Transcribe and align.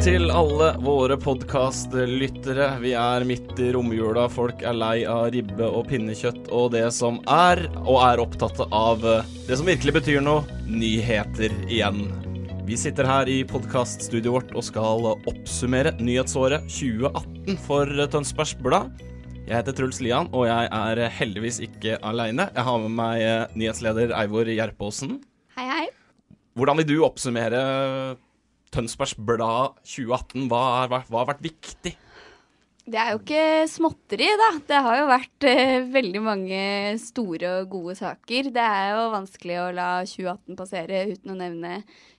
Til 0.00 0.30
alle 0.32 0.70
våre 0.80 1.16
podkastlyttere. 1.20 2.70
Vi 2.80 2.94
er 2.96 3.24
midt 3.28 3.58
i 3.60 3.66
romjula. 3.74 4.30
Folk 4.32 4.62
er 4.64 4.72
lei 4.72 5.02
av 5.04 5.26
ribbe 5.34 5.66
og 5.68 5.90
pinnekjøtt 5.90 6.48
og 6.56 6.70
det 6.72 6.86
som 6.96 7.18
er, 7.28 7.60
og 7.82 7.98
er 8.06 8.22
opptatt 8.22 8.62
av 8.64 9.04
eh, 9.04 9.28
det 9.44 9.58
som 9.60 9.68
virkelig 9.68 9.98
betyr 9.98 10.22
noe 10.24 10.46
nyheter 10.64 11.52
igjen. 11.68 12.06
Vi 12.64 12.78
sitter 12.80 13.04
her 13.04 13.28
i 13.28 13.42
podkaststudioet 13.50 14.32
vårt 14.32 14.54
og 14.56 14.64
skal 14.70 15.10
oppsummere 15.18 15.92
nyhetsåret 16.00 16.64
2018 16.70 17.60
for 17.66 17.92
Tønsbergs 18.14 18.56
Blad. 18.64 19.04
Jeg 19.42 19.58
heter 19.58 19.76
Truls 19.76 20.00
Lian, 20.00 20.32
og 20.32 20.48
jeg 20.48 20.72
er 20.80 21.04
heldigvis 21.18 21.60
ikke 21.66 22.00
aleine. 22.00 22.48
Jeg 22.54 22.68
har 22.70 22.80
med 22.86 22.96
meg 23.02 23.26
eh, 23.26 23.44
nyhetsleder 23.52 24.16
Eivor 24.22 24.48
Gjerpåsen. 24.48 25.18
Hei, 25.60 25.68
hei. 25.68 25.86
Hvordan 26.56 26.80
vil 26.80 26.88
du 26.88 26.98
oppsummere 27.04 27.60
Tønsbergs 28.74 29.16
Blad 29.18 29.80
2018? 29.84 30.48
Hva, 30.50 30.62
er, 30.82 30.92
hva, 30.92 31.02
hva 31.08 31.22
har 31.22 31.32
vært 31.34 31.48
viktig? 31.48 31.96
Det 32.90 32.98
er 32.98 33.12
jo 33.12 33.20
ikke 33.20 33.68
småtteri, 33.70 34.26
da. 34.40 34.48
Det 34.66 34.78
har 34.82 34.96
jo 34.98 35.04
vært 35.10 35.44
eh, 35.46 35.84
veldig 35.92 36.20
mange 36.24 36.62
store 36.98 37.50
og 37.60 37.68
gode 37.70 37.94
saker. 38.00 38.48
Det 38.54 38.64
er 38.64 38.94
jo 38.96 39.02
vanskelig 39.12 39.58
å 39.60 39.74
la 39.76 40.04
2018 40.08 40.56
passere 40.58 41.02
uten 41.12 41.32
å 41.34 41.36
nevne 41.38 41.72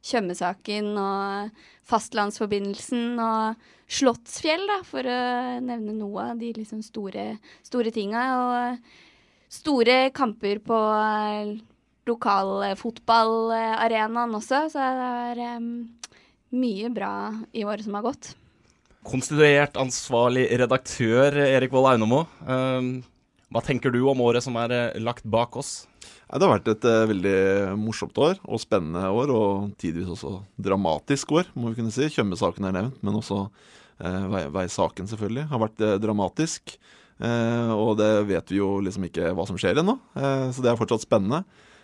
Tjøme-saken 0.06 0.98
og 1.02 1.50
fastlandsforbindelsen 1.92 3.20
og 3.20 3.56
Slottsfjell, 3.92 4.64
da, 4.70 4.78
for 4.88 5.04
å 5.04 5.60
nevne 5.66 5.92
noe 5.98 6.30
av 6.32 6.38
de 6.40 6.54
liksom 6.56 6.80
store, 6.86 7.38
store 7.68 7.92
tinga. 7.92 8.22
Og 8.40 8.80
store 9.52 10.16
kamper 10.16 10.60
på 10.64 10.80
eh, 10.96 11.60
lokalfotballarenaen 12.08 14.36
også, 14.40 14.72
så 14.72 14.80
det 14.80 15.12
er 15.34 15.44
eh, 15.50 15.60
mye 16.52 16.92
bra 16.94 17.14
i 17.56 17.64
året 17.68 17.86
som 17.88 17.96
har 17.98 18.06
gått. 18.06 18.34
Konstituert 19.08 19.80
ansvarlig 19.82 20.46
redaktør 20.62 21.40
Erik 21.48 21.74
Vold 21.74 21.94
Aunomo. 21.94 22.26
eh, 22.46 22.92
hva 23.52 23.60
tenker 23.66 23.92
du 23.92 24.00
om 24.08 24.22
året 24.24 24.44
som 24.46 24.56
er 24.62 24.72
eh, 24.72 25.00
lagt 25.02 25.26
bak 25.28 25.58
oss? 25.60 25.88
Det 26.32 26.40
har 26.40 26.54
vært 26.54 26.70
et 26.72 26.86
eh, 26.88 27.10
veldig 27.10 27.40
morsomt 27.82 28.16
år, 28.18 28.38
og 28.48 28.62
spennende 28.64 29.10
år, 29.12 29.34
og 29.36 29.74
tidvis 29.82 30.08
også 30.14 30.38
dramatisk 30.56 31.34
år, 31.36 31.50
må 31.56 31.72
vi 31.72 31.82
kunne 31.82 31.92
si. 31.92 32.08
Tjøme-saken 32.08 32.70
er 32.70 32.78
nevnt, 32.78 33.02
men 33.04 33.18
også 33.20 33.42
eh, 34.00 34.48
veisaken 34.56 35.10
selvfølgelig 35.12 35.50
har 35.52 35.64
vært 35.66 35.84
dramatisk. 36.00 36.78
Eh, 37.22 37.74
og 37.76 37.98
det 38.00 38.10
vet 38.30 38.54
vi 38.54 38.62
jo 38.62 38.80
liksom 38.82 39.06
ikke 39.10 39.34
hva 39.38 39.46
som 39.50 39.60
skjer 39.60 39.82
ennå, 39.82 39.98
eh, 40.18 40.48
så 40.56 40.64
det 40.64 40.72
er 40.72 40.80
fortsatt 40.80 41.04
spennende. 41.04 41.44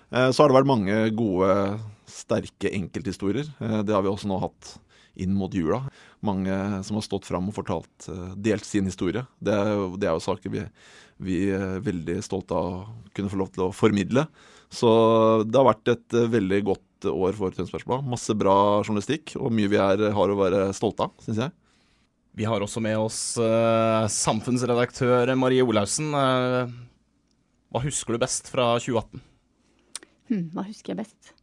Eh, 0.09 0.29
så 0.31 0.43
har 0.43 0.49
det 0.49 0.57
vært 0.61 0.71
mange 0.71 1.01
gode, 1.17 1.51
sterke 2.17 2.73
enkelthistorier. 2.73 3.49
Eh, 3.61 3.79
det 3.87 3.95
har 3.95 4.03
vi 4.05 4.11
også 4.11 4.29
nå 4.31 4.41
hatt 4.41 4.75
inn 5.17 5.33
mot 5.33 5.53
jula. 5.53 5.81
Mange 6.25 6.53
som 6.85 6.97
har 6.97 7.05
stått 7.05 7.27
fram 7.29 7.49
og 7.49 7.55
fortalt, 7.57 8.09
eh, 8.11 8.33
delt 8.35 8.65
sin 8.65 8.85
historie. 8.89 9.25
Det 9.39 9.53
er 9.53 9.73
jo, 9.73 9.89
det 9.97 10.09
er 10.09 10.17
jo 10.17 10.25
saker 10.27 10.53
vi, 10.53 10.65
vi 11.17 11.39
er 11.53 11.81
veldig 11.85 12.19
stolte 12.25 12.57
av 12.57 12.69
å 12.73 12.85
kunne 13.17 13.31
få 13.33 13.41
lov 13.41 13.53
til 13.53 13.67
å 13.67 13.73
formidle. 13.75 14.27
Så 14.69 14.89
det 15.47 15.57
har 15.57 15.69
vært 15.69 15.93
et 15.93 16.17
eh, 16.17 16.29
veldig 16.33 16.61
godt 16.67 17.09
år 17.11 17.37
for 17.37 17.53
Tønsbergs 17.53 17.87
Blad. 17.87 18.05
Masse 18.09 18.35
bra 18.37 18.57
journalistikk, 18.83 19.35
og 19.39 19.53
mye 19.53 19.71
vi 19.71 19.79
er, 19.81 20.09
har 20.13 20.33
å 20.33 20.39
være 20.39 20.67
stolte 20.77 21.07
av, 21.07 21.15
syns 21.23 21.45
jeg. 21.45 21.55
Vi 22.37 22.45
har 22.45 22.61
også 22.61 22.81
med 22.83 22.99
oss 23.01 23.21
eh, 23.41 24.03
samfunnsredaktør 24.13 25.31
Marie 25.39 25.65
Olaussen. 25.65 26.11
Eh, 26.13 26.75
hva 27.73 27.81
husker 27.83 28.13
du 28.13 28.21
best 28.21 28.51
fra 28.53 28.75
2018? 28.77 29.23
Hmm, 30.27 30.45
hva 30.53 30.67
husker 30.67 30.93
jeg 30.93 31.01
best? 31.01 31.36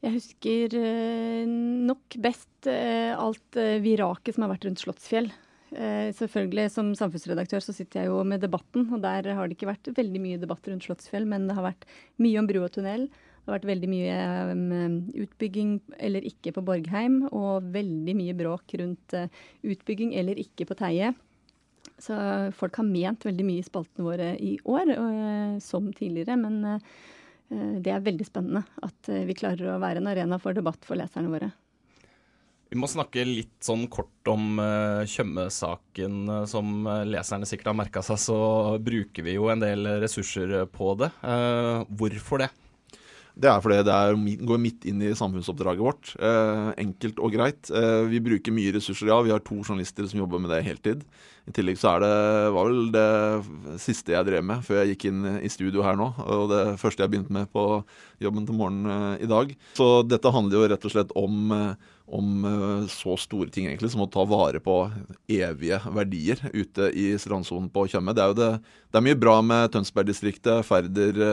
Jeg 0.00 0.14
husker 0.16 0.74
eh, 0.78 1.44
nok 1.44 2.16
best 2.24 2.68
eh, 2.70 3.12
alt 3.12 3.56
eh, 3.60 3.76
viraket 3.84 4.32
som 4.32 4.46
har 4.46 4.54
vært 4.54 4.66
rundt 4.68 4.82
Slottsfjell. 4.82 5.32
Selvfølgelig, 5.70 6.64
som 6.74 6.88
samfunnsredaktør 6.98 7.62
så 7.62 7.70
sitter 7.70 8.00
jeg 8.00 8.08
jo 8.08 8.24
med 8.26 8.40
debatten, 8.42 8.88
og 8.90 9.04
der 9.04 9.28
har 9.38 9.46
det 9.46 9.54
ikke 9.54 9.68
vært 9.68 9.90
veldig 9.94 10.18
mye 10.18 10.40
debatt 10.42 10.64
rundt 10.66 10.82
Slottsfjell, 10.82 11.28
men 11.30 11.44
det 11.46 11.54
har 11.54 11.62
vært 11.62 11.86
mye 12.18 12.40
om 12.40 12.48
bru 12.48 12.58
og 12.64 12.72
tunnel. 12.74 13.04
Det 13.06 13.46
har 13.46 13.54
vært 13.54 13.68
veldig 13.68 13.90
mye 13.92 14.16
utbygging 15.22 15.76
eller 16.02 16.26
ikke 16.26 16.56
på 16.56 16.64
Borgheim, 16.66 17.20
og 17.30 17.70
veldig 17.70 18.16
mye 18.18 18.34
bråk 18.40 18.74
rundt 18.82 19.14
utbygging 19.62 20.10
eller 20.18 20.42
ikke 20.42 20.66
på 20.66 20.74
Teie. 20.82 21.12
Så 22.02 22.18
folk 22.58 22.82
har 22.82 22.90
ment 22.90 23.30
veldig 23.30 23.46
mye 23.46 23.62
i 23.62 23.70
spaltene 23.70 24.08
våre 24.10 24.32
i 24.42 24.56
år, 24.66 24.90
som 25.62 25.86
tidligere. 25.94 26.34
Men 26.40 26.80
det 27.50 27.90
er 27.90 28.04
veldig 28.04 28.26
spennende 28.28 28.62
at 28.86 29.10
eh, 29.10 29.24
vi 29.26 29.36
klarer 29.38 29.74
å 29.74 29.80
være 29.82 30.02
en 30.02 30.10
arena 30.12 30.38
for 30.42 30.56
debatt 30.56 30.86
for 30.86 30.98
leserne 30.98 31.32
våre. 31.32 31.50
Vi 32.70 32.78
må 32.78 32.86
snakke 32.86 33.24
litt 33.26 33.64
sånn 33.66 33.88
kort 33.90 34.28
om 34.30 34.60
Tjøme-saken. 35.10 36.18
eh, 36.30 36.44
som 36.46 36.86
eh, 36.86 37.02
leserne 37.08 37.48
sikkert 37.48 37.72
har 37.72 37.78
merka 37.80 38.02
seg, 38.06 38.20
så 38.22 38.38
bruker 38.78 39.26
vi 39.26 39.34
jo 39.34 39.48
en 39.50 39.62
del 39.64 39.88
ressurser 40.04 40.54
på 40.70 40.94
det. 41.00 41.10
Eh, 41.26 41.82
hvorfor 41.98 42.44
det? 42.44 42.50
Det 43.40 43.48
er 43.48 43.62
fordi 43.64 43.80
det 43.86 43.96
er, 43.96 44.18
går 44.48 44.60
midt 44.60 44.86
inn 44.90 45.00
i 45.04 45.14
samfunnsoppdraget 45.16 45.84
vårt. 45.84 46.12
Eh, 46.20 46.70
enkelt 46.84 47.20
og 47.22 47.32
greit. 47.32 47.70
Eh, 47.72 48.02
vi 48.10 48.20
bruker 48.24 48.54
mye 48.54 48.74
ressurser, 48.76 49.08
ja. 49.08 49.20
Vi 49.24 49.32
har 49.32 49.40
to 49.44 49.62
journalister 49.62 50.08
som 50.10 50.20
jobber 50.20 50.42
med 50.42 50.52
det 50.52 50.64
heltid. 50.66 51.06
I 51.48 51.54
tillegg 51.56 51.78
så 51.80 51.94
er 51.94 52.02
det, 52.04 52.16
var 52.54 52.68
vel 52.68 52.90
det 52.94 53.78
siste 53.82 54.12
jeg 54.12 54.26
drev 54.28 54.44
med 54.46 54.60
før 54.66 54.82
jeg 54.82 54.92
gikk 54.92 55.06
inn 55.08 55.24
i 55.40 55.50
studio 55.50 55.82
her 55.86 55.96
nå. 55.98 56.10
Og 56.26 56.50
det 56.52 56.64
første 56.82 57.02
jeg 57.02 57.12
begynte 57.14 57.34
med 57.34 57.48
på 57.54 57.64
jobben 58.22 58.46
til 58.46 58.58
morgenen 58.58 58.90
eh, 58.92 59.24
i 59.24 59.30
dag. 59.30 59.54
Så 59.78 59.88
dette 60.06 60.34
handler 60.34 60.58
jo 60.58 60.68
rett 60.70 60.86
og 60.86 60.94
slett 60.94 61.16
om, 61.18 61.54
eh, 61.56 61.96
om 62.20 62.46
eh, 62.50 62.84
så 62.92 63.16
store 63.20 63.50
ting 63.54 63.70
egentlig 63.70 63.92
som 63.94 64.04
å 64.04 64.10
ta 64.12 64.26
vare 64.28 64.60
på 64.62 64.76
evige 65.32 65.80
verdier 65.88 66.44
ute 66.52 66.92
i 66.92 67.10
strandsonen 67.20 67.72
på 67.72 67.88
Tjøme. 67.90 68.14
Det 68.14 68.24
er 68.24 68.34
jo 68.34 68.40
det, 68.42 68.52
det 68.92 69.00
er 69.00 69.08
mye 69.08 69.20
bra 69.24 69.40
med 69.42 69.72
Tønsberg-distriktet, 69.74 70.66
Færder 70.68 71.24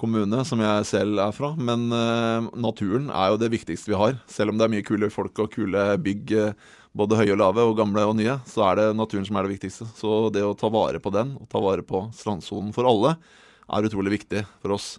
kommune, 0.00 0.42
som 0.46 0.60
jeg 0.62 0.86
selv 0.88 1.20
er 1.22 1.34
fra. 1.34 1.52
Men 1.58 1.88
uh, 1.92 2.48
naturen 2.56 3.10
er 3.10 3.32
jo 3.32 3.40
det 3.40 3.52
viktigste 3.54 3.92
vi 3.92 3.98
har. 3.98 4.18
Selv 4.30 4.52
om 4.52 4.58
det 4.58 4.66
er 4.66 4.72
mye 4.72 4.86
kule 4.86 5.10
folk 5.12 5.38
og 5.42 5.52
kule 5.54 5.84
bygg, 6.02 6.34
eh, 6.36 6.74
både 6.96 7.18
høye 7.18 7.34
og 7.34 7.40
lave, 7.40 7.64
og 7.66 7.76
gamle 7.78 8.06
og 8.08 8.16
nye, 8.18 8.38
så 8.48 8.64
er 8.70 8.80
det 8.80 8.86
naturen 8.96 9.26
som 9.28 9.36
er 9.36 9.46
det 9.46 9.56
viktigste. 9.56 9.88
Så 9.98 10.16
det 10.34 10.44
å 10.46 10.56
ta 10.58 10.70
vare 10.72 11.00
på 11.02 11.12
den, 11.14 11.34
og 11.40 11.48
ta 11.52 11.62
vare 11.62 11.84
på 11.86 12.06
strandsonen 12.16 12.72
for 12.76 12.88
alle, 12.88 13.16
er 13.66 13.88
utrolig 13.88 14.14
viktig 14.18 14.44
for 14.62 14.76
oss. 14.76 14.94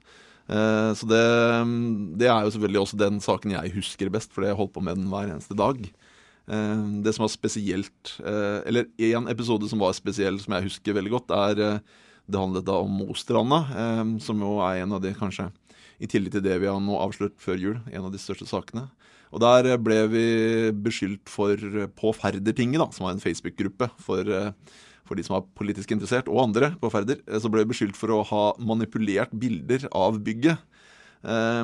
Uh, 0.47 0.93
så 0.95 1.07
det, 1.09 1.23
det 2.21 2.29
er 2.31 2.45
jo 2.45 2.53
selvfølgelig 2.55 2.83
også 2.83 2.99
den 3.01 3.21
saken 3.23 3.55
jeg 3.57 3.75
husker 3.77 4.11
best, 4.13 4.33
fordi 4.35 4.51
jeg 4.51 4.59
holdt 4.59 4.75
på 4.75 4.83
med 4.85 4.99
den 4.99 5.09
hver 5.11 5.29
eneste 5.29 5.57
dag. 5.57 5.79
Uh, 6.47 7.01
det 7.03 7.13
som 7.15 7.25
var 7.25 7.33
spesielt, 7.33 8.17
eller 8.23 8.89
en 9.11 9.31
episode 9.31 9.69
som 9.71 9.81
var 9.83 9.95
spesiell, 9.97 10.39
som 10.43 10.57
jeg 10.57 10.69
husker 10.69 10.99
veldig 10.99 11.17
godt, 11.17 11.37
er 11.37 11.81
det 12.27 12.41
handlet 12.41 12.67
da 12.67 12.77
om 12.83 12.99
Mostranda, 13.01 13.63
eh, 13.71 14.03
som 14.23 14.41
jo 14.43 14.57
er 14.65 14.83
en 14.83 14.95
av 14.97 15.01
de 15.03 15.13
kanskje, 15.15 15.49
i 15.97 16.07
tillegg 16.11 16.35
til 16.35 16.43
det 16.45 16.59
vi 16.61 16.69
har 16.69 16.79
nå 16.83 16.97
avslørt 17.01 17.39
før 17.41 17.57
jul, 17.57 17.77
en 17.89 18.05
av 18.05 18.11
de 18.13 18.19
største 18.21 18.45
sakene. 18.49 18.87
Og 19.33 19.41
der 19.43 19.71
eh, 19.73 19.79
ble 19.81 20.01
vi 20.11 20.25
beskyldt 20.71 21.31
for, 21.31 21.55
påferdertinget 21.57 21.95
på 21.97 22.13
Færdertinget, 22.19 22.81
da, 22.83 22.89
som 22.95 23.07
var 23.07 23.15
en 23.15 23.23
Facebook-gruppe 23.23 23.89
for, 24.03 24.27
eh, 24.27 24.51
for 25.07 25.19
de 25.19 25.23
som 25.23 25.37
var 25.37 25.47
politisk 25.57 25.91
interessert, 25.95 26.29
og 26.31 26.43
andre 26.49 26.73
på 26.79 26.91
Færder, 26.91 27.21
eh, 27.27 27.39
så 27.39 27.51
ble 27.51 27.63
vi 27.65 27.73
beskyldt 27.73 27.99
for 27.99 28.13
å 28.15 28.23
ha 28.27 28.45
manipulert 28.59 29.31
bilder 29.35 29.87
av 29.91 30.19
bygget. 30.23 30.59
eh, 31.27 31.63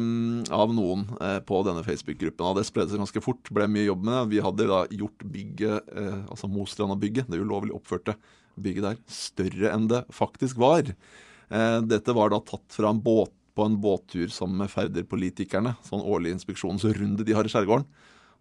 av 0.52 0.72
noen 0.74 1.04
eh, 1.22 1.38
på 1.46 1.60
denne 1.64 1.84
Facebook-gruppen. 1.86 2.56
Det 2.58 2.66
spredde 2.66 2.90
seg 2.90 3.00
ganske 3.04 3.22
fort. 3.22 3.52
ble 3.54 3.68
mye 3.70 3.86
jobb 3.86 4.02
med 4.04 4.16
det. 4.16 4.24
Vi 4.34 4.42
hadde 4.44 4.66
da 4.68 4.80
gjort 4.90 5.24
bygget, 5.30 5.92
eh, 5.94 6.24
altså 6.26 6.50
Mostranda-bygget, 6.50 7.30
det 7.30 7.40
ulovlig 7.40 7.72
oppførte 7.72 8.18
bygget 8.60 8.88
der, 8.88 9.00
større 9.10 9.72
enn 9.74 9.88
det 9.92 10.04
faktisk 10.14 10.60
var. 10.62 10.92
Eh, 11.50 11.80
dette 11.86 12.16
var 12.16 12.34
da 12.34 12.42
tatt 12.44 12.76
fra 12.76 12.92
en 12.94 13.02
båt 13.04 13.34
på 13.54 13.68
en 13.68 13.76
båttur 13.78 14.32
sammen 14.34 14.64
med 14.64 14.72
Færder-politikerne. 14.74 15.76
Sånn 15.86 16.02
årlig 16.02 16.34
inspeksjonsrunde 16.34 17.26
de 17.26 17.36
har 17.38 17.46
i 17.46 17.52
skjærgården. 17.54 17.86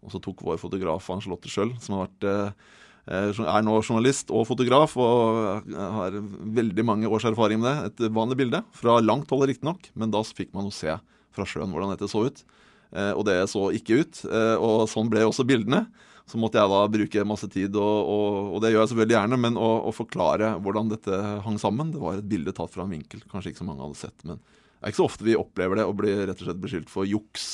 Og 0.03 0.13
så 0.13 0.19
tok 0.23 0.41
vår 0.43 0.57
fotograf 0.59 1.05
Ann 1.13 1.21
Charlotte 1.21 1.51
Schjøll, 1.51 1.75
som 1.83 2.01
vært 2.01 2.25
eh, 2.27 2.71
er 3.13 3.65
nå 3.65 3.75
journalist 3.81 4.31
og 4.31 4.47
fotograf 4.47 4.95
og 5.01 5.67
har 5.75 6.15
veldig 6.57 6.85
mange 6.87 7.09
års 7.09 7.27
erfaring 7.27 7.61
med 7.61 7.69
det. 7.69 8.07
Et 8.07 8.15
vanlig 8.15 8.39
bilde, 8.39 8.63
fra 8.75 8.97
langt 9.03 9.31
hold 9.31 9.47
riktignok, 9.51 9.89
men 9.93 10.13
da 10.13 10.23
fikk 10.23 10.53
man 10.55 10.69
jo 10.69 10.75
se 10.75 10.97
fra 11.33 11.47
sjøen 11.47 11.73
hvordan 11.73 11.93
dette 11.93 12.09
så 12.11 12.25
ut. 12.29 12.43
Og 12.93 13.23
det 13.25 13.39
så 13.49 13.71
ikke 13.73 14.03
ut. 14.03 14.19
Og 14.61 14.83
sånn 14.91 15.09
ble 15.09 15.23
også 15.25 15.45
bildene. 15.49 15.87
Så 16.29 16.39
måtte 16.39 16.59
jeg 16.61 16.71
da 16.71 16.81
bruke 16.87 17.25
masse 17.27 17.47
tid, 17.51 17.75
og, 17.75 18.09
og, 18.13 18.51
og 18.55 18.61
det 18.63 18.69
gjør 18.71 18.85
jeg 18.85 18.91
selvfølgelig 18.93 19.15
gjerne, 19.17 19.39
men 19.43 19.57
å, 19.59 19.69
å, 19.89 19.91
forklare 19.91 20.53
hvordan 20.63 20.91
dette 20.93 21.17
hang 21.43 21.57
sammen. 21.59 21.91
Det 21.91 21.99
var 21.99 22.21
et 22.21 22.29
bilde 22.31 22.53
tatt 22.55 22.71
fra 22.71 22.85
en 22.85 22.93
vinkel 22.93 23.25
kanskje 23.31 23.51
ikke 23.51 23.63
så 23.63 23.67
mange 23.67 23.83
hadde 23.83 23.99
sett. 23.99 24.23
Men 24.23 24.39
det 24.39 24.85
er 24.85 24.93
ikke 24.93 25.01
så 25.01 25.09
ofte 25.09 25.27
vi 25.27 25.35
opplever 25.39 25.79
det 25.79 25.87
og 25.89 25.97
blir 25.99 26.23
rett 26.29 26.39
og 26.39 26.47
slett 26.47 26.61
beskyldt 26.63 26.93
for 26.93 27.09
juks. 27.09 27.49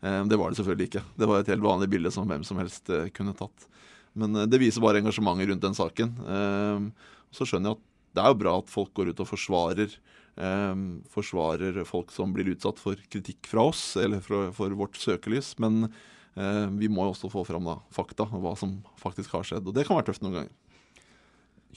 Eh, 0.00 0.24
det 0.30 0.38
var 0.38 0.50
det 0.50 0.58
selvfølgelig 0.60 0.90
ikke. 0.90 1.04
Det 1.18 1.28
var 1.30 1.42
et 1.42 1.52
helt 1.52 1.64
vanlig 1.64 1.90
bilde 1.90 2.12
som 2.14 2.26
hvem 2.28 2.44
som 2.46 2.58
helst 2.62 2.90
eh, 2.94 3.08
kunne 3.14 3.34
tatt. 3.38 3.68
Men 4.18 4.34
eh, 4.36 4.48
det 4.50 4.60
viser 4.62 4.84
bare 4.84 5.02
engasjementet 5.02 5.50
rundt 5.52 5.64
den 5.64 5.78
saken. 5.78 6.12
Så 7.34 7.46
skjønner 7.48 7.74
jeg 7.74 7.78
at 7.78 7.86
det 8.16 8.24
er 8.24 8.32
jo 8.32 8.40
bra 8.40 8.54
at 8.58 8.70
folk 8.72 8.92
går 8.96 9.12
ut 9.12 9.22
og 9.22 9.28
forsvarer, 9.30 9.92
forsvarer 11.10 11.80
folk 11.88 12.12
som 12.14 12.30
blir 12.30 12.52
utsatt 12.52 12.78
for 12.78 13.00
kritikk 13.10 13.48
fra 13.50 13.64
oss, 13.72 13.96
eller 13.98 14.22
for, 14.22 14.52
for 14.54 14.76
vårt 14.78 14.94
søkelys. 15.00 15.56
Men 15.58 15.88
Eh, 16.38 16.70
vi 16.78 16.88
må 16.90 17.06
jo 17.06 17.14
også 17.14 17.30
få 17.32 17.44
fram 17.46 17.66
da, 17.66 17.78
fakta, 17.94 18.28
hva 18.30 18.54
som 18.58 18.78
faktisk 19.00 19.34
har 19.34 19.46
skjedd. 19.46 19.66
Og 19.66 19.74
det 19.74 19.86
kan 19.88 19.98
være 19.98 20.12
tøft 20.12 20.24
noen 20.24 20.40
ganger. 20.40 20.56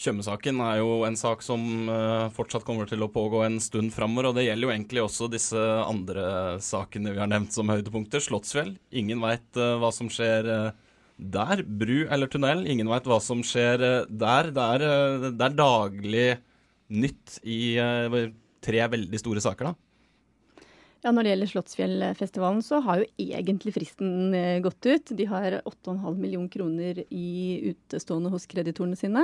Tjøme-saken 0.01 0.61
er 0.63 0.77
jo 0.79 1.01
en 1.05 1.17
sak 1.19 1.41
som 1.43 1.89
uh, 1.91 2.29
fortsatt 2.33 2.63
kommer 2.65 2.87
til 2.89 3.03
å 3.03 3.09
pågå 3.11 3.41
en 3.43 3.57
stund 3.61 3.91
framover. 3.93 4.29
Og 4.29 4.37
det 4.37 4.45
gjelder 4.45 4.65
jo 4.65 4.71
egentlig 4.71 5.01
også 5.03 5.27
disse 5.29 5.59
andre 5.83 6.23
sakene 6.63 7.11
vi 7.11 7.19
har 7.21 7.29
nevnt 7.29 7.53
som 7.53 7.69
høydepunkter. 7.69 8.23
Slottsfjell. 8.23 8.71
Ingen 8.97 9.21
veit 9.21 9.59
uh, 9.59 9.75
hva 9.81 9.91
som 9.93 10.09
skjer 10.09 10.47
uh, 10.47 10.71
der. 11.19 11.65
Bru 11.67 12.07
eller 12.07 12.31
tunnel. 12.31 12.63
Ingen 12.71 12.89
veit 12.89 13.09
hva 13.09 13.19
som 13.21 13.43
skjer 13.45 13.83
der. 14.07 14.53
Det 14.55 14.69
er, 14.77 14.87
det 15.27 15.49
er, 15.49 15.59
daglig 15.59 16.29
nytt 16.91 17.37
i 17.43 17.75
tre 18.63 18.83
veldig 18.93 19.19
store 19.21 19.43
saker, 19.43 19.71
da. 19.71 19.91
Ja, 21.01 21.09
Når 21.09 21.25
det 21.25 21.31
gjelder 21.31 21.49
Slottsfjellfestivalen, 21.49 22.61
så 22.61 22.77
har 22.85 23.01
jo 23.01 23.07
egentlig 23.17 23.73
fristen 23.73 24.35
eh, 24.37 24.59
gått 24.61 24.85
ut. 24.85 25.13
De 25.17 25.25
har 25.25 25.57
8,5 25.65 26.19
million 26.21 26.45
kroner 26.51 27.01
i 27.09 27.71
utestående 27.71 28.29
hos 28.29 28.45
kreditorene 28.49 28.99
sine. 28.99 29.23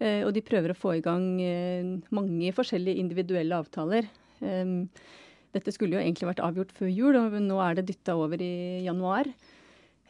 Eh, 0.00 0.22
og 0.24 0.32
de 0.32 0.44
prøver 0.44 0.72
å 0.72 0.78
få 0.80 0.94
i 0.96 1.02
gang 1.04 1.26
eh, 1.44 1.90
mange 2.16 2.54
forskjellige 2.56 3.04
individuelle 3.04 3.58
avtaler. 3.60 4.08
Dette 4.40 5.72
skulle 5.74 5.98
jo 5.98 6.00
egentlig 6.00 6.30
vært 6.30 6.40
avgjort 6.40 6.72
før 6.72 6.88
jul, 6.88 7.18
og 7.20 7.34
nå 7.44 7.58
er 7.60 7.76
det 7.76 7.90
dytta 7.90 8.14
over 8.16 8.40
i 8.40 8.80
januar. 8.86 9.28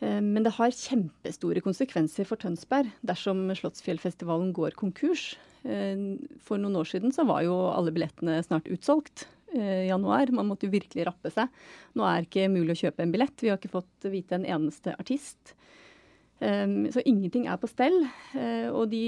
Men 0.01 0.45
det 0.47 0.55
har 0.57 0.73
kjempestore 0.73 1.61
konsekvenser 1.61 2.25
for 2.25 2.41
Tønsberg 2.41 2.89
dersom 3.05 3.43
Slottsfjellfestivalen 3.53 4.55
går 4.57 4.73
konkurs. 4.81 5.35
For 5.61 6.57
noen 6.57 6.79
år 6.81 6.89
siden 6.89 7.13
så 7.13 7.27
var 7.29 7.45
jo 7.45 7.59
alle 7.69 7.93
billettene 7.93 8.39
snart 8.47 8.71
utsolgt. 8.73 9.27
I 9.51 9.89
januar. 9.91 10.31
Man 10.31 10.47
måtte 10.47 10.69
jo 10.69 10.73
virkelig 10.73 11.09
rappe 11.09 11.31
seg. 11.35 11.51
Nå 11.99 12.05
er 12.07 12.23
det 12.23 12.29
ikke 12.29 12.53
mulig 12.53 12.77
å 12.77 12.83
kjøpe 12.87 13.03
en 13.03 13.11
billett. 13.11 13.43
Vi 13.43 13.51
har 13.51 13.59
ikke 13.59 13.73
fått 13.73 14.07
vite 14.13 14.37
en 14.39 14.47
eneste 14.47 14.95
artist. 14.95 15.57
Så 16.41 17.03
ingenting 17.05 17.49
er 17.51 17.59
på 17.61 17.69
stell. 17.69 17.99
Og 18.71 18.87
de 18.93 19.03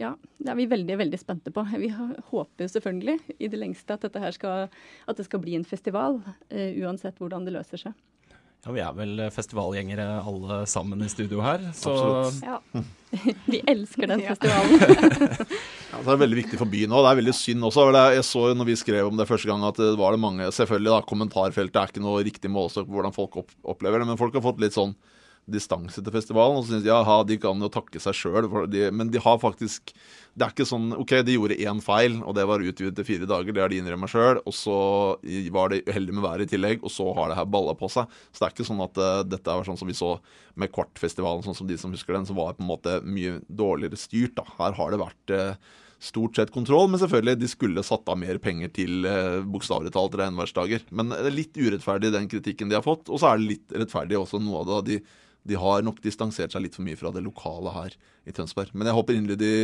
Ja, 0.00 0.14
det 0.42 0.50
er 0.50 0.58
vi 0.58 0.66
veldig, 0.72 0.96
veldig 1.04 1.20
spente 1.20 1.52
på. 1.54 1.66
Vi 1.78 1.92
håper 1.92 2.72
selvfølgelig 2.72 3.36
i 3.38 3.50
det 3.52 3.60
lengste 3.60 3.94
at, 3.94 4.08
her 4.24 4.34
skal, 4.34 4.72
at 5.06 5.20
det 5.20 5.28
skal 5.28 5.44
bli 5.44 5.54
en 5.60 5.68
festival, 5.68 6.22
uansett 6.50 7.20
hvordan 7.20 7.46
det 7.46 7.54
løser 7.54 7.84
seg. 7.84 7.94
Ja, 8.62 8.70
Vi 8.70 8.78
er 8.78 8.92
vel 8.94 9.20
festivalgjengere 9.34 10.04
alle 10.22 10.60
sammen 10.70 11.00
i 11.02 11.08
studio 11.10 11.40
her, 11.42 11.64
så 11.74 11.94
Absolutt. 11.98 12.44
Ja. 12.46 12.82
Vi 13.50 13.58
elsker 13.68 14.06
den 14.06 14.22
festivalen. 14.22 14.84
ja, 15.90 15.98
det 15.98 16.12
er 16.14 16.20
veldig 16.20 16.38
viktig 16.38 16.60
for 16.60 16.70
byen 16.70 16.94
òg. 16.94 17.02
Det 17.02 17.10
er 17.10 17.18
veldig 17.18 17.34
synd 17.34 17.66
også. 17.66 17.88
Jeg 18.14 18.26
så 18.28 18.44
jo 18.52 18.58
når 18.60 18.68
vi 18.70 18.76
skrev 18.78 19.10
om 19.10 19.18
det 19.18 19.26
første 19.28 19.50
gang 19.50 19.66
at 19.66 19.80
det 19.82 19.90
var 19.98 20.14
det 20.14 20.22
mange 20.22 20.46
Selvfølgelig, 20.54 20.92
da, 20.94 21.08
kommentarfeltet 21.10 21.80
er 21.80 21.90
ikke 21.90 22.04
noe 22.04 22.22
riktig 22.22 22.52
målestokk 22.54 22.86
på 22.86 22.96
hvordan 23.00 23.16
folk 23.16 23.40
opplever 23.42 24.00
det, 24.00 24.08
men 24.12 24.20
folk 24.20 24.38
har 24.38 24.46
fått 24.46 24.62
litt 24.62 24.78
sånn 24.78 24.94
distanse 25.50 26.02
til 26.02 26.14
festivalen. 26.14 26.58
Og 26.58 26.64
så 26.64 26.74
syns 26.74 26.84
de 26.84 26.90
ja, 26.90 27.18
de 27.26 27.38
kan 27.42 27.64
jo 27.64 27.70
takke 27.72 28.00
seg 28.02 28.16
sjøl, 28.16 28.48
men 28.94 29.10
de 29.12 29.22
har 29.22 29.40
faktisk 29.42 29.94
Det 30.32 30.46
er 30.46 30.54
ikke 30.54 30.64
sånn 30.64 30.94
OK, 30.96 31.18
de 31.26 31.34
gjorde 31.34 31.58
én 31.60 31.82
feil, 31.84 32.14
og 32.24 32.32
det 32.38 32.46
var 32.48 32.62
utvidet 32.64 32.94
til 32.96 33.04
fire 33.04 33.28
dager. 33.28 33.52
Det 33.52 33.60
har 33.60 33.68
de 33.72 33.82
innrømmet 33.82 34.08
sjøl. 34.08 34.40
Og 34.48 34.54
så 34.56 34.76
var 35.52 35.74
de 35.74 35.82
uheldige 35.84 36.16
med 36.16 36.24
været 36.24 36.46
i 36.46 36.54
tillegg, 36.54 36.80
og 36.80 36.94
så 36.94 37.10
har 37.18 37.28
det 37.28 37.36
her 37.36 37.50
balla 37.52 37.74
på 37.76 37.90
seg. 37.92 38.08
Så 38.30 38.40
det 38.40 38.48
er 38.48 38.56
ikke 38.56 38.68
sånn 38.70 38.80
at 38.86 39.02
uh, 39.02 39.20
dette 39.28 39.52
er 39.52 39.68
sånn 39.68 39.80
som 39.80 39.90
vi 39.90 39.98
så 39.98 40.14
med 40.56 40.72
Kvartfestivalen, 40.72 41.44
sånn 41.44 41.58
som 41.58 41.68
de 41.68 41.76
som 41.80 41.92
husker 41.92 42.16
den, 42.16 42.24
som 42.28 42.38
var 42.40 42.56
på 42.56 42.64
en 42.64 42.70
måte 42.70 42.98
mye 43.04 43.40
dårligere 43.48 44.00
styrt. 44.00 44.38
da. 44.40 44.46
Her 44.56 44.78
har 44.78 44.94
det 44.94 45.02
vært 45.04 45.36
uh, 45.36 45.72
stort 46.02 46.36
sett 46.36 46.50
kontroll, 46.50 46.88
men 46.90 47.00
selvfølgelig, 47.00 47.38
de 47.38 47.50
skulle 47.50 47.84
satt 47.86 48.08
av 48.10 48.18
mer 48.18 48.38
penger 48.42 48.72
til 48.74 49.06
eh, 49.06 49.38
bokstavelig 49.46 49.92
talt 49.94 50.16
regnværsdager. 50.18 50.86
Men 50.90 51.12
det 51.12 51.28
er 51.28 51.36
litt 51.36 51.58
urettferdig 51.58 52.10
den 52.14 52.26
kritikken 52.30 52.72
de 52.72 52.78
har 52.78 52.86
fått, 52.86 53.06
og 53.06 53.22
så 53.22 53.30
er 53.30 53.38
det 53.38 53.50
litt 53.52 53.76
rettferdig 53.84 54.18
også 54.18 54.40
noe 54.42 54.64
av 54.64 54.70
det 54.72 54.96
de 54.96 54.98
de 55.48 55.58
har 55.58 55.82
nok 55.82 55.98
distansert 56.04 56.54
seg 56.54 56.64
litt 56.64 56.76
for 56.76 56.86
mye 56.86 56.98
fra 56.98 57.10
det 57.14 57.24
lokale 57.24 57.72
her 57.74 57.96
i 58.28 58.34
Tønsberg. 58.34 58.70
Men 58.74 58.88
jeg 58.88 58.96
håper 58.98 59.16
inderlig 59.18 59.40
de 59.40 59.54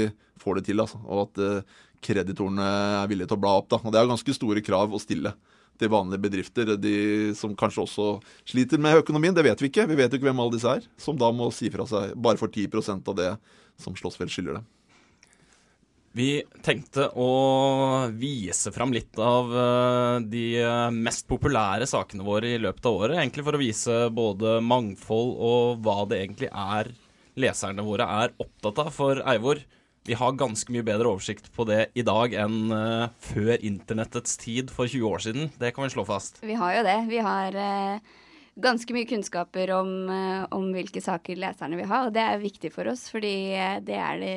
får 0.43 0.59
det 0.59 0.65
til, 0.69 0.83
altså, 0.83 0.99
og 1.07 1.29
at 1.29 1.43
uh, 1.43 1.77
kreditorene 2.05 2.67
er 3.03 3.11
villige 3.11 3.31
til 3.31 3.39
å 3.39 3.45
bla 3.45 3.55
opp. 3.61 3.69
da. 3.71 3.79
Og 3.83 3.95
Det 3.95 4.01
er 4.01 4.11
ganske 4.11 4.35
store 4.35 4.65
krav 4.65 4.95
å 4.95 5.03
stille 5.03 5.35
til 5.79 5.93
vanlige 5.93 6.25
bedrifter, 6.25 6.73
de 6.83 6.97
som 7.39 7.55
kanskje 7.59 7.85
også 7.85 8.09
sliter 8.51 8.83
med 8.83 8.99
økonomien. 8.99 9.35
Det 9.37 9.47
vet 9.47 9.63
vi 9.63 9.71
ikke. 9.71 9.87
Vi 9.87 9.99
vet 9.99 10.11
jo 10.11 10.19
ikke 10.19 10.31
hvem 10.31 10.43
alle 10.43 10.57
disse 10.57 10.75
er, 10.81 10.89
som 10.99 11.19
da 11.19 11.31
må 11.35 11.53
si 11.55 11.71
fra 11.71 11.87
seg 11.87 12.17
bare 12.19 12.41
for 12.41 12.51
10% 12.51 13.13
av 13.13 13.19
det 13.19 13.31
som 13.79 13.95
Slåssfjell 13.95 14.33
skylder 14.33 14.59
dem. 14.59 14.67
Vi 16.17 16.43
tenkte 16.65 17.11
å 17.21 18.09
vise 18.17 18.73
fram 18.73 18.95
litt 18.95 19.19
av 19.21 19.51
eh, 19.53 20.21
de 20.25 20.45
eh, 20.63 20.85
mest 20.95 21.29
populære 21.29 21.87
sakene 21.89 22.25
våre 22.27 22.55
i 22.55 22.61
løpet 22.63 22.89
av 22.89 23.01
året. 23.03 23.19
Egentlig 23.19 23.45
for 23.47 23.59
å 23.59 23.61
vise 23.61 23.99
både 24.15 24.59
mangfold 24.65 25.35
og 25.37 25.83
hva 25.85 25.99
det 26.09 26.23
egentlig 26.23 26.49
er 26.53 26.93
leserne 27.39 27.85
våre 27.87 28.09
er 28.23 28.33
opptatt 28.41 28.81
av. 28.83 28.93
For 28.95 29.21
Eivor, 29.31 29.61
vi 30.09 30.17
har 30.19 30.39
ganske 30.41 30.73
mye 30.73 30.87
bedre 30.87 31.13
oversikt 31.13 31.53
på 31.55 31.69
det 31.69 31.91
i 31.99 32.03
dag 32.07 32.33
enn 32.41 32.73
uh, 32.73 33.11
før 33.23 33.61
internettets 33.61 34.41
tid 34.41 34.73
for 34.75 34.89
20 34.89 35.05
år 35.13 35.23
siden. 35.23 35.53
Det 35.61 35.71
kan 35.77 35.85
vi 35.85 35.93
slå 35.93 36.07
fast. 36.09 36.41
Vi 36.43 36.57
har 36.59 36.79
jo 36.79 36.87
det. 36.89 36.97
Vi 37.13 37.21
har 37.23 37.61
uh 37.61 38.17
ganske 38.59 38.95
mye 38.95 39.07
kunnskaper 39.07 39.71
om, 39.71 39.91
eh, 40.11 40.47
om, 40.51 40.71
hvilke 40.75 41.03
saker 41.03 41.39
leserne 41.39 41.79
vil 41.79 41.89
ha, 41.91 42.05
og 42.07 42.15
det 42.17 42.25
er 42.25 42.43
viktig 42.43 42.73
for 42.75 42.91
oss, 42.91 43.07
fordi 43.13 43.35
eh, 43.55 43.79
det 43.85 43.99
er 44.03 44.19
det, 44.23 44.33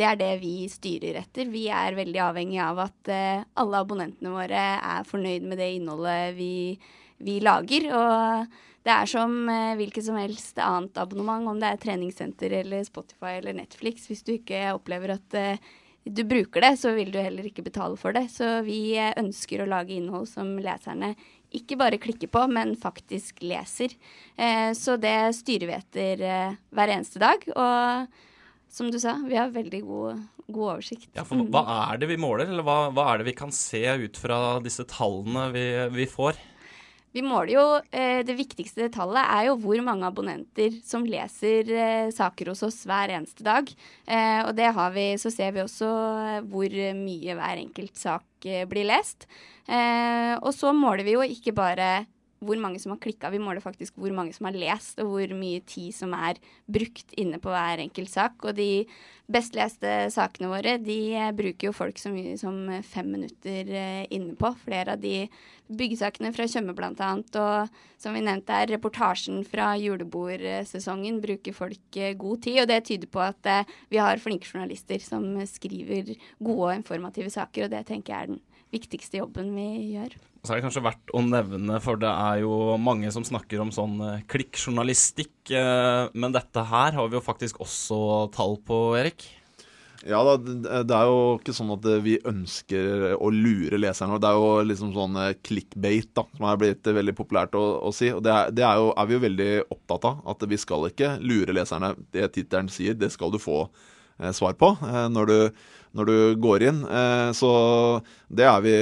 det 0.00 0.06
er 0.06 0.16
det, 0.20 0.30
vi 0.40 0.54
styrer 0.72 1.20
etter. 1.20 1.50
Vi 1.52 1.66
er 1.68 1.98
veldig 1.98 2.22
avhengig 2.24 2.60
av 2.62 2.78
at 2.86 3.10
uh, 3.10 3.42
alle 3.60 3.80
abonnentene 3.82 4.32
våre 4.32 4.62
er 4.78 5.08
fornøyd 5.08 5.48
med 5.50 5.58
det 5.60 5.66
innholdet 5.76 6.36
vi, 6.38 6.78
vi 7.20 7.34
lager. 7.42 7.88
Og 7.98 8.54
det 8.86 8.94
er 8.94 9.10
som 9.10 9.34
hvilket 9.76 10.06
som 10.06 10.16
helst 10.16 10.62
annet 10.62 10.96
abonnement, 11.02 11.50
om 11.50 11.60
det 11.60 11.74
er 11.74 11.82
treningssenter 11.82 12.54
eller 12.62 12.86
Spotify 12.86 13.34
eller 13.40 13.58
Netflix. 13.58 14.06
Hvis 14.08 14.24
du 14.24 14.36
ikke 14.38 14.70
opplever 14.72 15.18
at 15.18 15.36
du 16.06 16.22
bruker 16.24 16.64
det, 16.64 16.72
så 16.80 16.94
vil 16.96 17.10
du 17.12 17.18
heller 17.20 17.50
ikke 17.50 17.66
betale 17.66 17.98
for 18.00 18.16
det. 18.16 18.30
Så 18.32 18.62
vi 18.64 18.94
ønsker 18.96 19.60
å 19.60 19.68
lage 19.68 19.98
innhold 19.98 20.30
som 20.30 20.54
leserne 20.62 21.12
ikke 21.56 21.78
bare 21.80 22.00
klikker 22.02 22.30
på, 22.30 22.44
men 22.52 22.76
faktisk 22.78 23.42
leser. 23.42 23.94
Eh, 24.36 24.70
så 24.78 24.96
det 25.00 25.32
styrer 25.38 25.70
vi 25.70 25.76
etter 25.76 26.26
eh, 26.26 26.58
hver 26.74 26.92
eneste 26.94 27.22
dag. 27.22 27.46
Og 27.54 28.20
som 28.70 28.90
du 28.90 29.00
sa, 29.02 29.16
vi 29.26 29.38
har 29.38 29.50
veldig 29.54 29.82
god, 29.86 30.20
god 30.46 30.68
oversikt. 30.76 31.10
Ja, 31.16 31.26
for 31.26 31.42
Hva 31.50 31.64
er 31.90 32.02
det 32.02 32.10
vi 32.12 32.20
måler, 32.20 32.46
eller 32.46 32.66
hva, 32.66 32.84
hva 32.94 33.08
er 33.12 33.20
det 33.20 33.32
vi 33.32 33.38
kan 33.40 33.54
se 33.54 33.82
ut 33.82 34.20
fra 34.20 34.60
disse 34.62 34.86
tallene 34.90 35.50
vi, 35.54 35.66
vi 35.96 36.06
får? 36.10 36.38
Vi 37.10 37.22
måler 37.26 37.50
jo 37.56 37.62
eh, 37.90 38.20
Det 38.22 38.36
viktigste 38.38 38.86
tallet 38.94 39.26
er 39.34 39.48
jo 39.48 39.56
hvor 39.58 39.80
mange 39.82 40.06
abonnenter 40.06 40.76
som 40.86 41.02
leser 41.02 41.72
eh, 41.74 42.10
saker 42.14 42.52
hos 42.52 42.62
oss 42.66 42.84
hver 42.86 43.10
eneste 43.16 43.42
dag. 43.46 43.70
Eh, 44.06 44.40
og 44.44 44.54
det 44.58 44.70
har 44.76 44.94
vi, 44.94 45.08
så 45.18 45.32
ser 45.34 45.56
vi 45.56 45.64
også 45.64 45.90
eh, 45.90 46.42
hvor 46.52 46.76
mye 47.00 47.34
hver 47.34 47.64
enkelt 47.64 47.98
sak 47.98 48.29
blir 48.42 48.88
lest. 48.88 49.26
Eh, 49.68 50.34
og 50.40 50.52
så 50.56 50.72
måler 50.74 51.04
vi 51.06 51.14
jo 51.14 51.26
ikke 51.26 51.54
bare 51.56 51.90
hvor 52.40 52.56
mange 52.60 52.80
som 52.80 52.94
har 52.94 53.00
klikka, 53.02 53.28
vi 53.32 53.40
måler 53.42 53.60
faktisk 53.60 53.98
hvor 54.00 54.12
mange 54.16 54.32
som 54.32 54.48
har 54.48 54.56
lest, 54.56 54.98
og 55.02 55.12
hvor 55.12 55.32
mye 55.36 55.60
tid 55.68 55.92
som 55.92 56.14
er 56.16 56.40
brukt 56.64 57.12
inne 57.20 57.40
på 57.42 57.52
hver 57.52 57.82
enkelt 57.84 58.10
sak. 58.12 58.38
Og 58.48 58.56
de 58.56 58.86
best 59.30 59.54
leste 59.58 59.90
sakene 60.14 60.48
våre, 60.50 60.78
de 60.80 60.98
eh, 61.18 61.32
bruker 61.36 61.68
jo 61.68 61.74
folk 61.76 62.00
så 62.00 62.12
mye 62.14 62.38
som 62.40 62.56
fem 62.86 63.10
minutter 63.12 63.68
eh, 63.68 64.06
inne 64.16 64.32
på. 64.40 64.54
Flere 64.64 64.96
av 64.96 65.04
de 65.04 65.26
byggesakene 65.68 66.32
fra 66.34 66.48
Tjøme 66.50 66.74
bl.a. 66.78 67.10
Og 67.20 68.00
som 68.00 68.16
vi 68.16 68.24
nevnte 68.24 68.56
her, 68.56 68.72
reportasjen 68.72 69.44
fra 69.46 69.74
julebordsesongen 69.80 71.20
bruker 71.22 71.56
folk 71.56 72.00
eh, 72.00 72.16
god 72.18 72.44
tid. 72.48 72.62
Og 72.64 72.72
det 72.72 72.82
tyder 72.88 73.12
på 73.12 73.22
at 73.26 73.52
vi 73.92 74.00
har 74.00 74.22
flinke 74.22 74.48
journalister 74.48 75.02
som 75.04 75.28
skriver 75.44 76.16
gode 76.40 76.72
og 76.72 76.76
informative 76.80 77.30
saker, 77.36 77.68
og 77.68 77.76
det 77.76 77.84
tenker 77.92 78.16
jeg 78.16 78.22
er 78.22 78.34
den 78.34 78.44
viktigste 78.72 79.20
jobben 79.20 79.52
vi 79.52 79.70
gjør. 79.98 80.16
Så 80.40 80.54
er 80.54 80.60
det 80.60 80.64
kanskje 80.64 80.84
verdt 80.86 81.12
å 81.12 81.20
nevne, 81.20 81.80
for 81.84 82.00
det 82.00 82.08
er 82.08 82.38
jo 82.40 82.78
mange 82.80 83.10
som 83.12 83.26
snakker 83.26 83.60
om 83.60 83.72
sånn 83.74 83.98
eh, 84.06 84.22
klikkjournalistikk. 84.30 85.34
eh, 85.52 86.08
Men 86.14 86.32
dette 86.32 86.64
her 86.70 86.96
har 86.96 87.10
vi 87.10 87.18
jo 87.18 87.24
faktisk 87.24 87.60
også 87.60 88.30
tall 88.32 88.56
på, 88.64 88.80
Erik. 88.96 89.26
Ja 90.08 90.22
da, 90.24 90.38
det 90.40 90.96
er 90.96 91.08
jo 91.10 91.36
ikke 91.36 91.52
sånn 91.52 91.74
at 91.74 91.84
vi 92.00 92.14
ønsker 92.24 93.18
å 93.20 93.28
lure 93.34 93.76
leserne. 93.76 94.16
Det 94.16 94.30
er 94.30 94.38
jo 94.38 94.64
liksom 94.64 94.94
sånn 94.94 95.18
clickbate, 95.44 96.14
da, 96.16 96.24
som 96.38 96.46
er 96.48 96.60
blitt 96.62 96.88
veldig 96.88 97.14
populært 97.18 97.58
å, 97.58 97.64
å 97.84 97.92
si. 97.92 98.08
Og 98.16 98.22
det, 98.24 98.32
er, 98.32 98.54
det 98.56 98.64
er, 98.64 98.80
jo, 98.80 98.94
er 98.96 99.10
vi 99.10 99.18
jo 99.18 99.24
veldig 99.26 99.50
opptatt 99.76 100.08
av. 100.08 100.22
At 100.32 100.46
vi 100.48 100.56
skal 100.62 100.88
ikke 100.88 101.18
lure 101.20 101.52
leserne. 101.52 101.92
Det 102.16 102.30
tittelen 102.32 102.72
sier, 102.72 102.96
det 102.96 103.12
skal 103.12 103.34
du 103.34 103.36
få 103.42 103.66
eh, 103.66 104.32
svar 104.32 104.56
på 104.56 104.72
eh, 104.88 105.04
når, 105.12 105.34
du, 105.34 105.68
når 105.96 106.06
du 106.06 106.16
går 106.42 106.64
inn. 106.68 106.82
Eh, 106.86 107.30
så 107.36 107.50
det 108.30 108.46
er 108.46 108.60
vi 108.62 108.74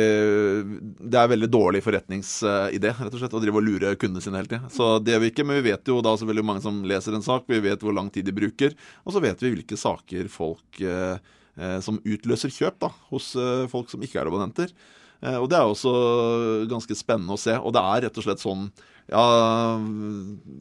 Det 0.98 1.18
er 1.18 1.30
veldig 1.32 1.48
dårlig 1.50 1.82
forretningsidé, 1.84 2.92
rett 2.92 3.14
og 3.14 3.22
slett, 3.22 3.36
å 3.36 3.42
drive 3.42 3.60
og 3.60 3.64
lure 3.64 3.94
kundene 4.00 4.24
sine 4.24 4.40
hele 4.40 4.50
tida. 4.50 4.68
Så 4.72 4.98
det 5.02 5.14
gjør 5.14 5.24
vi 5.24 5.32
ikke, 5.32 5.46
men 5.48 5.60
vi 5.60 5.70
vet 5.70 5.88
jo 5.88 6.00
da 6.04 6.14
selvfølgelig 6.18 6.48
mange 6.50 6.64
som 6.64 6.82
leser 6.84 7.16
en 7.16 7.24
sak, 7.24 7.48
vi 7.48 7.62
vet 7.64 7.82
hvor 7.84 7.96
lang 7.96 8.12
tid 8.12 8.28
de 8.28 8.36
bruker, 8.36 8.76
og 9.04 9.14
så 9.14 9.24
vet 9.24 9.40
vi 9.42 9.54
hvilke 9.54 9.78
saker 9.80 10.28
folk 10.32 10.82
eh, 10.84 11.16
eh, 11.56 11.80
som 11.84 12.00
utløser 12.04 12.52
kjøp 12.52 12.78
da, 12.84 12.92
hos 13.12 13.32
folk 13.72 13.90
som 13.92 14.04
ikke 14.04 14.20
er 14.20 14.30
abonnenter. 14.30 14.74
Og 15.18 15.48
det 15.50 15.56
er 15.58 15.66
også 15.66 15.90
ganske 16.70 16.94
spennende 16.94 17.34
å 17.34 17.40
se. 17.42 17.50
Og 17.58 17.72
det 17.74 17.80
er 17.82 18.04
rett 18.04 18.18
og 18.20 18.22
slett 18.22 18.38
sånn 18.38 18.68
Ja, 19.08 19.24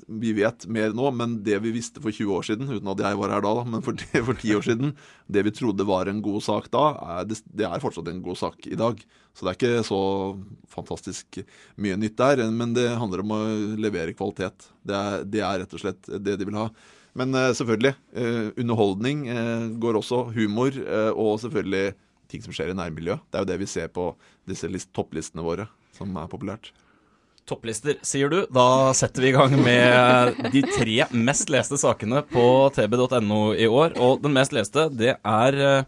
vi 0.07 0.31
vet 0.37 0.63
mer 0.71 0.93
nå, 0.95 1.09
men 1.11 1.33
det 1.43 1.57
vi 1.65 1.73
visste 1.75 1.99
for 1.99 2.15
20 2.15 2.31
år 2.31 2.45
siden, 2.47 2.69
uten 2.71 2.91
at 2.93 3.01
jeg 3.03 3.19
var 3.19 3.33
her 3.35 3.43
da, 3.43 3.51
men 3.67 3.83
for, 3.83 3.99
for 4.29 4.39
10 4.39 4.53
år 4.55 4.67
siden, 4.69 4.93
det 5.27 5.43
vi 5.43 5.51
trodde 5.51 5.87
var 5.87 6.07
en 6.07 6.21
god 6.23 6.45
sak 6.45 6.69
da, 6.71 6.85
er, 7.17 7.27
det, 7.27 7.41
det 7.51 7.67
er 7.67 7.83
fortsatt 7.83 8.07
en 8.07 8.23
god 8.23 8.39
sak 8.39 8.69
i 8.71 8.79
dag. 8.79 9.03
Så 9.35 9.43
det 9.43 9.51
er 9.51 9.59
ikke 9.59 9.83
så 9.85 9.99
fantastisk 10.71 11.41
mye 11.75 11.99
nytt 11.99 12.15
der, 12.17 12.45
men 12.47 12.71
det 12.77 12.87
handler 12.95 13.25
om 13.25 13.35
å 13.35 13.41
levere 13.83 14.15
kvalitet. 14.15 14.71
Det 14.79 14.95
er, 14.95 15.27
det 15.27 15.43
er 15.43 15.61
rett 15.65 15.75
og 15.75 15.83
slett 15.83 16.07
det 16.07 16.39
de 16.39 16.47
vil 16.47 16.57
ha. 16.57 16.69
Men 17.17 17.35
eh, 17.35 17.51
selvfølgelig, 17.57 17.93
eh, 18.15 18.41
underholdning 18.63 19.27
eh, 19.33 19.67
går 19.81 19.99
også, 19.99 20.23
humor, 20.37 20.71
og 21.17 21.39
selvfølgelig 21.43 21.95
ting 22.31 22.43
som 22.43 22.55
skjer 22.55 22.71
i 22.71 22.79
nærmiljøet. 22.79 23.27
Det 23.27 23.39
er 23.39 23.45
jo 23.45 23.51
det 23.51 23.61
vi 23.61 23.71
ser 23.75 23.91
på 23.91 24.11
disse 24.47 24.71
topplistene 24.95 25.43
våre, 25.43 25.67
som 25.99 26.15
er 26.15 26.31
populært. 26.31 26.71
Topplister, 27.47 27.95
sier 28.03 28.31
du. 28.31 28.41
Da 28.51 28.91
setter 28.97 29.23
vi 29.23 29.29
i 29.31 29.35
gang 29.35 29.53
med 29.63 30.41
de 30.51 30.63
tre 30.67 31.05
mest 31.15 31.51
leste 31.53 31.79
sakene 31.79 32.19
på 32.27 32.43
tb.no 32.75 33.39
i 33.55 33.69
år. 33.71 33.95
Og 34.03 34.19
den 34.25 34.35
mest 34.35 34.55
leste, 34.55 34.89
det 34.91 35.13
er 35.15 35.59
eh, 35.63 35.85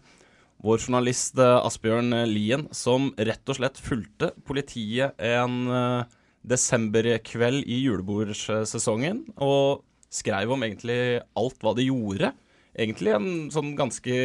vår 0.63 0.80
journalist 0.86 1.39
eh, 1.39 1.58
Asbjørn 1.68 2.16
Lien, 2.32 2.70
som 2.72 3.12
rett 3.20 3.51
og 3.51 3.60
slett 3.60 3.82
fulgte 3.84 4.32
politiet 4.48 5.20
en 5.20 5.60
eh, 5.68 6.08
desemberkveld 6.48 7.68
i 7.68 7.82
julebordsesongen, 7.84 9.25
og 9.44 9.84
skrev 10.10 10.56
om 10.56 10.63
egentlig 10.63 11.20
alt 11.38 11.60
hva 11.60 11.75
de 11.75 11.89
gjorde. 11.89 12.32
Egentlig 12.80 13.18
en 13.18 13.30
sånn 13.51 13.75
ganske 13.75 14.16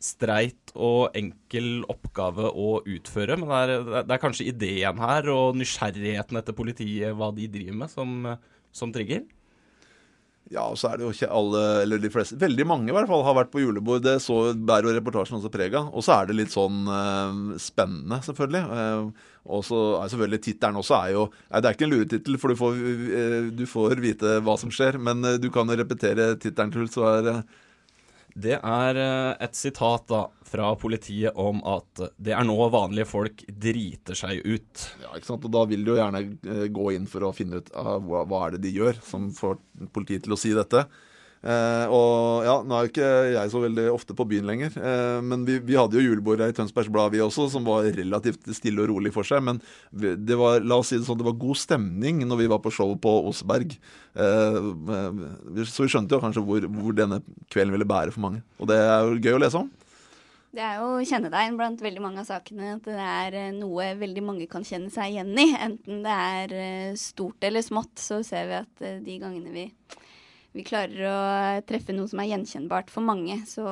streit 0.00 0.72
og 0.74 1.16
enkel 1.18 1.82
oppgave 1.92 2.48
å 2.48 2.78
utføre, 2.88 3.36
men 3.36 3.50
det 3.50 3.58
er, 3.60 4.06
det 4.08 4.14
er 4.16 4.22
kanskje 4.22 4.48
ideen 4.48 5.02
her 5.02 5.28
og 5.32 5.58
nysgjerrigheten 5.60 6.40
etter 6.40 6.56
politiet, 6.56 7.12
hva 7.16 7.28
de 7.36 7.50
driver 7.52 7.82
med, 7.82 7.92
som, 7.92 8.32
som 8.72 8.94
trigger? 8.94 9.26
Ja, 10.50 10.64
og 10.66 10.80
så 10.80 10.88
er 10.90 10.98
det 10.98 11.04
jo 11.04 11.12
ikke 11.14 11.28
alle, 11.30 11.60
eller 11.84 12.00
de 12.02 12.08
fleste, 12.10 12.34
veldig 12.40 12.64
mange 12.66 12.90
i 12.90 12.94
hvert 12.94 13.06
fall, 13.06 13.22
har 13.22 13.36
vært 13.38 13.52
på 13.52 13.60
julebord. 13.62 14.02
Det 14.02 14.16
så 14.24 14.50
bærer 14.50 14.88
jo 14.88 14.94
reportasjen 14.96 15.36
også 15.38 15.50
preg 15.54 15.76
av. 15.78 15.92
Og 15.94 16.02
så 16.02 16.16
er 16.16 16.26
det 16.26 16.34
litt 16.40 16.50
sånn 16.50 16.88
eh, 16.90 17.36
spennende, 17.62 18.18
selvfølgelig. 18.26 18.64
Eh, 18.74 19.28
og 19.54 19.62
så 19.68 19.78
er 20.00 20.10
selvfølgelig 20.10 20.42
tittelen 20.48 20.80
også 20.80 20.96
er 20.96 21.12
jo 21.14 21.22
Nei, 21.30 21.60
det 21.60 21.70
er 21.70 21.76
ikke 21.76 21.86
en 21.86 21.92
luretittel, 21.94 22.38
for 22.42 22.50
du 22.50 22.58
får, 22.58 22.80
eh, 23.20 23.38
du 23.54 23.62
får 23.70 24.02
vite 24.02 24.34
hva 24.42 24.56
som 24.58 24.74
skjer. 24.74 24.98
Men 24.98 25.22
eh, 25.22 25.38
du 25.38 25.46
kan 25.54 25.70
jo 25.70 25.78
repetere 25.78 26.32
tittelen 26.42 26.74
til, 26.74 26.90
så 26.90 27.06
er 27.12 27.30
eh, 27.36 27.44
Det 28.34 28.56
er 28.56 28.98
eh, 29.00 29.32
et 29.42 29.56
sitat 29.58 30.06
da 30.10 30.24
fra 30.46 30.72
politiet 30.78 31.36
om 31.38 31.60
at 31.66 32.02
det 32.18 32.34
er 32.34 32.46
nå 32.46 32.56
vanlige 32.72 33.08
folk 33.10 33.44
driter 33.48 34.18
seg 34.18 34.42
ut. 34.44 34.86
Ja, 35.02 35.12
ikke 35.16 35.30
sant? 35.32 35.46
Og 35.46 35.54
da 35.54 35.64
vil 35.70 35.84
de 35.86 35.94
jo 35.94 35.98
gjerne 35.98 36.22
eh, 36.26 36.66
gå 36.70 36.90
inn 36.96 37.08
for 37.10 37.26
å 37.26 37.34
finne 37.36 37.62
ut 37.62 37.70
av 37.78 38.06
hva, 38.06 38.24
hva 38.30 38.46
er 38.46 38.56
det 38.56 38.64
de 38.66 38.74
gjør, 38.78 39.00
som 39.06 39.30
får 39.34 39.58
politiet 39.94 40.26
til 40.26 40.36
å 40.36 40.40
si 40.40 40.54
dette. 40.56 40.86
Eh, 41.40 41.86
og 41.88 42.44
ja, 42.44 42.54
nå 42.60 42.76
er 42.76 42.84
jo 42.84 42.90
ikke 42.90 43.10
jeg 43.32 43.50
så 43.52 43.62
veldig 43.62 43.84
ofte 43.94 44.12
på 44.16 44.26
byen 44.28 44.48
lenger, 44.50 44.74
eh, 44.76 45.20
men 45.24 45.46
vi, 45.48 45.56
vi 45.64 45.78
hadde 45.78 45.96
jo 45.96 46.10
julebordet 46.10 46.50
i 46.52 46.56
Tønsbergs 46.58 46.90
Blad 46.92 47.14
vi 47.14 47.22
også, 47.24 47.46
som 47.54 47.64
var 47.64 47.88
relativt 47.96 48.50
stille 48.56 48.84
og 48.84 48.90
rolig 48.92 49.12
for 49.14 49.24
seg. 49.24 49.40
Men 49.46 49.62
det 49.90 50.36
var, 50.36 50.60
la 50.60 50.76
oss 50.82 50.92
si 50.92 50.98
det 51.00 51.08
sånn, 51.08 51.16
det 51.20 51.28
var 51.30 51.38
god 51.40 51.60
stemning 51.62 52.20
når 52.28 52.42
vi 52.42 52.48
var 52.52 52.60
på 52.60 52.72
show 52.76 52.92
på 53.00 53.14
Oseberg. 53.30 53.72
Eh, 54.12 54.58
så 55.64 55.86
vi 55.86 55.92
skjønte 55.94 56.18
jo 56.18 56.24
kanskje 56.26 56.44
hvor, 56.44 56.66
hvor 56.76 56.96
denne 56.98 57.22
kvelden 57.48 57.72
ville 57.72 57.88
bære 57.88 58.12
for 58.12 58.26
mange. 58.26 58.42
Og 58.60 58.68
det 58.68 58.76
er 58.82 59.08
jo 59.08 59.16
gøy 59.16 59.38
å 59.38 59.44
lese 59.46 59.64
om. 59.64 59.70
Det 60.50 60.62
er 60.66 60.80
jo 60.82 61.00
kjennetegn 61.06 61.56
blant 61.56 61.80
veldig 61.80 62.02
mange 62.02 62.20
av 62.20 62.26
sakene 62.26 62.72
at 62.74 62.84
det 62.84 62.98
er 62.98 63.52
noe 63.54 63.92
veldig 63.96 64.24
mange 64.26 64.48
kan 64.50 64.66
kjenne 64.66 64.90
seg 64.92 65.14
igjen 65.14 65.32
i. 65.38 65.46
Enten 65.54 66.02
det 66.04 66.20
er 66.36 66.94
stort 67.00 67.48
eller 67.48 67.64
smått, 67.64 67.94
så 68.02 68.18
ser 68.26 68.50
vi 68.50 68.58
at 68.58 68.86
de 69.06 69.18
gangene 69.22 69.54
vi, 69.54 69.68
vi 70.56 70.64
klarer 70.66 71.04
å 71.06 71.18
treffe 71.68 71.94
noe 71.94 72.10
som 72.10 72.22
er 72.22 72.32
gjenkjennbart 72.32 72.90
for 72.90 73.06
mange, 73.06 73.38
så, 73.46 73.66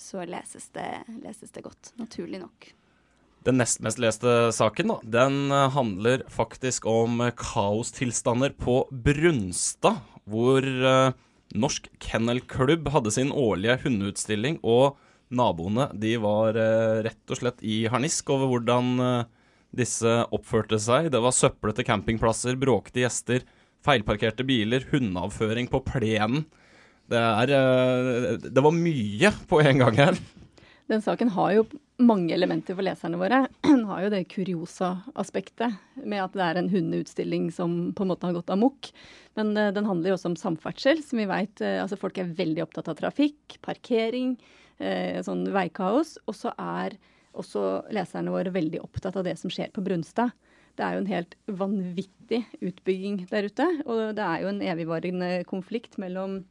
så 0.00 0.24
leses, 0.28 0.70
det, 0.76 0.88
leses 1.24 1.52
det 1.52 1.64
godt. 1.66 1.92
Naturlig 2.00 2.40
nok. 2.40 2.70
Den 3.44 3.58
nest 3.60 3.82
mest 3.84 4.00
leste 4.00 4.30
saken 4.56 4.88
da, 4.88 4.98
den 5.20 5.52
eh, 5.52 5.68
handler 5.74 6.22
faktisk 6.32 6.86
om 6.88 7.20
kaostilstander 7.36 8.54
på 8.56 8.78
Brunstad, 8.88 10.00
hvor 10.24 10.64
eh, 10.64 11.12
Norsk 11.52 11.90
Kennelklubb 12.00 12.88
hadde 12.94 13.12
sin 13.12 13.34
årlige 13.36 13.82
hundeutstilling, 13.82 14.62
og 14.64 14.96
naboene 15.28 15.90
de 15.92 16.14
var 16.24 16.56
eh, 16.56 17.02
rett 17.04 17.34
og 17.34 17.42
slett 17.42 17.60
i 17.60 17.82
harnisk 17.92 18.32
over 18.32 18.48
hvordan 18.54 18.94
disse 19.76 20.16
oppførte 20.32 20.78
seg. 20.80 21.10
Det 21.12 21.20
var 21.20 21.36
søplete 21.36 21.84
campingplasser, 21.84 22.56
bråkete 22.56 23.04
gjester, 23.04 23.44
feilparkerte 23.84 24.46
biler, 24.46 24.86
hundeavføring 24.90 25.68
på 25.72 25.82
plenen. 25.86 26.46
Det 27.10 27.20
er 27.20 27.52
eh, 27.52 28.30
Det 28.40 28.64
var 28.64 28.74
mye 28.76 29.32
på 29.48 29.60
en 29.60 29.82
gang 29.82 29.98
her. 30.00 30.20
Den 30.88 31.00
saken 31.04 31.30
har 31.32 31.52
jo 31.54 31.64
mange 32.04 32.34
elementer 32.36 32.76
for 32.76 32.84
leserne 32.84 33.20
våre. 33.20 33.44
Den 33.64 33.86
har 33.88 34.02
jo 34.04 34.10
det 34.12 34.26
kuriosa-aspektet 34.32 35.78
med 36.04 36.20
at 36.20 36.34
det 36.36 36.44
er 36.44 36.58
en 36.60 36.68
hundeutstilling 36.68 37.46
som 37.54 37.94
på 37.96 38.04
en 38.04 38.10
måte 38.12 38.28
har 38.28 38.36
gått 38.36 38.52
amok. 38.52 38.90
Men 39.38 39.54
eh, 39.56 39.72
den 39.72 39.88
handler 39.88 40.12
jo 40.12 40.18
også 40.18 40.32
om 40.32 40.36
samferdsel, 40.40 41.00
som 41.04 41.22
vi 41.22 41.28
vet 41.30 41.64
altså 41.64 42.00
Folk 42.00 42.20
er 42.20 42.34
veldig 42.36 42.66
opptatt 42.66 42.90
av 42.92 42.98
trafikk, 43.00 43.56
parkering, 43.64 44.34
eh, 44.78 45.20
sånn 45.24 45.46
veikaos. 45.54 46.18
Og 46.28 46.36
så 46.36 46.52
er 46.52 46.98
også 47.34 47.84
leserne 47.94 48.32
våre 48.34 48.52
veldig 48.54 48.82
opptatt 48.84 49.16
av 49.18 49.24
det 49.26 49.38
som 49.40 49.52
skjer 49.52 49.72
på 49.74 49.84
Brunstad. 49.84 50.34
Det 50.74 50.82
er 50.84 50.96
jo 50.96 51.02
en 51.04 51.12
helt 51.12 51.36
vanvittig 51.46 52.40
utbygging 52.64 53.22
der 53.30 53.46
ute. 53.46 53.66
Og 53.86 54.14
det 54.18 54.24
er 54.26 54.42
jo 54.42 54.50
en 54.50 54.62
evigvarende 54.64 55.30
konflikt 55.48 55.98
mellom 56.02 56.42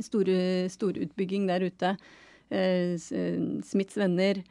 storutbygging 0.00 1.46
der 1.50 1.66
ute. 1.68 1.96
Eh, 2.52 2.96
Smiths 2.98 3.96
venner, 4.00 4.42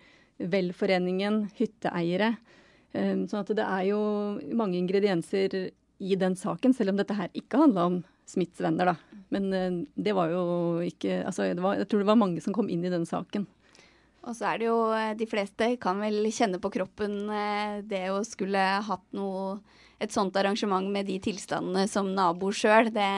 Velforeningen, 0.42 1.44
hytteeiere. 1.58 2.36
Eh, 2.94 3.14
Sånn 3.30 3.44
at 3.44 3.54
det 3.58 3.66
er 3.66 3.88
jo 3.90 4.02
mange 4.58 4.78
ingredienser 4.80 5.72
i 6.02 6.18
den 6.18 6.36
saken, 6.38 6.74
selv 6.74 6.94
om 6.94 7.02
dette 7.02 7.18
her 7.18 7.30
ikke 7.38 7.62
handla 7.62 7.88
om 7.90 8.00
Smiths 8.30 8.62
venner, 8.64 8.94
da. 8.94 9.22
Men 9.34 9.54
eh, 9.54 9.80
det 9.96 10.14
var 10.18 10.32
jo 10.34 10.44
ikke 10.86 11.24
Altså, 11.26 11.50
var, 11.62 11.78
jeg 11.82 11.90
tror 11.90 12.04
det 12.04 12.10
var 12.10 12.22
mange 12.22 12.42
som 12.44 12.56
kom 12.56 12.70
inn 12.70 12.86
i 12.86 12.94
den 12.94 13.06
saken. 13.10 13.48
Og 14.28 14.38
så 14.38 14.52
er 14.52 14.62
det 14.62 14.68
jo 14.70 14.78
eh, 14.94 15.14
De 15.18 15.28
fleste 15.30 15.74
kan 15.82 16.02
vel 16.02 16.24
kjenne 16.34 16.62
på 16.62 16.72
kroppen 16.74 17.24
eh, 17.34 17.80
det 17.88 18.06
å 18.14 18.22
skulle 18.28 18.62
hatt 18.86 19.06
noe 19.18 19.60
Et 20.02 20.14
sånt 20.14 20.36
arrangement 20.38 20.86
med 20.94 21.10
de 21.10 21.18
tilstandene 21.22 21.88
som 21.90 22.10
nabo 22.16 22.50
sjøl. 22.56 22.90
Det 22.94 23.10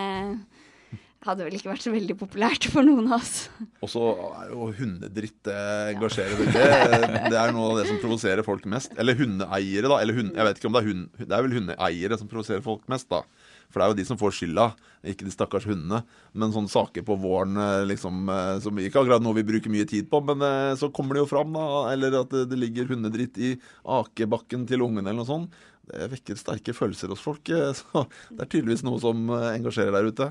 hadde 1.24 1.46
vel 1.48 1.56
ikke 1.56 1.72
vært 1.72 1.86
så 1.86 1.94
veldig 1.94 2.16
populært 2.20 2.68
for 2.72 2.84
noen 2.84 3.08
av 3.08 3.22
oss. 3.22 3.48
Og 3.80 3.92
så 3.92 4.02
er 4.42 4.50
jo 4.52 4.68
hundedritt 4.76 5.38
det 5.48 5.60
engasjerer 5.94 6.36
veldig. 6.42 6.66
Det 7.32 7.40
er 7.40 7.54
noe 7.56 7.70
av 7.70 7.80
det 7.80 7.86
som 7.88 8.02
provoserer 8.02 8.44
folk 8.44 8.68
mest. 8.70 8.92
Eller 9.00 9.16
hundeeiere, 9.16 9.88
da. 9.88 10.02
Eller 10.04 10.20
hund, 10.20 10.34
jeg 10.36 10.48
vet 10.50 10.60
ikke 10.60 10.70
om 10.70 10.76
det 10.76 10.82
er 10.84 10.90
hund... 10.90 11.06
Det 11.22 11.30
er 11.30 11.46
vel 11.48 11.58
hundeeiere 11.62 12.20
som 12.20 12.32
provoserer 12.32 12.66
folk 12.66 12.84
mest, 12.92 13.08
da. 13.14 13.24
For 13.72 13.80
det 13.80 13.86
er 13.86 13.92
jo 13.94 13.98
de 13.98 14.06
som 14.06 14.20
får 14.20 14.36
skylda, 14.38 14.68
ikke 15.12 15.28
de 15.28 15.34
stakkars 15.34 15.66
hundene. 15.68 16.04
Men 16.38 16.54
sånne 16.54 16.72
saker 16.72 17.06
på 17.08 17.18
våren 17.22 17.58
eh, 17.60 17.84
liksom, 17.90 18.24
eh, 18.30 18.56
som 18.64 18.80
ikke 18.80 19.02
akkurat 19.02 19.24
noe 19.24 19.38
vi 19.40 19.46
bruker 19.48 19.74
mye 19.74 19.88
tid 19.90 20.10
på, 20.12 20.22
men 20.30 20.44
eh, 20.46 20.74
så 20.80 20.92
kommer 20.94 21.18
det 21.18 21.24
jo 21.24 21.32
fram, 21.32 21.56
da. 21.56 21.66
Eller 21.94 22.20
at 22.22 22.34
det, 22.34 22.60
ligger 22.60 22.92
hundedritt 22.94 23.40
i 23.42 23.56
akebakken 23.98 24.68
til 24.70 24.86
ungene 24.86 25.10
eller 25.10 25.24
noe 25.24 25.30
sånt. 25.30 25.62
Det 25.90 26.08
vekker 26.14 26.40
sterke 26.40 26.76
følelser 26.78 27.12
hos 27.12 27.24
folk. 27.24 27.50
Så 27.80 28.06
det 28.30 28.46
er 28.46 28.52
tydeligvis 28.52 28.86
noe 28.88 29.02
som 29.04 29.26
engasjerer 29.34 29.96
der 29.98 30.08
ute. 30.08 30.30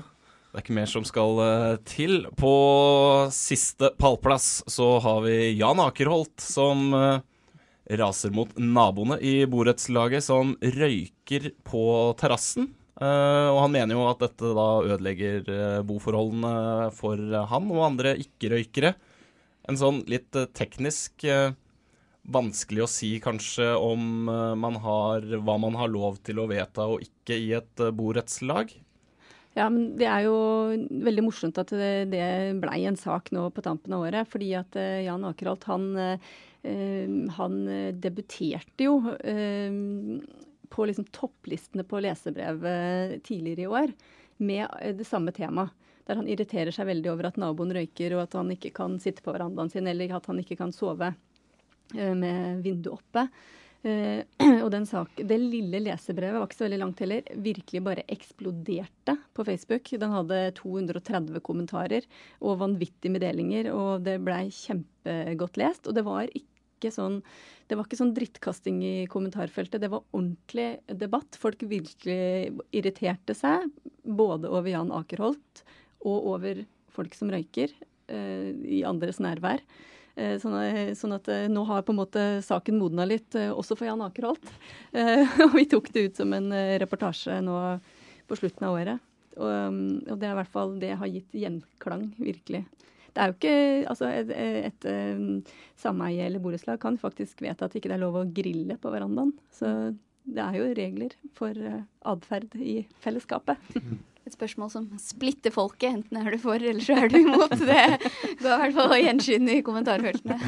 Det 0.53 0.59
er 0.59 0.65
ikke 0.65 0.77
mer 0.77 0.89
som 0.89 1.05
skal 1.05 1.39
til. 1.89 2.27
På 2.37 2.53
siste 3.33 3.89
pallplass 3.97 4.61
så 4.69 4.95
har 5.01 5.23
vi 5.25 5.55
Jan 5.57 5.81
Akerholt, 5.81 6.35
som 6.45 6.93
raser 7.89 8.33
mot 8.33 8.53
naboene 8.61 9.17
i 9.17 9.33
borettslaget 9.49 10.25
som 10.25 10.53
røyker 10.61 11.49
på 11.65 11.83
terrassen. 12.21 12.69
Uh, 12.93 13.49
og 13.49 13.57
han 13.63 13.73
mener 13.73 13.97
jo 13.97 14.05
at 14.05 14.21
dette 14.21 14.51
da 14.53 14.67
ødelegger 14.85 15.47
uh, 15.49 15.81
boforholdene 15.87 16.91
for 16.93 17.17
uh, 17.17 17.41
han 17.49 17.71
og 17.73 17.87
andre 17.87 18.13
ikke-røykere. 18.21 18.93
En 19.71 19.79
sånn 19.79 20.03
litt 20.11 20.35
teknisk 20.53 21.23
vanskelig 22.23 22.81
å 22.83 22.87
si 22.91 23.13
kanskje 23.23 23.69
om 23.79 24.27
man 24.59 24.75
har 24.83 25.23
hva 25.39 25.55
man 25.59 25.77
har 25.79 25.87
lov 25.91 26.17
til 26.27 26.41
å 26.43 26.47
vedta 26.51 26.89
og 26.91 27.03
ikke 27.05 27.37
i 27.39 27.53
et 27.55 27.83
borettslag. 27.95 28.73
Ja, 29.55 29.69
men 29.71 29.93
Det 29.95 30.09
er 30.11 30.25
jo 30.27 30.35
veldig 31.07 31.23
morsomt 31.23 31.61
at 31.63 31.71
det, 31.71 32.11
det 32.11 32.27
blei 32.59 32.81
en 32.89 32.99
sak 32.99 33.31
nå 33.31 33.45
på 33.55 33.63
tampen 33.63 33.95
av 33.95 34.03
året. 34.03 34.27
Fordi 34.27 34.51
at 34.59 34.75
Jan 34.75 35.23
Akerholt 35.31 35.63
han, 35.71 35.87
han 37.39 37.59
debuterte 38.03 38.89
jo 38.91 38.99
på 40.73 40.89
liksom 40.89 41.05
topplistene 41.13 41.85
på 41.85 42.01
lesebrev 42.01 42.65
tidligere 43.23 43.65
i 43.65 43.71
år 43.79 43.95
med 44.37 44.67
eh, 44.81 44.95
det 44.95 45.07
samme 45.07 45.31
temaet. 45.31 45.71
Der 46.03 46.19
han 46.19 46.27
irriterer 46.27 46.73
seg 46.75 46.89
veldig 46.89 47.13
over 47.13 47.29
at 47.29 47.37
naboen 47.39 47.71
røyker, 47.71 48.17
og 48.17 48.25
at 48.25 48.33
han 48.35 48.51
ikke 48.51 48.73
kan 48.75 48.97
sitte 48.99 49.23
på 49.23 49.31
verandaen 49.31 49.71
sin, 49.71 49.87
eller 49.87 50.11
at 50.17 50.25
han 50.27 50.41
ikke 50.41 50.57
kan 50.59 50.73
sove 50.75 51.13
eh, 51.95 52.15
med 52.17 52.63
vinduet 52.65 52.97
oppe. 52.97 53.27
Uh, 53.83 54.23
og 54.63 54.69
den 54.71 54.85
sak, 54.87 55.09
Det 55.27 55.35
lille 55.35 55.81
lesebrevet 55.83 56.39
var 56.39 56.47
ikke 56.47 56.55
så 56.55 56.63
veldig 56.63 56.79
langt 56.79 57.01
heller. 57.03 57.25
Virkelig 57.35 57.81
bare 57.83 58.05
eksploderte 58.11 59.17
på 59.35 59.43
Facebook. 59.43 59.91
Den 59.99 60.13
hadde 60.15 60.37
230 60.55 61.43
kommentarer 61.43 62.07
og 62.39 62.61
vanvittig 62.61 63.11
med 63.11 63.25
delinger. 63.25 63.67
Og 63.75 64.05
det 64.05 64.21
blei 64.23 64.45
kjempegodt 64.55 65.59
lest. 65.59 65.91
Og 65.91 65.99
det 65.99 66.05
var 66.07 66.31
ikke 66.31 66.52
ikke 66.83 66.95
sånn 66.95 67.21
det 67.69 67.77
var 67.79 67.87
ikke 67.87 67.97
sånn 67.97 68.11
drittkasting 68.15 68.81
i 68.83 68.95
kommentarfeltet. 69.09 69.81
Det 69.81 69.89
var 69.91 70.03
ordentlig 70.11 70.81
debatt. 70.99 71.37
Folk 71.39 71.63
virkelig 71.65 72.51
irriterte 72.75 73.35
seg, 73.37 73.69
både 74.03 74.51
over 74.51 74.67
Jan 74.69 74.91
Akerholt 74.93 75.63
og 76.03 76.27
over 76.35 76.59
folk 76.93 77.15
som 77.15 77.31
røyker, 77.31 77.71
eh, 78.11 78.51
i 78.51 78.83
andres 78.85 79.21
nærvær. 79.23 79.63
Uh, 80.13 80.35
sånn, 80.37 80.53
sånn, 80.93 81.15
at 81.15 81.25
uh, 81.31 81.47
nå 81.49 81.63
har 81.65 81.81
på 81.81 81.89
en 81.89 81.97
måte 81.97 82.23
saken 82.45 82.77
modna 82.77 83.07
litt, 83.09 83.33
også 83.33 83.73
for 83.79 83.87
Jan 83.87 84.03
Akerholt. 84.05 84.51
og 85.47 85.55
vi 85.55 85.65
tok 85.71 85.89
det 85.95 86.03
ut 86.05 86.21
som 86.21 86.35
en 86.37 86.53
reportasje 86.83 87.39
nå 87.41 87.57
på 88.29 88.37
slutten 88.37 88.67
av 88.67 88.77
året. 88.77 89.09
Og, 89.39 89.49
um, 89.49 89.81
og 90.05 90.19
det 90.21 90.29
er 90.29 90.35
i 90.35 90.39
hvert 90.43 90.53
fall 90.53 90.77
det 90.83 90.93
har 90.99 91.09
gitt 91.09 91.33
gjenklang, 91.33 92.11
virkelig. 92.19 92.61
Det 93.13 93.21
er 93.21 93.29
jo 93.29 93.35
ikke 93.37 93.89
Altså, 93.91 94.09
et, 94.09 94.31
et, 94.33 94.71
et 94.71 94.87
um, 95.17 95.43
sameie 95.79 96.25
eller 96.25 96.41
borettslag 96.43 96.79
kan 96.81 96.97
faktisk 96.97 97.43
vedta 97.45 97.67
at 97.67 97.75
det 97.75 97.83
ikke 97.83 97.93
er 97.93 98.01
lov 98.01 98.17
å 98.21 98.25
grille 98.25 98.77
på 98.81 98.93
verandaen. 98.93 99.35
Så 99.53 99.67
det 100.23 100.41
er 100.41 100.57
jo 100.57 100.71
regler 100.77 101.13
for 101.37 101.57
uh, 101.57 101.83
atferd 102.13 102.55
i 102.57 102.81
fellesskapet. 103.03 103.73
Et 104.23 104.35
spørsmål 104.37 104.69
som 104.71 104.85
splitter 105.03 105.51
folket. 105.51 105.97
Enten 105.97 106.21
er 106.21 106.31
du 106.31 106.39
for, 106.39 106.55
eller 106.55 106.83
så 106.83 106.95
er 107.01 107.11
du 107.11 107.19
imot. 107.19 107.57
Det 107.59 107.81
går 108.41 108.53
i 108.53 108.59
hvert 108.61 108.77
fall 108.77 108.95
gjenskinn 109.01 109.49
i 109.51 109.61
kommentarfeltene. 109.65 110.39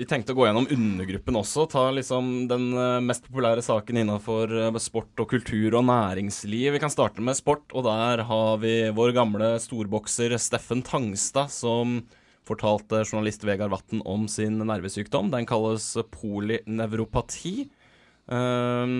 Vi 0.00 0.06
tenkte 0.08 0.32
å 0.32 0.36
gå 0.38 0.46
gjennom 0.46 0.64
undergruppen 0.72 1.36
også. 1.36 1.66
Ta 1.68 1.82
liksom 1.92 2.46
den 2.48 2.70
eh, 2.72 3.02
mest 3.04 3.26
populære 3.26 3.60
saken 3.60 3.98
innenfor 4.00 4.52
eh, 4.56 4.78
sport 4.80 5.20
og 5.20 5.28
kultur 5.28 5.74
og 5.76 5.84
næringsliv. 5.90 6.70
Vi 6.72 6.80
kan 6.80 6.92
starte 6.92 7.20
med 7.20 7.36
sport, 7.36 7.66
og 7.76 7.84
der 7.84 8.22
har 8.24 8.62
vi 8.62 8.72
vår 8.96 9.12
gamle 9.18 9.50
storbokser 9.60 10.32
Steffen 10.40 10.80
Tangstad 10.86 11.52
som 11.52 11.98
fortalte 12.48 13.02
journalist 13.02 13.44
Vegard 13.44 13.74
Vatn 13.74 14.00
om 14.08 14.24
sin 14.32 14.56
nervesykdom. 14.70 15.28
Den 15.34 15.44
kalles 15.50 15.90
polynevropati. 16.14 17.68
Um, 18.24 18.96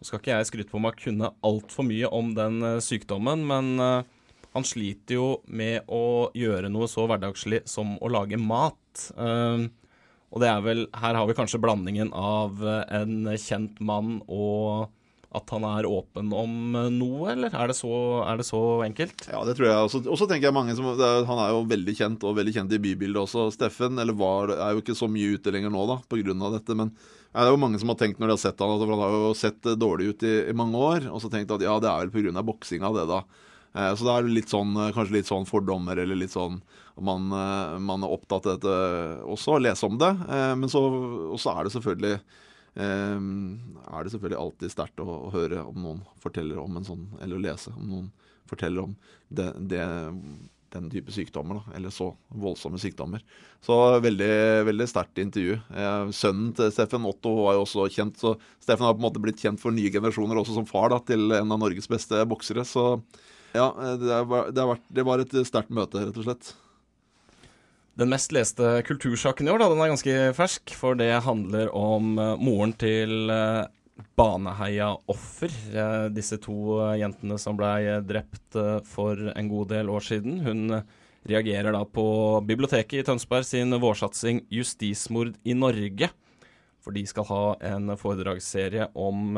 nå 0.00 0.08
skal 0.08 0.22
ikke 0.22 0.32
jeg 0.32 0.48
skryte 0.48 0.72
på 0.72 0.80
meg 0.80 0.96
å 0.96 1.02
kunne 1.02 1.32
altfor 1.44 1.88
mye 1.90 2.08
om 2.08 2.32
den 2.38 2.56
uh, 2.64 2.80
sykdommen, 2.80 3.44
men 3.52 3.76
han 4.56 4.64
sliter 4.64 5.18
jo 5.18 5.28
med 5.44 5.84
å 5.92 6.32
gjøre 6.32 6.72
noe 6.72 6.88
så 6.88 7.04
hverdagslig 7.04 7.66
som 7.68 7.98
å 8.00 8.14
lage 8.16 8.40
mat. 8.40 8.80
Uh, 9.12 9.68
og 10.32 10.40
det 10.40 10.48
er 10.48 10.64
vel 10.64 10.86
Her 10.96 11.18
har 11.18 11.28
vi 11.28 11.36
kanskje 11.36 11.60
blandingen 11.60 12.12
av 12.16 12.60
eh, 12.64 12.82
en 13.02 13.30
kjent 13.36 13.80
mann 13.84 14.20
og 14.26 14.90
at 15.32 15.48
han 15.54 15.64
er 15.64 15.88
åpen 15.88 16.28
om 16.36 16.76
eh, 16.76 16.90
noe, 16.92 17.30
eller 17.32 17.54
er 17.56 17.70
det 17.70 17.76
så, 17.78 17.92
er 18.28 18.40
det 18.40 18.46
så 18.48 18.60
enkelt? 18.84 19.24
Ja, 19.32 19.40
det 19.48 19.56
tror 19.56 19.68
jeg. 19.68 20.02
Og 20.02 20.18
så 20.20 20.28
tenker 20.28 20.50
jeg 20.50 20.56
mange 20.56 20.76
som 20.76 20.90
er, 20.92 21.24
Han 21.28 21.40
er 21.40 21.54
jo 21.54 21.62
veldig 21.70 21.94
kjent, 21.96 22.26
og 22.28 22.36
veldig 22.36 22.54
kjent 22.58 22.74
i 22.76 22.80
bybildet 22.82 23.22
også. 23.22 23.46
Steffen 23.54 24.00
eller 24.02 24.16
var, 24.16 24.52
er 24.58 24.74
jo 24.76 24.82
ikke 24.84 24.98
så 24.98 25.08
mye 25.12 25.38
ute 25.38 25.54
lenger 25.54 25.72
nå 25.72 25.86
da, 25.88 25.98
pga. 26.04 26.36
dette. 26.58 26.76
Men 26.76 26.92
ja, 27.32 27.38
det 27.40 27.46
er 27.46 27.54
jo 27.54 27.62
mange 27.64 27.80
som 27.80 27.92
har 27.92 28.00
tenkt 28.02 28.20
når 28.20 28.28
de 28.28 28.36
har 28.36 28.44
sett 28.44 28.60
han, 28.60 28.74
at 28.76 28.84
han 28.84 29.04
har 29.06 29.16
jo 29.16 29.32
sett 29.38 29.72
dårlig 29.80 30.12
ut 30.12 30.28
i, 30.28 30.34
i 30.52 30.56
mange 30.56 30.84
år. 30.92 31.08
Og 31.08 31.24
så 31.24 31.32
tenkt 31.32 31.54
at 31.56 31.64
ja, 31.64 31.78
det 31.80 31.88
er 31.88 32.12
vel 32.12 32.28
pga. 32.32 32.44
boksinga, 32.44 32.92
det, 32.98 33.08
da. 33.08 33.22
Eh, 33.72 33.92
så 33.96 34.04
det 34.04 34.14
er 34.14 34.32
litt 34.36 34.52
sånn, 34.52 34.76
eh, 34.76 34.92
kanskje 34.92 35.16
litt 35.16 35.32
sånn 35.32 35.48
fordommer, 35.48 35.96
eller 35.96 36.18
litt 36.18 36.34
sånn 36.36 36.60
man, 37.00 37.32
eh, 37.32 37.74
man 37.80 38.04
er 38.04 38.14
opptatt 38.14 38.46
av 38.46 38.58
dette 38.58 38.76
også, 39.24 39.56
å 39.56 39.62
lese 39.62 39.88
om 39.88 39.98
det. 40.00 40.12
Men 40.58 40.70
så 40.70 40.86
er 41.54 41.64
det 41.64 41.74
selvfølgelig 41.76 42.16
er 42.72 44.04
det 44.06 44.10
selvfølgelig 44.14 44.38
alltid 44.40 44.72
sterkt 44.72 45.02
å, 45.04 45.04
å, 45.04 45.32
høre 45.34 45.60
om 45.60 45.76
noen 45.76 45.98
forteller 46.22 46.56
om 46.62 46.78
en 46.78 46.86
sånn, 46.86 47.02
eller 47.20 47.36
å 47.36 47.42
lese 47.44 47.72
om 47.74 47.84
noen 47.84 48.06
forteller 48.48 48.86
om 48.86 48.94
det, 49.28 49.50
det, 49.68 49.82
den 50.72 50.88
type 50.92 51.12
sykdommer, 51.12 51.60
da, 51.60 51.74
eller 51.76 51.92
så 51.92 52.08
voldsomme 52.28 52.80
sykdommer. 52.80 53.20
Så 53.64 53.76
veldig, 54.02 54.30
veldig 54.70 54.88
sterkt 54.88 55.20
intervju. 55.20 55.58
sønnen 56.16 56.54
til 56.56 56.72
Steffen 56.72 57.04
Otto 57.08 57.34
var 57.42 57.58
jo 57.58 57.66
også 57.66 57.90
kjent, 57.92 58.16
så 58.20 58.34
Steffen 58.62 58.88
har 58.88 58.96
på 58.96 59.02
en 59.02 59.08
måte 59.10 59.22
blitt 59.22 59.42
kjent 59.42 59.60
for 59.60 59.74
nye 59.74 59.92
generasjoner 59.92 60.40
også 60.40 60.56
som 60.56 60.68
far 60.68 60.94
da, 60.94 61.02
til 61.04 61.28
en 61.28 61.52
av 61.52 61.60
Norges 61.60 61.90
beste 61.92 62.24
boksere. 62.28 62.64
så 62.64 62.96
ja, 63.52 63.68
det 64.00 64.24
var, 64.24 64.78
det 64.88 65.04
var 65.04 65.20
et 65.20 65.34
sterkt 65.44 65.72
møte, 65.74 66.00
rett 66.00 66.16
og 66.16 66.24
slett. 66.24 66.54
Den 67.98 68.08
mest 68.08 68.32
leste 68.32 68.78
kultursaken 68.88 69.48
i 69.48 69.52
år, 69.52 69.60
da, 69.60 69.68
den 69.68 69.82
er 69.84 69.92
ganske 69.92 70.16
fersk, 70.36 70.72
for 70.78 70.96
det 70.96 71.10
handler 71.26 71.68
om 71.76 72.14
uh, 72.16 72.38
moren 72.40 72.72
til 72.80 73.28
uh, 73.28 73.68
Baneheia-offer. 74.16 75.52
Uh, 75.74 76.06
disse 76.14 76.38
to 76.40 76.80
jentene 76.96 77.36
som 77.40 77.58
ble 77.58 78.00
drept 78.08 78.56
for 78.88 79.20
en 79.36 79.52
god 79.52 79.74
del 79.74 79.92
år 79.92 80.08
siden. 80.08 80.40
Hun 80.46 80.78
reagerer 81.28 81.76
da 81.76 81.84
på 81.84 82.06
biblioteket 82.48 83.02
i 83.02 83.06
Tønsberg 83.06 83.44
sin 83.46 83.76
vårsatsing 83.76 84.46
'Justismord 84.48 85.36
i 85.44 85.54
Norge'. 85.54 86.10
For 86.82 86.96
de 86.96 87.04
skal 87.06 87.28
ha 87.28 87.44
en 87.76 87.92
foredragsserie 88.00 88.88
om 88.98 89.36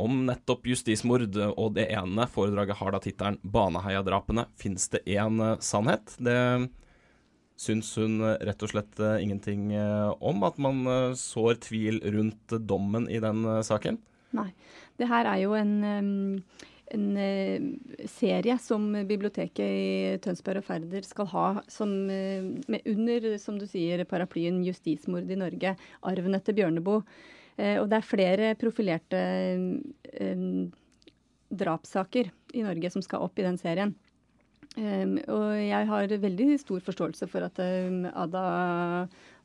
om 0.00 0.22
nettopp 0.26 0.66
justismord. 0.66 1.36
Og 1.36 1.74
det 1.76 1.88
ene 1.92 2.26
foredraget 2.30 2.78
har 2.78 2.94
da 2.94 3.00
tittelen 3.02 3.40
'Baneheia-drapene. 3.42 4.46
Fins 4.56 4.88
det 4.88 5.04
én 5.06 5.40
eh, 5.40 5.58
sannhet?' 5.60 6.16
Det 6.18 6.68
syns 7.62 7.92
hun 8.00 8.20
eh, 8.26 8.38
rett 8.48 8.64
og 8.64 8.72
slett 8.72 9.00
eh, 9.00 9.20
ingenting 9.24 9.70
om, 9.72 10.42
at 10.46 10.58
man 10.62 10.84
sår 11.18 11.62
tvil 11.68 12.02
rundt 12.14 12.56
dommen 12.66 13.08
i 13.10 13.22
den 13.22 13.46
saken? 13.64 14.00
Nei. 14.36 14.50
Det 14.98 15.08
her 15.08 15.26
er 15.28 15.38
jo 15.40 15.54
en, 15.56 15.72
en 16.92 17.06
serie 18.08 18.56
som 18.60 18.84
biblioteket 19.08 19.64
i 19.64 20.16
Tønsberg 20.22 20.60
og 20.60 20.66
Færder 20.68 21.06
skal 21.06 21.28
ha 21.32 21.46
som, 21.72 21.90
med 22.06 22.88
under, 22.88 23.28
som 23.42 23.58
du 23.58 23.64
sier, 23.66 24.04
paraplyen 24.08 24.60
'Justismord 24.64 25.30
i 25.32 25.38
Norge', 25.40 25.74
arven 26.08 26.38
etter 26.38 26.56
Bjørneboe. 26.56 27.02
Eh, 27.60 27.78
og 27.80 27.88
det 27.90 27.98
er 27.98 28.08
flere 28.08 28.52
profilerte 28.60 29.20
eh, 30.12 30.46
drapssaker 31.52 32.30
i 32.56 32.64
Norge 32.64 32.92
som 32.92 33.04
skal 33.04 33.24
opp 33.26 33.38
i 33.38 33.46
den 33.46 33.58
serien. 33.60 33.94
Um, 34.72 35.18
og 35.28 35.50
jeg 35.60 35.84
har 35.84 36.12
veldig 36.16 36.54
stor 36.56 36.80
forståelse 36.80 37.26
for 37.28 37.44
at 37.44 37.58
um, 37.60 38.06
Ada, 38.08 38.42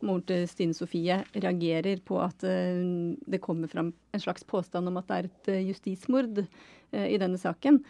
moren 0.08 0.22
til 0.24 0.46
Stine 0.48 0.76
Sofie, 0.76 1.18
reagerer 1.36 2.00
på 2.08 2.22
at 2.24 2.46
um, 2.48 3.18
det 3.28 3.42
kommer 3.44 3.68
fram 3.68 3.90
en 3.92 4.24
slags 4.24 4.48
påstand 4.48 4.88
om 4.88 5.00
at 5.02 5.10
det 5.10 5.18
er 5.18 5.28
et 5.28 5.50
uh, 5.52 5.66
justismord 5.68 6.40
uh, 6.46 7.08
i 7.08 7.20
denne 7.20 7.40
saken. 7.40 7.84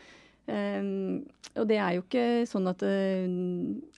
Og 0.47 1.65
det 1.67 1.75
er 1.75 1.97
jo 1.97 2.05
ikke 2.05 2.45
sånn 2.47 2.69
at 2.71 2.79
uh, 2.87 3.25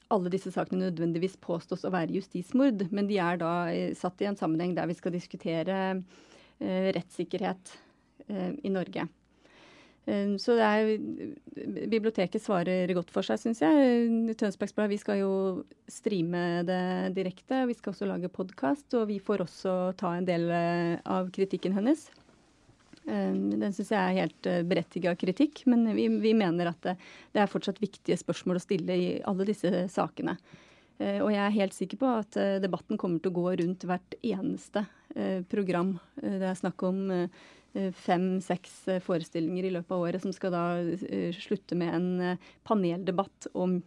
alle 0.10 0.32
disse 0.34 0.50
sakene 0.50 0.88
nødvendigvis 0.88 1.38
påstås 1.46 1.86
å 1.86 1.92
være 1.94 2.16
justismord, 2.18 2.88
men 2.90 3.08
de 3.08 3.20
er 3.22 3.38
da 3.40 3.54
uh, 3.70 3.94
satt 3.96 4.20
i 4.26 4.28
en 4.32 4.40
sammenheng 4.40 4.74
der 4.76 4.90
vi 4.90 4.98
skal 4.98 5.16
diskutere 5.16 6.02
rettssikkerhet 6.60 7.72
i 8.28 8.68
Norge. 8.74 9.06
Så 10.42 10.56
det 10.58 10.66
er, 10.66 10.88
biblioteket 11.92 12.42
svarer 12.42 12.90
godt 12.98 13.12
for 13.14 13.26
seg, 13.26 13.38
syns 13.42 13.60
jeg. 13.62 14.00
Tønsbergsbladet, 14.40 14.94
vi 14.94 14.98
skal 15.02 15.20
jo 15.20 15.34
streame 15.92 16.64
det 16.66 16.80
direkte. 17.18 17.60
Vi 17.70 17.76
skal 17.78 17.94
også 17.94 18.08
lage 18.10 18.32
podkast, 18.34 18.88
og 18.98 19.06
vi 19.12 19.20
får 19.22 19.44
også 19.46 19.76
ta 20.00 20.16
en 20.18 20.26
del 20.26 20.48
av 20.50 21.30
kritikken 21.36 21.78
hennes. 21.78 22.08
Eh, 23.10 23.34
den 23.34 23.74
syns 23.74 23.92
jeg 23.94 24.00
er 24.00 24.18
helt 24.24 24.40
berettiget 24.42 24.70
berettiga 24.70 25.16
kritikk, 25.18 25.64
men 25.70 25.88
vi, 25.96 26.08
vi, 26.22 26.34
mener 26.38 26.72
at 26.72 26.82
det, 26.86 26.96
det, 27.34 27.44
er 27.44 27.52
fortsatt 27.52 27.82
viktige 27.82 28.18
spørsmål 28.20 28.60
å 28.60 28.64
stille 28.64 28.98
i 28.98 29.08
alle 29.28 29.48
disse 29.50 29.88
sakene. 29.94 30.38
Eh, 31.00 31.20
og 31.24 31.32
jeg 31.34 31.44
er 31.46 31.56
helt 31.56 31.78
sikker 31.78 32.02
på 32.02 32.10
at 32.20 32.40
eh, 32.40 32.58
debatten 32.64 33.00
kommer 33.00 33.22
til 33.22 33.32
å 33.32 33.40
gå 33.40 33.56
rundt 33.62 33.86
hvert 33.88 34.18
eneste 34.20 34.86
eh, 35.16 35.42
program. 35.50 35.96
Eh, 36.22 36.38
det 36.42 36.52
er 36.52 36.60
snakk 36.60 36.84
om 36.88 37.06
eh, 37.16 37.48
fem-seks 37.76 38.88
eh, 38.90 39.04
forestillinger 39.04 39.68
i 39.68 39.74
løpet 39.76 39.94
av 39.94 40.06
året 40.08 40.24
som 40.24 40.34
skal 40.36 40.54
da 40.56 40.64
eh, 40.82 41.36
slutte 41.38 41.78
med 41.78 41.94
en 41.94 42.10
eh, 42.32 42.50
paneldebatt 42.68 43.50
om 43.54 43.78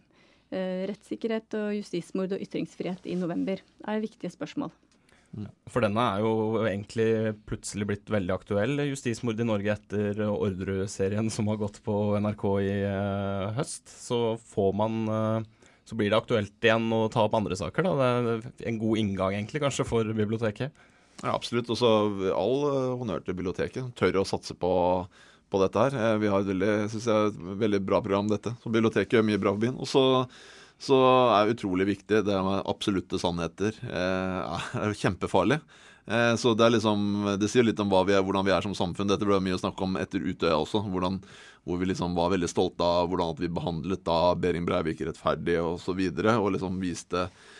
eh, 0.53 0.85
rettssikkerhet 0.89 1.57
og 1.59 1.75
justismord 1.79 2.35
og 2.35 2.45
ytringsfrihet 2.45 3.09
i 3.09 3.17
november. 3.19 3.59
Det 3.59 3.89
er 3.89 4.03
viktige 4.03 4.33
spørsmål. 4.33 4.73
For 5.65 5.81
denne 5.81 5.97
er 5.97 6.21
jo 6.21 6.61
egentlig 6.61 7.33
plutselig 7.49 7.87
blitt 7.89 8.11
veldig 8.13 8.35
aktuell, 8.35 8.83
justismord 8.85 9.39
i 9.41 9.47
Norge 9.49 9.73
etter 9.73 10.21
Orderud-serien 10.27 11.31
som 11.33 11.49
har 11.49 11.57
gått 11.57 11.79
på 11.81 11.95
NRK 12.21 12.43
i 12.61 12.75
høst. 13.57 13.89
Så 13.89 14.37
får 14.53 14.75
man 14.77 15.47
Så 15.89 15.97
blir 15.97 16.13
det 16.13 16.19
aktuelt 16.21 16.53
igjen 16.63 16.85
å 16.93 17.09
ta 17.11 17.25
opp 17.25 17.33
andre 17.33 17.57
saker, 17.57 17.83
da. 17.83 17.95
Det 17.97 18.35
er 18.61 18.69
en 18.69 18.77
god 18.79 19.01
inngang 19.01 19.33
egentlig, 19.33 19.59
kanskje, 19.65 19.83
for 19.89 20.13
biblioteket. 20.15 20.71
Ja, 21.23 21.33
absolutt. 21.33 21.71
Også 21.71 21.89
all 22.35 22.57
uh, 22.67 22.95
honnør 22.99 23.23
til 23.23 23.37
biblioteket. 23.37 23.93
Tør 23.99 24.21
å 24.21 24.27
satse 24.27 24.55
på, 24.59 24.73
på 25.49 25.61
dette 25.63 25.85
her. 25.85 26.17
Vi 26.19 26.31
har 26.31 26.43
et 26.43 26.51
veldig, 26.51 26.73
synes 26.91 27.07
jeg, 27.07 27.31
et 27.31 27.45
veldig 27.63 27.79
bra 27.87 28.03
program, 28.03 28.27
dette. 28.31 28.53
Så 28.63 28.73
biblioteket 28.73 29.15
gjør 29.17 29.25
mye 29.31 29.41
bra 29.41 29.55
for 29.55 29.63
byen. 29.63 29.79
Og 29.79 29.89
så 30.83 30.99
er 31.37 31.45
det 31.45 31.55
utrolig 31.57 31.87
viktig. 31.93 32.23
Det 32.27 32.43
med 32.43 32.67
absolutte 32.69 33.19
sannheter 33.21 33.77
eh, 33.87 34.67
er 34.83 34.99
kjempefarlig. 34.99 35.59
Eh, 36.05 36.35
så 36.35 36.51
det 36.53 36.65
er 36.65 36.73
liksom 36.75 37.37
Det 37.39 37.47
sier 37.47 37.63
litt 37.63 37.79
om 37.79 37.87
vi 37.87 38.11
er, 38.15 38.23
hvordan 38.25 38.45
vi 38.45 38.51
er 38.55 38.65
som 38.65 38.75
samfunn. 38.75 39.07
Dette 39.11 39.27
ble 39.27 39.39
mye 39.43 39.55
å 39.57 39.61
snakke 39.61 39.85
om 39.85 39.97
etter 40.01 40.23
Utøya 40.23 40.57
også. 40.59 40.83
Hvordan, 40.91 41.21
hvor 41.63 41.79
vi 41.79 41.91
liksom 41.91 42.15
var 42.17 42.33
veldig 42.33 42.51
stolte 42.51 42.83
av 42.83 43.11
hvordan 43.11 43.39
vi 43.39 43.51
behandlet 43.53 44.03
da 44.03 44.35
Behring 44.35 44.67
Breivik 44.67 45.03
rettferdig 45.07 45.59
osv. 45.61 45.71
Og, 45.71 45.79
så 45.85 45.97
videre, 45.97 46.37
og 46.39 46.55
liksom 46.57 46.81
viste, 46.83 47.27
eh, 47.29 47.51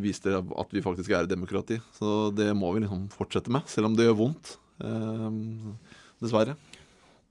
viste 0.00 0.32
at 0.32 0.70
vi 0.72 0.82
faktisk 0.84 1.12
er 1.12 1.26
et 1.26 1.30
demokrati. 1.30 1.76
Så 1.96 2.30
det 2.32 2.48
må 2.56 2.72
vi 2.72 2.84
liksom 2.84 3.06
fortsette 3.12 3.52
med, 3.52 3.66
selv 3.68 3.90
om 3.90 3.96
det 3.98 4.06
gjør 4.08 4.18
vondt. 4.22 4.54
Eh, 4.80 5.30
dessverre. 6.20 6.56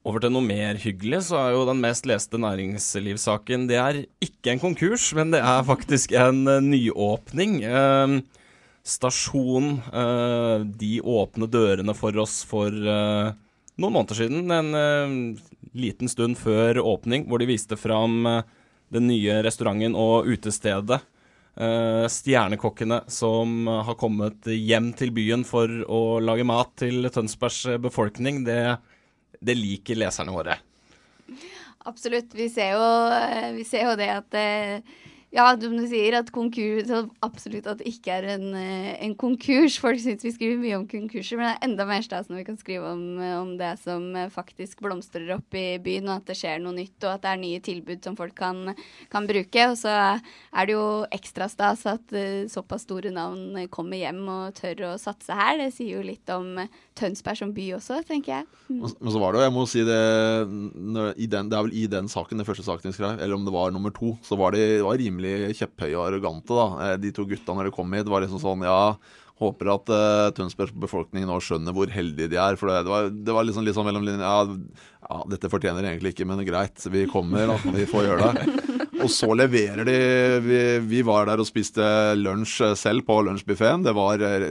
Over 0.07 0.23
til 0.23 0.31
noe 0.31 0.45
mer 0.45 0.79
hyggelig, 0.79 1.25
så 1.27 1.37
er 1.41 1.53
jo 1.53 1.65
den 1.67 1.81
mest 1.83 2.05
leste 2.07 2.39
næringslivssaken 2.39 3.67
Det 3.67 3.77
er 3.77 3.99
ikke 4.23 4.53
en 4.53 4.61
konkurs, 4.61 5.09
men 5.17 5.33
det 5.33 5.41
er 5.43 5.65
faktisk 5.67 6.13
en 6.15 6.45
uh, 6.47 6.61
nyåpning. 6.63 7.59
Eh, 7.67 8.15
stasjon 8.87 9.81
uh, 9.91 10.63
De 10.63 10.93
åpne 11.03 11.49
dørene 11.51 11.93
for 11.97 12.15
oss 12.23 12.41
for 12.47 12.71
noen 12.71 13.93
måneder 13.93 14.21
siden. 14.23 14.49
En 14.51 15.37
liten 15.77 16.09
stund 16.11 16.39
før 16.39 16.81
åpning, 16.81 17.27
hvor 17.27 17.39
de 17.39 17.51
viste 17.51 17.77
fram 17.79 18.23
den 18.89 19.05
nye 19.07 19.37
restauranten 19.45 19.95
og 19.99 20.27
utestedet. 20.31 21.03
Stjernekokkene 21.59 23.01
som 23.11 23.67
har 23.67 23.97
kommet 23.99 24.47
hjem 24.47 24.93
til 24.95 25.11
byen 25.11 25.41
for 25.43 25.67
å 25.91 26.19
lage 26.23 26.45
mat 26.47 26.71
til 26.79 27.09
Tønsbergs 27.11 27.65
befolkning. 27.83 28.45
Det 28.47 28.61
det 29.39 29.55
liker 29.55 29.99
leserne 29.99 30.33
våre. 30.35 30.57
Absolutt. 31.87 32.33
Vi 32.35 32.49
ser 32.51 32.75
jo, 32.75 32.87
eh, 33.13 33.51
vi 33.55 33.63
ser 33.67 33.87
jo 33.87 33.95
det 33.99 34.09
at 34.11 34.35
eh, 34.37 34.97
ja, 35.29 35.45
som 35.61 35.75
du 35.77 35.83
sier, 35.85 36.15
at 36.17 36.31
konkurs 36.33 36.89
Absolutt 37.21 37.67
at 37.69 37.81
det 37.83 37.91
ikke 37.91 38.15
er 38.15 38.25
en, 38.33 38.47
eh, 38.57 38.95
en 39.05 39.13
konkurs. 39.19 39.77
Folk 39.81 39.99
syns 40.01 40.23
vi 40.25 40.31
skriver 40.33 40.57
mye 40.57 40.79
om 40.79 40.87
konkurser, 40.89 41.37
men 41.37 41.45
det 41.45 41.51
er 41.53 41.67
enda 41.67 41.85
mer 41.85 42.01
stas 42.05 42.31
når 42.31 42.39
vi 42.39 42.45
kan 42.47 42.57
skrive 42.57 42.89
om, 42.95 43.03
eh, 43.21 43.35
om, 43.37 43.51
det 43.59 43.75
som 43.83 44.07
eh, 44.15 44.31
faktisk 44.33 44.81
blomstrer 44.81 45.29
opp 45.35 45.53
i 45.53 45.77
byen, 45.77 46.09
og 46.09 46.23
at 46.23 46.31
det 46.31 46.37
skjer 46.39 46.63
noe 46.63 46.73
nytt, 46.73 46.97
og 47.03 47.13
at 47.13 47.21
det 47.27 47.33
er 47.33 47.41
nye 47.43 47.61
tilbud 47.61 48.01
som 48.03 48.17
folk 48.17 48.33
kan, 48.39 48.73
kan 49.13 49.29
bruke. 49.29 49.67
Og 49.69 49.77
så 49.77 49.93
er 50.17 50.65
det 50.65 50.73
jo 50.73 51.05
ekstra 51.13 51.49
stas 51.51 51.85
at 51.85 52.15
såpass 52.49 52.87
store 52.87 53.13
navn 53.13 53.67
kommer 53.69 54.01
hjem 54.01 54.25
og 54.25 54.57
tør 54.57 54.87
å 54.89 54.97
satse 54.97 55.35
her. 55.35 55.59
Det 55.61 55.69
sier 55.75 55.99
jo 55.99 56.07
litt 56.09 56.29
om 56.33 56.57
Tønsberg 56.99 57.37
som 57.39 57.53
by 57.55 57.67
også, 57.77 58.01
tenker 58.07 58.39
jeg. 58.39 58.47
Mm. 58.67 58.81
Men 58.81 59.13
så 59.13 59.21
var 59.21 59.31
det 59.31 59.39
jo, 59.39 59.45
jeg 59.45 59.55
må 59.55 59.65
si 59.69 59.85
det, 59.87 60.01
den, 60.49 61.51
det 61.51 61.57
er 61.57 61.67
vel 61.67 61.77
i 61.77 61.85
den 61.91 62.09
saken, 62.11 62.41
den 62.41 62.47
første 62.47 62.65
saken 62.65 62.89
vi 62.89 62.97
skrev, 62.97 63.19
eller 63.19 63.37
om 63.37 63.45
det 63.45 63.53
var 63.55 63.71
nummer 63.75 63.93
to, 63.95 64.15
så 64.25 64.37
var 64.39 64.57
det, 64.57 64.65
det 64.79 64.85
var 64.87 64.99
rimelig 64.99 65.18
rimelig 65.19 65.57
kjepphøye 65.59 65.95
og 65.97 66.05
arrogante, 66.07 66.53
da. 66.53 66.67
Eh, 66.93 66.99
de 67.03 67.11
to 67.15 67.25
gutta 67.27 67.55
når 67.55 67.69
de 67.69 67.75
kom 67.75 67.91
hit, 67.93 68.09
var 68.09 68.23
liksom 68.23 68.41
sånn 68.41 68.65
Ja, 68.67 68.95
håper 69.39 69.69
at 69.71 69.87
uh, 69.87 70.29
Tønsbergs 70.35 70.73
befolkning 70.75 71.23
nå 71.23 71.37
skjønner 71.39 71.71
hvor 71.71 71.87
heldige 71.87 72.27
de 72.33 72.39
er. 72.43 72.57
For 72.59 72.67
det, 72.67 72.81
det, 72.83 72.91
var, 72.91 73.05
det 73.09 73.35
var, 73.37 73.45
liksom 73.47 73.63
litt 73.63 73.77
sånn 73.77 73.87
mellom 73.87 74.03
linjene 74.03 74.27
ja, 74.27 74.41
ja, 75.05 75.19
dette 75.31 75.51
fortjener 75.51 75.87
egentlig 75.87 76.11
ikke, 76.11 76.27
men 76.27 76.43
greit. 76.43 76.83
Vi 76.91 77.05
kommer, 77.07 77.47
da. 77.47 77.55
Vi 77.77 77.85
får 77.87 78.09
gjøre 78.09 78.33
det. 78.33 78.57
Og 79.05 79.07
så 79.15 79.31
leverer 79.31 79.87
de 79.87 79.95
vi, 80.43 80.59
vi, 80.83 81.05
var 81.07 81.29
der 81.29 81.39
og 81.39 81.47
spiste 81.47 81.85
lunsj 82.19 82.73
selv 82.75 83.05
på 83.07 83.21
lunsjbuffeen. 83.23 83.85
Det, 83.85 83.95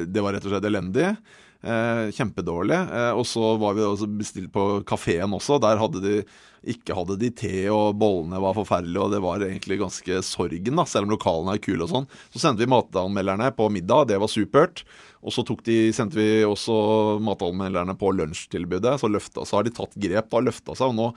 det 0.09 0.24
var 0.24 0.33
rett 0.33 0.48
og 0.48 0.54
slett 0.54 0.70
elendig. 0.70 1.11
Eh, 1.59 2.11
kjempedårlig. 2.14 2.77
Eh, 2.77 3.12
og 3.18 3.27
så 3.27 3.57
var 3.59 3.75
vi 3.75 3.83
også 3.83 4.07
bestilt 4.07 4.53
på 4.55 4.66
kafeen 4.87 5.35
også. 5.35 5.59
Der 5.62 5.81
hadde 5.81 6.03
de 6.05 6.21
ikke 6.68 6.94
hadde 6.94 7.16
de 7.18 7.31
te, 7.35 7.53
og 7.71 7.97
bollene 7.99 8.38
var 8.42 8.55
forferdelige, 8.57 9.03
og 9.03 9.12
det 9.14 9.21
var 9.23 9.42
egentlig 9.47 9.79
ganske 9.81 10.21
sorgen, 10.27 10.79
da, 10.79 10.85
selv 10.90 11.07
om 11.07 11.14
lokalene 11.14 11.55
er 11.55 11.62
kule 11.62 11.87
og 11.87 11.92
sånn. 11.92 12.09
Så 12.35 12.42
sendte 12.42 12.64
vi 12.64 12.71
matanmelderne 12.71 13.51
på 13.57 13.68
middag, 13.75 14.09
det 14.11 14.18
var 14.23 14.31
supert. 14.31 14.83
Og 15.22 15.35
så 15.35 15.42
de, 15.66 15.76
sendte 15.94 16.18
vi 16.18 16.44
også 16.46 17.18
matanmelderne 17.24 17.96
på 17.98 18.12
lunsjtilbudet. 18.14 18.94
Så, 19.00 19.11
så 19.42 19.59
har 19.59 19.66
de 19.66 19.74
tatt 19.74 19.96
grep 19.98 20.35
og 20.37 20.46
løfta 20.46 20.76
seg. 20.78 20.92
og 20.92 20.98
nå, 20.98 21.09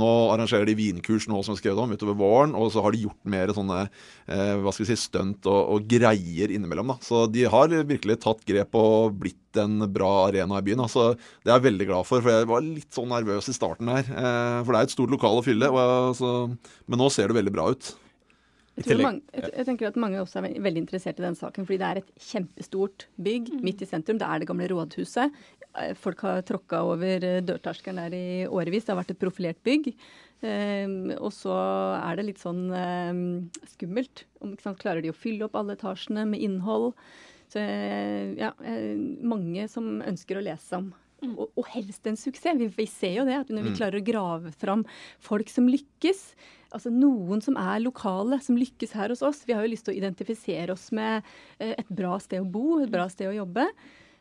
nå, 0.00 0.10
arrangerer 0.32 0.68
de 0.68 0.78
vinkurs 0.78 1.28
nå, 1.30 1.42
som 1.44 1.56
jeg 1.56 1.64
skrev 1.64 1.82
om, 1.82 1.92
utover 1.92 2.16
våren. 2.18 2.56
Og 2.56 2.72
så 2.74 2.84
har 2.84 2.96
de 2.96 3.04
gjort 3.04 3.30
mer 3.34 3.52
sånne 3.56 3.82
eh, 3.84 4.54
hva 4.60 4.72
skal 4.72 4.86
vi 4.86 4.90
si, 4.92 4.98
stunt 5.04 5.48
og, 5.50 5.60
og, 5.76 5.86
greier 5.90 6.54
innimellom. 6.54 6.94
da. 6.94 6.98
Så 7.04 7.26
de 7.32 7.46
har 7.52 7.70
virkelig 7.70 8.20
tatt 8.24 8.44
grep 8.48 8.76
og 8.80 9.16
blitt 9.20 9.36
en 9.60 9.82
bra 9.92 10.10
arena 10.28 10.60
i 10.60 10.66
byen. 10.66 10.84
Altså, 10.86 11.12
det 11.42 11.50
er 11.50 11.58
jeg 11.58 11.68
veldig 11.70 11.90
glad 11.90 12.08
for, 12.08 12.24
for 12.24 12.32
jeg 12.32 12.50
var 12.50 12.64
litt 12.64 12.94
sånn 12.94 13.10
nervøs 13.12 13.50
i 13.50 13.56
starten 13.56 13.90
her. 13.92 14.06
Eh, 14.08 14.60
for 14.64 14.72
det 14.72 14.80
er 14.80 14.88
et 14.88 14.94
stort 14.94 15.12
lokal 15.12 15.40
å 15.40 15.44
fylle, 15.44 15.72
og, 15.72 15.82
altså, 16.14 16.36
men 16.88 17.02
nå 17.02 17.10
ser 17.12 17.28
det 17.28 17.42
veldig 17.42 17.54
bra 17.58 17.72
ut. 17.74 17.92
Jeg, 18.86 19.00
mange, 19.02 19.22
jeg, 19.34 19.50
jeg, 19.52 19.66
tenker 19.68 19.90
at 19.90 19.98
mange 20.00 20.20
også 20.22 20.40
er 20.40 20.54
veldig 20.62 20.84
interessert 20.84 21.20
i 21.20 21.24
den 21.26 21.38
saken, 21.38 21.66
fordi 21.68 21.80
det 21.82 21.88
er 21.88 22.00
et 22.00 22.12
kjempestort 22.30 23.06
bygg 23.20 23.50
mm. 23.54 23.62
midt 23.66 23.84
i 23.84 23.88
sentrum. 23.88 24.20
Det 24.20 24.28
er 24.28 24.42
det 24.42 24.48
gamle 24.50 24.68
rådhuset. 24.72 25.40
Eh, 25.78 25.92
folk 25.98 26.24
har 26.26 26.42
tråkka 26.46 26.82
over 26.88 27.26
eh, 27.26 27.40
dørterskelen 27.46 28.02
der 28.02 28.16
i 28.16 28.28
årevis. 28.48 28.86
Det 28.86 28.94
har 28.94 29.00
vært 29.02 29.14
et 29.14 29.22
profilert 29.22 29.60
bygg. 29.66 29.92
Um, 30.40 31.10
og 31.18 31.34
så 31.36 31.52
er 31.98 32.16
det 32.16 32.30
litt 32.30 32.40
sånn 32.40 32.70
um, 32.72 33.50
skummelt. 33.74 34.24
Om, 34.40 34.54
Klarer 34.80 35.04
de 35.04 35.12
å 35.12 35.16
fylle 35.16 35.44
opp 35.44 35.58
alle 35.60 35.76
etasjene 35.76 36.24
med 36.30 36.40
innhold? 36.40 36.94
Så 37.50 37.60
ja, 37.60 38.52
mange 39.26 39.64
som 39.68 39.98
ønsker 40.06 40.38
å 40.38 40.44
lese 40.46 40.78
om. 40.78 40.92
Mm. 41.20 41.34
Og, 41.34 41.50
og, 41.58 41.66
helst 41.74 42.06
en 42.08 42.16
suksess. 42.16 42.56
Vi, 42.56 42.70
vi, 42.72 42.86
ser 42.88 43.18
jo 43.18 43.26
det, 43.28 43.40
at 43.42 43.50
når 43.52 43.66
vi 43.66 43.72
mm. 43.74 43.76
klarer 43.76 44.00
å 44.00 44.06
grave 44.06 44.52
fram 44.56 44.86
folk 45.24 45.50
som 45.52 45.68
lykkes, 45.68 46.22
altså 46.74 46.92
noen 46.94 47.42
som 47.44 47.56
er 47.60 47.82
lokale, 47.82 48.40
som 48.44 48.58
lykkes 48.58 48.94
her 48.98 49.12
hos 49.12 49.24
oss. 49.26 49.42
Vi 49.46 49.56
har 49.56 49.66
jo 49.66 49.72
lyst 49.72 49.86
til 49.88 49.94
å 49.94 50.00
identifisere 50.00 50.74
oss 50.74 50.90
med 50.96 51.24
eh, 51.58 51.74
et 51.76 51.88
bra 51.88 52.16
sted 52.22 52.42
å 52.42 52.48
bo, 52.48 52.80
et 52.82 52.92
bra 52.92 53.08
sted 53.12 53.30
å 53.30 53.36
jobbe. 53.42 53.66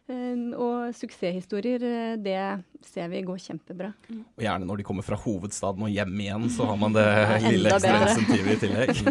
Um, 0.10 0.56
og 0.58 0.96
suksesshistorier, 0.98 1.84
eh, 1.86 2.14
det 2.18 2.42
ser 2.82 3.12
vi 3.12 3.22
går 3.22 3.38
kjempebra. 3.44 3.92
Og 4.10 4.42
gjerne 4.42 4.66
når 4.66 4.82
de 4.82 4.86
kommer 4.88 5.06
fra 5.06 5.20
hovedstaden 5.22 5.86
og 5.86 5.94
hjem 5.94 6.16
igjen, 6.18 6.48
så 6.50 6.66
har 6.72 6.80
man 6.82 6.96
det 6.98 7.06
lille 7.46 7.76
ekstra 7.76 8.00
insentivet 8.08 8.56
i 8.56 8.62
tillegg. 8.64 9.04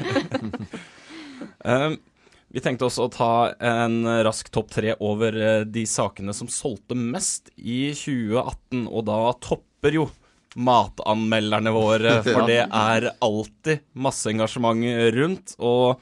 um, 1.63 1.95
vi 2.57 2.65
tenkte 2.65 2.89
også 2.89 3.07
å 3.07 3.13
ta 3.15 3.31
en 3.63 4.01
rask 4.27 4.51
topp 4.51 4.75
tre 4.75 4.97
over 4.99 5.39
eh, 5.39 5.63
de 5.71 5.87
sakene 5.87 6.35
som 6.35 6.51
solgte 6.51 6.99
mest 6.99 7.53
i 7.55 7.93
2018, 7.95 8.89
og 8.91 9.07
da 9.07 9.21
topper 9.39 10.01
jo 10.01 10.09
matanmelderne 10.57 11.73
våre, 11.75 12.19
for 12.27 12.47
det 12.49 12.63
er 12.65 13.11
alltid 13.25 13.85
masse 13.99 14.31
engasjement 14.31 14.85
rundt. 15.17 15.55
Og 15.59 16.01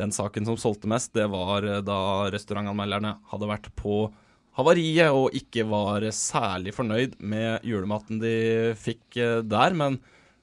den 0.00 0.14
saken 0.14 0.48
som 0.48 0.58
solgte 0.58 0.90
mest, 0.90 1.12
det 1.14 1.28
var 1.32 1.66
eh, 1.68 1.82
da 1.84 2.30
restaurantanmelderne 2.34 3.16
hadde 3.32 3.50
vært 3.50 3.70
på 3.78 4.08
Havariet 4.54 5.10
og 5.10 5.34
ikke 5.34 5.64
var 5.66 6.04
særlig 6.14 6.76
fornøyd 6.76 7.16
med 7.18 7.64
julematen 7.66 8.20
de 8.22 8.74
fikk 8.78 9.18
eh, 9.18 9.38
der. 9.46 9.74
Men 9.78 10.00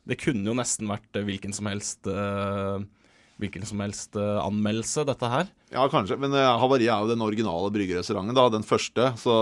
det 0.08 0.20
kunne 0.20 0.48
jo 0.48 0.58
nesten 0.58 0.90
vært 0.90 1.22
hvilken 1.28 1.54
som 1.56 1.70
helst 1.70 2.10
hvilken 3.42 3.64
som 3.66 3.80
helst 3.82 4.14
anmeldelse, 4.18 5.02
dette 5.10 5.30
her. 5.30 5.48
Ja, 5.74 5.88
kanskje. 5.90 6.14
Men 6.22 6.36
uh, 6.36 6.60
Havariet 6.62 6.92
er 6.94 7.02
jo 7.02 7.10
den 7.10 7.24
originale 7.26 7.72
bryggerestauranten, 7.74 8.36
da. 8.38 8.44
Den 8.54 8.66
første. 8.66 9.08
Så 9.18 9.38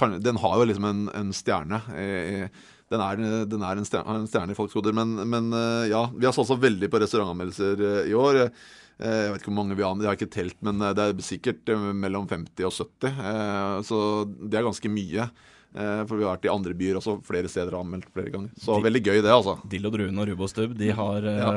kan, 0.00 0.14
den 0.24 0.38
har 0.40 0.54
jo 0.56 0.68
liksom 0.70 0.86
en, 0.88 1.02
en 1.12 1.34
stjerne. 1.36 1.82
I, 1.92 2.46
den 2.92 3.02
er, 3.02 3.22
den 3.48 3.64
er 3.64 3.80
en, 3.80 3.88
stjerne, 3.88 4.20
en, 4.20 4.28
stjerne, 4.30 4.54
i 4.54 4.58
folks 4.58 4.76
hoder. 4.76 4.94
Men, 4.96 5.16
men, 5.28 5.50
eh, 5.56 5.88
ja, 5.92 6.04
vi 6.12 6.28
har 6.28 6.36
satsa 6.36 6.58
veldig 6.60 6.90
på 6.92 7.00
restaurantanmeldelser 7.02 7.84
eh, 7.88 8.10
i 8.12 8.16
år. 8.18 8.42
Eh, 8.44 9.16
jeg 9.26 9.32
vet 9.32 9.42
ikke 9.42 9.50
hvor 9.50 9.58
mange 9.62 9.78
vi 9.78 9.86
har, 9.86 9.96
jeg 9.98 10.10
har 10.10 10.20
ikke 10.20 10.34
telt, 10.34 10.58
men 10.64 10.82
det 10.82 11.06
er 11.06 11.24
sikkert 11.24 11.72
mellom 11.98 12.28
50 12.30 12.68
og 12.68 12.76
70. 12.76 13.88
Så 13.88 13.98
det 14.44 14.60
er 14.60 14.68
ganske 14.68 14.92
mye. 14.92 15.26
Eh, 15.72 16.02
for 16.04 16.20
vi 16.20 16.26
har 16.26 16.34
vært 16.34 16.44
i 16.44 16.52
andre 16.52 16.74
byer 16.76 16.98
også, 16.98 17.14
flere 17.24 17.48
steder 17.48 17.72
og 17.72 17.86
anmeldt 17.86 18.10
flere 18.12 18.32
ganger. 18.34 18.50
Så 18.60 18.76
veldig 18.84 19.00
gøy 19.06 19.20
det, 19.24 19.32
altså. 19.32 19.54
Dill 19.72 19.88
og 19.88 19.94
Druen 19.96 20.20
og 20.20 20.28
Rubo 20.28 20.48
Stubb, 20.50 20.74
de 20.76 20.90
har 20.92 21.24
ja. 21.24 21.52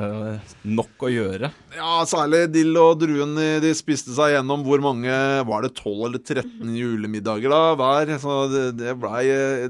nok 0.63 1.03
å 1.03 1.11
gjøre. 1.11 1.51
Ja, 1.75 1.91
særlig 2.07 2.45
Dill 2.53 2.71
og 2.79 3.01
Druen 3.03 3.35
de, 3.35 3.49
de 3.65 3.73
spiste 3.75 4.15
seg 4.15 4.37
gjennom 4.37 4.63
hvor 4.63 4.79
mange 4.83 5.11
Var 5.45 5.65
det 5.65 5.73
12 5.75 6.05
eller 6.07 6.21
13 6.21 6.75
julemiddager 6.79 7.51
da 7.51 7.61
hver? 7.75 8.15
Så 8.21 8.37
det, 8.53 8.65
det 8.79 8.95
blei 9.01 9.25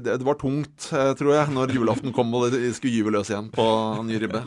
det, 0.06 0.20
var 0.26 0.38
tungt, 0.38 0.90
eh, 0.94 1.12
tror 1.18 1.34
jeg, 1.40 1.54
når 1.56 1.74
julaften 1.74 2.14
kom 2.14 2.34
og 2.36 2.52
de 2.54 2.70
skulle 2.76 2.94
gyve 2.94 3.16
løs 3.18 3.32
igjen 3.32 3.50
på 3.54 3.66
ny 4.06 4.20
ribbe. 4.22 4.44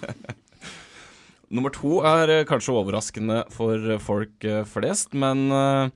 Nummer 1.49 1.73
to 1.73 1.99
er 2.05 2.29
eh, 2.29 2.45
kanskje 2.47 2.75
overraskende 2.77 3.41
for 3.53 3.97
folk 4.05 4.45
eh, 4.45 4.61
flest, 4.69 5.15
men 5.17 5.47
eh, 5.49 5.89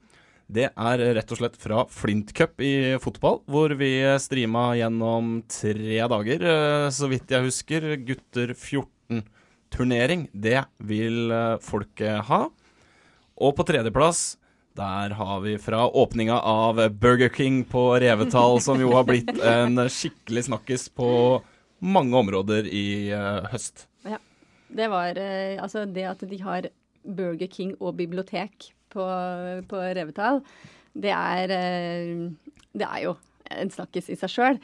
det 0.52 0.70
er 0.70 1.02
rett 1.16 1.32
og 1.32 1.40
slett 1.40 1.56
fra 1.60 1.84
Flint 1.92 2.34
Cup 2.36 2.62
i 2.62 2.98
fotball, 3.02 3.40
hvor 3.50 3.74
vi 3.80 3.96
streama 4.22 4.74
gjennom 4.78 5.38
tre 5.50 6.02
dager, 6.12 6.44
eh, 6.44 6.88
så 6.92 7.08
vidt 7.12 7.32
jeg 7.32 7.48
husker. 7.48 7.88
Gutter 8.04 8.54
14-turnering. 8.54 10.28
Det 10.34 10.60
vil 10.84 11.32
eh, 11.32 11.56
folket 11.64 12.28
ha. 12.30 12.44
Og 13.44 13.56
på 13.58 13.68
tredjeplass 13.68 14.34
der 14.78 15.14
har 15.14 15.42
vi 15.44 15.56
fra 15.62 15.86
åpninga 15.86 16.40
av 16.50 16.80
Burger 16.98 17.30
King 17.30 17.62
på 17.70 17.92
Revetal, 18.02 18.58
som 18.62 18.82
jo 18.82 18.90
har 18.98 19.06
blitt 19.06 19.30
en 19.38 19.86
skikkelig 19.86 20.48
snakkis 20.48 20.88
på 20.90 21.10
mange 21.78 22.18
områder 22.18 22.66
i 22.66 23.12
eh, 23.14 23.50
høst. 23.54 23.88
Ja. 24.06 24.20
Det 24.74 24.88
var 24.90 25.20
altså 25.62 25.84
det 25.86 26.08
at 26.10 26.24
de 26.26 26.38
har 26.42 26.66
Burger 27.06 27.50
King 27.52 27.76
og 27.78 28.00
bibliotek 28.00 28.72
på, 28.94 29.06
på 29.70 29.84
Revetal, 29.98 30.42
det 30.94 31.14
er, 31.14 31.54
eh, 31.54 32.58
det 32.74 32.88
er 32.88 33.06
jo 33.08 33.16
en 33.54 33.70
snakkis 33.70 34.08
i 34.10 34.16
seg 34.18 34.32
sjøl. 34.32 34.60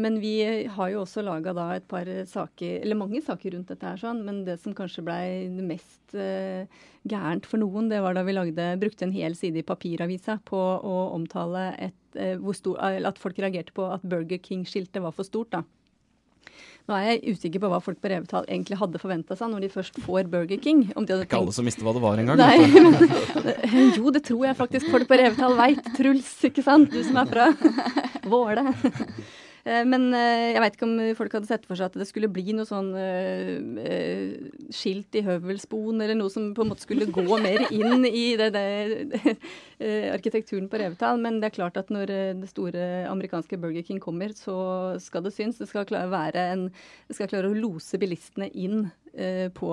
Men 0.00 0.16
vi 0.22 0.32
har 0.72 0.88
jo 0.90 1.02
også 1.02 1.22
laga 1.22 1.52
et 1.76 1.84
par 1.86 2.08
saker, 2.26 2.80
eller 2.80 2.98
mange 2.98 3.20
saker 3.22 3.54
rundt 3.54 3.68
dette 3.70 3.86
her, 3.86 4.00
sånn. 4.00 4.22
Men 4.26 4.40
det 4.48 4.56
som 4.62 4.74
kanskje 4.74 5.04
blei 5.06 5.26
mest 5.62 6.16
uh, 6.16 6.64
gærent 7.06 7.46
for 7.46 7.62
noen, 7.62 7.90
det 7.92 8.00
var 8.02 8.16
da 8.16 8.24
vi 8.26 8.34
lagde, 8.34 8.66
brukte 8.82 9.06
en 9.06 9.14
hel 9.14 9.36
side 9.38 9.60
i 9.60 9.66
papiravisa 9.66 10.40
på 10.48 10.58
å 10.58 10.96
omtale 11.12 11.68
et, 11.90 12.00
uh, 12.18 12.50
stor, 12.56 12.80
at 12.80 13.20
folk 13.20 13.38
reagerte 13.38 13.76
på 13.76 13.86
at 13.92 14.02
Burger 14.02 14.42
King-skiltet 14.42 15.04
var 15.04 15.14
for 15.14 15.28
stort, 15.28 15.52
da. 15.54 15.62
Nå 16.90 16.96
er 16.98 17.04
jeg 17.12 17.36
usikker 17.36 17.62
på 17.62 17.68
hva 17.70 17.78
folk 17.82 18.00
på 18.02 18.10
Revetal 18.10 18.46
egentlig 18.48 18.78
hadde 18.80 18.98
forventa 18.98 19.36
seg 19.38 19.52
når 19.52 19.64
de 19.64 19.68
først 19.70 20.00
får 20.02 20.26
Burger 20.32 20.58
King. 20.62 20.80
Om 20.98 21.06
de 21.06 21.14
hadde 21.14 21.26
Ikke 21.28 21.38
alle 21.38 21.54
som 21.54 21.68
visste 21.68 21.84
hva 21.86 21.94
det 21.94 22.02
var 22.02 22.18
engang. 22.18 22.40
Nei, 22.40 22.58
men, 22.74 23.92
jo, 23.96 24.10
det 24.14 24.24
tror 24.26 24.48
jeg 24.48 24.58
faktisk 24.58 24.90
folk 24.90 25.06
på 25.10 25.20
Revetal 25.20 25.54
veit. 25.60 25.92
Truls, 25.94 26.32
ikke 26.50 26.64
sant? 26.66 26.90
Du 26.90 26.98
som 27.06 27.22
er 27.22 27.30
fra 27.30 27.48
Våle. 28.32 28.66
Eh, 29.64 29.84
Men 29.86 30.08
eh, 30.16 30.52
jeg 30.54 30.62
veit 30.64 30.76
ikke 30.76 30.88
om 30.88 30.94
folk 31.18 31.36
hadde 31.36 31.50
sett 31.50 31.66
for 31.68 31.78
seg 31.78 31.90
at 31.90 31.98
det 32.00 32.08
skulle 32.08 32.30
bli 32.32 32.54
noe 32.56 32.66
sånn 32.66 32.90
eh, 32.98 34.32
skilt 34.74 35.14
i 35.18 35.24
høvelsboen, 35.26 36.02
eller 36.02 36.18
noe 36.18 36.32
som 36.32 36.50
på 36.56 36.64
en 36.64 36.72
måte 36.72 36.86
skulle 36.86 37.10
gå 37.12 37.38
mer 37.42 37.68
inn 37.70 38.06
i 38.08 38.24
det, 38.40 38.50
det, 38.56 39.36
arkitekturen 40.16 40.68
på 40.72 40.80
Revetal. 40.82 41.20
Men 41.22 41.38
det 41.42 41.52
er 41.52 41.58
klart 41.60 41.78
at 41.80 41.92
når 41.94 42.10
det 42.10 42.50
store 42.50 42.88
amerikanske 43.10 43.60
Burger 43.62 43.86
King 43.86 44.02
kommer, 44.02 44.34
så 44.36 44.56
skal 45.02 45.26
det 45.26 45.34
synes. 45.36 45.60
Det 45.62 45.70
skal 45.70 45.86
klare, 45.88 46.10
være 46.12 46.48
en, 46.56 46.66
det 47.08 47.18
skal 47.18 47.30
klare 47.30 47.52
å 47.52 47.56
lose 47.56 48.00
bilistene 48.02 48.50
inn 48.50 48.88
på, 49.12 49.70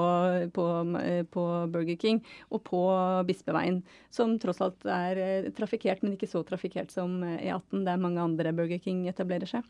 på, 0.55 0.67
eh, 0.99 1.23
på 1.23 1.43
Burger 1.71 1.99
King 1.99 2.21
og 2.49 2.63
på 2.67 2.81
Bispeveien, 3.27 3.81
som 4.13 4.37
tross 4.41 4.61
alt 4.65 4.87
er 4.89 5.21
eh, 5.23 5.51
trafikkert, 5.55 6.03
men 6.03 6.15
ikke 6.17 6.29
så 6.29 6.43
trafikkert 6.47 6.91
som 6.93 7.21
eh, 7.23 7.45
E18, 7.49 7.85
der 7.87 8.01
mange 8.01 8.23
andre 8.23 8.55
Burger 8.55 8.81
King 8.83 9.05
etablerer 9.11 9.49
seg. 9.49 9.67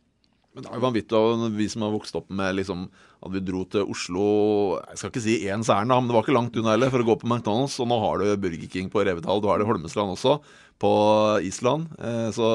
Men 0.56 0.66
det 0.66 0.72
er 0.72 0.80
jo 0.80 0.86
vanvittig, 0.88 1.20
vi 1.60 1.68
som 1.70 1.84
har 1.86 1.92
vokst 1.94 2.16
opp 2.18 2.32
med 2.34 2.56
liksom, 2.58 2.88
at 3.22 3.34
vi 3.36 3.42
dro 3.46 3.62
til 3.70 3.92
Oslo 3.94 4.24
Jeg 4.90 4.98
skal 4.98 5.12
ikke 5.12 5.22
si 5.22 5.36
ens 5.46 5.70
ærend, 5.70 5.94
men 5.94 6.10
det 6.10 6.16
var 6.16 6.26
ikke 6.26 6.36
langt 6.36 6.58
unna 6.58 6.74
heller, 6.74 6.90
for 6.94 7.04
å 7.04 7.10
gå 7.12 7.16
på 7.22 7.30
McDonald's. 7.30 7.78
Og 7.84 7.90
nå 7.92 8.00
har 8.02 8.24
du 8.24 8.34
Burger 8.42 8.72
King 8.72 8.90
på 8.90 9.04
Revetal, 9.06 9.44
du 9.44 9.48
har 9.52 9.62
det 9.62 9.70
Holmestrand 9.70 10.16
også, 10.16 10.40
på 10.82 10.92
Island. 11.46 11.94
Eh, 12.02 12.32
så 12.34 12.50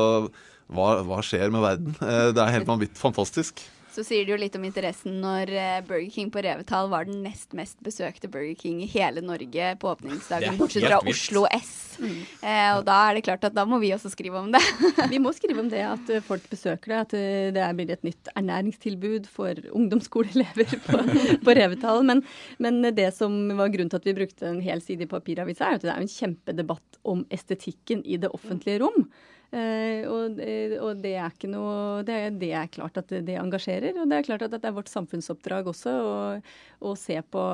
hva, 0.75 0.89
hva 1.07 1.21
skjer 1.23 1.55
med 1.55 1.63
verden? 1.63 1.95
Eh, 2.03 2.29
det 2.35 2.43
er 2.43 2.57
helt 2.57 2.69
vanvittig 2.69 2.99
fantastisk. 2.99 3.63
Så 3.95 4.03
sier 4.03 4.25
det 4.27 4.33
jo 4.35 4.39
litt 4.41 4.57
om 4.59 4.65
interessen 4.67 5.21
når 5.23 5.51
eh, 5.55 5.77
Burger 5.87 6.11
King 6.11 6.31
på 6.35 6.43
Revetal 6.43 6.89
var 6.91 7.07
den 7.07 7.21
nest 7.23 7.53
mest 7.55 7.77
besøkte 7.87 8.27
Burger 8.33 8.57
King 8.59 8.81
i 8.83 8.89
hele 8.91 9.23
Norge 9.23 9.69
på 9.79 9.93
åpningsdagen, 9.93 10.57
bortsett 10.59 10.89
fra. 10.89 10.99
Oslo 11.07 11.45
S. 11.55 11.71
Eh, 12.03 12.71
og 12.75 12.83
da 12.89 12.97
er 13.07 13.15
det 13.15 13.23
klart 13.29 13.45
at 13.47 13.55
da 13.55 13.63
må 13.71 13.79
vi 13.79 13.93
også 13.95 14.11
skrive 14.11 14.41
om 14.41 14.49
det. 14.51 14.59
Vi 15.13 15.21
må 15.23 15.31
skrive 15.37 15.63
om 15.63 15.69
det, 15.71 15.85
at 15.87 16.11
eh, 16.11 16.25
folk 16.27 16.49
besøker 16.51 16.91
det. 16.91 16.99
At 17.05 17.15
eh, 17.15 17.53
det 17.55 17.63
er- 17.63 17.77
blir 17.79 17.93
et 17.95 18.03
nytt 18.07 18.33
ernæringstilbud 18.35 19.29
for 19.31 19.55
ungdomsskoleelever 19.71 20.75
på, 20.89 21.01
på 21.47 21.55
Revetal. 21.61 22.03
Men, 22.11 22.25
men 22.59 22.83
det 22.99 23.13
som 23.15 23.37
var 23.59 23.71
grunnen 23.71 23.93
til 23.95 24.03
at 24.03 24.09
vi 24.11 24.17
brukte 24.19 24.51
en 24.51 24.59
hel 24.65 24.83
side 24.83 25.07
i 25.07 25.11
papiravisa, 25.11 25.69
er 25.71 25.79
at 25.79 25.87
det 25.87 25.95
er 25.95 26.03
en 26.03 26.11
kjempedebatt 26.11 26.99
om 27.15 27.23
estetikken 27.35 28.03
i 28.03 28.19
det 28.19 28.31
offentlige 28.35 28.83
rom. 28.83 29.07
Eh, 29.55 30.03
og, 30.11 30.41
eh, 30.43 30.73
og 30.83 30.99
det 31.05 31.13
er 31.21 31.31
ikke 31.31 31.51
noe 31.53 32.03
det, 32.07 32.17
det 32.41 32.51
er 32.59 32.71
klart 32.75 32.97
at 32.99 33.13
det, 33.13 33.37
engasjerer. 33.39 33.95
Og 34.03 34.09
det 34.11 34.19
er 34.19 34.27
klart 34.27 34.43
at 34.47 34.55
det 34.57 34.65
er 34.67 34.75
vårt 34.75 34.91
samfunnsoppdrag 34.91 35.69
også 35.71 35.93
å, 35.95 36.95
se 36.99 37.21
på 37.31 37.45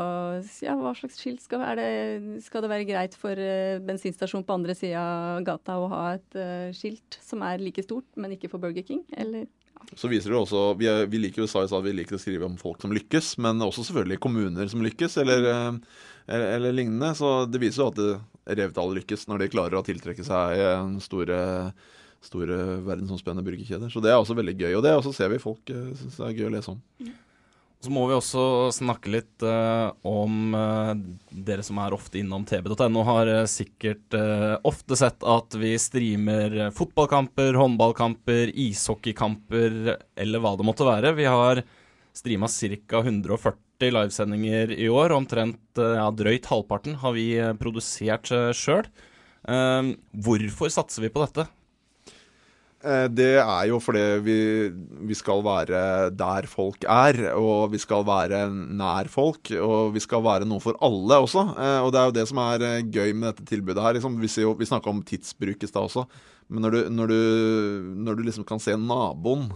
ja, 0.64 0.76
hva 0.80 0.94
slags 0.96 1.20
skilt 1.20 1.44
skal, 1.44 1.60
være. 1.60 1.84
det, 2.24 2.40
skal 2.46 2.64
det 2.64 2.72
være 2.72 2.88
greit 2.88 3.16
for 3.20 3.36
bensinstasjonen 3.36 4.00
bensinstasjon 4.00 4.46
på 4.46 4.56
andre 4.56 4.74
sida 4.78 5.00
av 5.36 5.44
gata 5.44 5.76
å 5.80 5.88
ha 5.92 6.02
et 6.16 6.36
eh, 6.40 6.70
skilt 6.76 7.18
som 7.24 7.44
er 7.46 7.60
like 7.60 7.84
stort, 7.84 8.06
men 8.16 8.32
ikke 8.36 8.50
for 8.52 8.62
Burger 8.62 8.86
King? 8.86 9.02
Eller 9.12 9.46
Så 9.96 10.08
viser 10.08 10.32
det 10.32 10.38
også, 10.40 10.64
Vi, 10.78 10.88
er- 10.88 11.06
vi 11.10 11.20
liker 11.20 11.42
jo 11.44 11.50
sa 11.50 11.64
at 11.66 11.84
vi 11.84 11.92
liker 11.96 12.16
å 12.16 12.22
skrive 12.22 12.48
om 12.48 12.56
folk 12.60 12.80
som 12.82 12.92
lykkes, 12.96 13.34
men 13.44 13.60
også 13.60 13.84
selvfølgelig 13.90 14.20
kommuner 14.24 14.68
som 14.72 14.80
lykkes, 14.84 15.18
eller, 15.20 15.46
eh, 15.52 15.78
eller, 16.30 16.48
eller 16.56 16.72
lignende. 16.80 17.12
Så 17.18 17.44
det 17.50 17.60
viser 17.60 17.84
jo 17.84 17.88
at 17.92 18.00
det- 18.00 18.20
Revetal 18.48 18.94
lykkes 18.96 19.26
når 19.30 19.44
de 19.44 19.50
klarer 19.52 19.78
å 19.78 19.84
tiltrekke 19.86 20.24
seg 20.26 20.60
eh, 20.60 20.92
store, 21.04 21.40
store 22.24 22.60
verdensomspennende 22.86 23.46
burgerkjeder. 23.46 23.92
Så 23.92 24.02
det 24.04 24.12
er 24.12 24.20
også 24.20 24.38
veldig 24.38 24.56
gøy. 24.58 24.72
Og 24.78 24.86
det 24.86 24.94
også 24.96 25.14
ser 25.16 25.32
vi 25.32 25.42
folk 25.42 25.74
uh, 25.74 25.90
syns 25.98 26.20
det 26.20 26.28
er 26.28 26.38
gøy 26.38 26.48
å 26.48 26.54
lese 26.56 26.74
om. 26.74 26.80
Så 27.80 27.88
må 27.88 28.02
vi 28.10 28.12
også 28.12 28.42
snakke 28.76 29.08
litt 29.08 29.44
uh, 29.46 29.88
om 30.04 30.52
uh, 30.52 30.92
dere 31.32 31.64
som 31.64 31.78
er 31.80 31.94
ofte 31.96 32.20
innom 32.20 32.44
tb.no, 32.44 33.04
har 33.08 33.30
uh, 33.32 33.46
sikkert 33.48 34.16
eh, 34.16 34.52
ofte 34.68 34.98
sett 35.00 35.24
at 35.24 35.56
vi 35.56 35.72
streamer 35.80 36.56
eh, 36.66 36.72
fotballkamper, 36.76 37.56
håndballkamper, 37.56 38.52
ishockeykamper 38.66 39.94
eller 39.96 40.44
hva 40.44 40.52
det 40.60 40.66
måtte 40.68 40.84
være. 40.84 41.14
Vi 41.16 41.24
har 41.24 41.62
streama 42.12 42.52
ca. 42.52 43.00
140 43.00 43.56
livesendinger 43.88 44.74
i 44.76 44.88
år. 44.92 45.14
Omtrent 45.16 45.80
eh, 45.80 45.96
ja, 45.96 46.10
drøyt 46.12 46.50
halvparten 46.50 46.98
har 47.00 47.16
vi 47.16 47.38
eh, 47.40 47.54
produsert 47.56 48.28
uh, 48.34 48.50
sjøl. 48.52 48.84
hvorfor 50.20 50.68
satser 50.68 51.00
vi 51.06 51.08
på 51.08 51.24
dette? 51.24 51.46
Eh, 52.80 53.08
Det 53.12 53.34
er 53.40 53.66
jo 53.68 53.78
fordi 53.82 54.02
vi, 54.24 54.36
vi 55.08 55.16
skal 55.16 55.42
være 55.44 56.10
der 56.16 56.46
folk 56.48 56.84
er, 56.88 57.18
og 57.36 57.72
vi 57.74 57.80
skal 57.82 58.04
være 58.08 58.46
nær 58.50 59.08
folk. 59.12 59.50
Og 59.60 59.92
vi 59.94 60.00
skal 60.00 60.24
være 60.24 60.48
noe 60.48 60.60
for 60.64 60.78
alle 60.80 61.20
også. 61.20 61.44
Eh, 61.56 61.80
Og 61.84 61.92
det 61.92 62.00
er 62.00 62.08
jo 62.08 62.16
det 62.20 62.26
som 62.30 62.38
er 62.46 62.64
eh, 62.64 62.82
gøy 62.84 63.12
med 63.12 63.30
dette 63.34 63.48
tilbudet 63.52 63.82
her. 63.84 63.94
Liksom, 63.98 64.18
vi 64.20 64.28
jo- 64.42 64.56
vi 64.56 64.68
snakka 64.68 64.90
om 64.90 65.02
tidsbruk 65.02 65.62
i 65.62 65.66
stad 65.68 65.82
også. 65.88 66.06
Men 66.48 66.62
når 66.62 66.70
du, 66.70 66.80
når, 66.90 67.06
du, 67.06 67.94
når 67.96 68.14
du 68.16 68.22
liksom 68.24 68.44
kan 68.44 68.58
se 68.58 68.72
naboen 68.76 69.50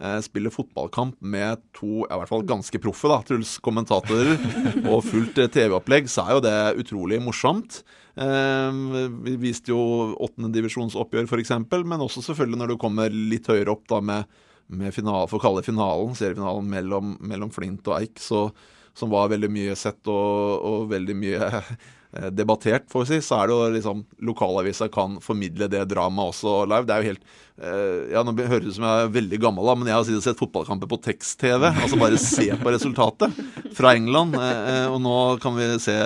eh, 0.00 0.18
spille 0.24 0.52
fotballkamp 0.52 1.18
med 1.20 1.60
to 1.76 2.04
i 2.06 2.18
hvert 2.18 2.30
fall 2.30 2.44
ganske 2.48 2.80
proffe 2.82 3.10
da, 3.10 3.20
Truls 3.26 3.56
kommentatorer 3.64 4.34
og 4.90 5.04
fullt 5.06 5.40
eh, 5.40 5.50
TV-opplegg, 5.52 6.10
så 6.10 6.26
er 6.26 6.36
jo 6.36 6.44
det 6.44 6.56
utrolig 6.82 7.20
morsomt. 7.22 7.82
Eh, 8.20 8.80
vi 9.26 9.36
viste 9.40 9.74
jo 9.74 9.80
åttendedivisjonsoppgjør 10.26 11.28
f.eks., 11.28 11.54
men 11.84 12.06
også 12.06 12.24
selvfølgelig 12.30 12.62
når 12.62 12.74
du 12.74 12.80
kommer 12.80 13.14
litt 13.14 13.48
høyere 13.50 13.74
opp 13.74 13.86
da 13.92 14.02
med, 14.04 14.42
med 14.72 14.96
finale, 14.96 15.28
for 15.30 15.40
å 15.40 15.44
kalle 15.44 15.62
det 15.62 15.70
finalen, 15.70 16.16
seriefinalen 16.18 16.68
mellom, 16.72 17.16
mellom 17.20 17.54
Flint 17.54 17.86
og 17.90 18.00
Eik, 18.00 18.20
så, 18.22 18.48
som 18.96 19.12
var 19.12 19.30
veldig 19.32 19.52
mye 19.52 19.78
sett 19.78 20.02
og, 20.10 20.66
og 20.66 20.92
veldig 20.92 21.18
mye 21.20 21.50
debattert, 22.34 22.88
får 22.90 23.04
vi 23.04 23.06
si, 23.12 23.20
så 23.22 23.36
er 23.38 23.46
det 23.50 23.54
jo 23.54 23.68
liksom 23.76 24.00
Lokalavisa 24.26 24.88
kan 24.90 25.20
formidle 25.22 25.68
det 25.70 25.84
dramaet 25.92 26.32
også 26.34 26.64
live. 26.66 26.86
Det 26.88 26.94
er 26.94 27.04
jo 27.04 27.10
helt 27.12 27.22
eh, 27.62 28.12
Ja, 28.16 28.24
nå 28.26 28.34
høres 28.34 28.64
det 28.64 28.72
ut 28.72 28.78
som 28.80 28.86
jeg 28.88 29.04
er 29.04 29.12
veldig 29.14 29.40
gammel, 29.44 29.68
da, 29.70 29.76
men 29.78 29.90
jeg 29.92 29.98
har 29.98 30.22
sett 30.26 30.40
fotballkamper 30.40 30.90
på 30.90 30.98
tekst-TV. 31.06 31.68
Altså 31.70 32.00
bare 32.00 32.18
se 32.18 32.48
på 32.58 32.74
resultatet 32.74 33.38
fra 33.78 33.94
England. 33.94 34.34
eh, 34.40 34.62
eh, 34.74 34.86
og 34.90 34.98
nå 35.04 35.18
kan 35.42 35.54
vi 35.54 35.68
se, 35.82 35.96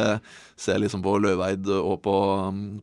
se 0.61 0.77
liksom 0.81 1.05
på 1.05 1.17
Løveid 1.25 1.73
og 1.79 1.97
på, 2.05 2.19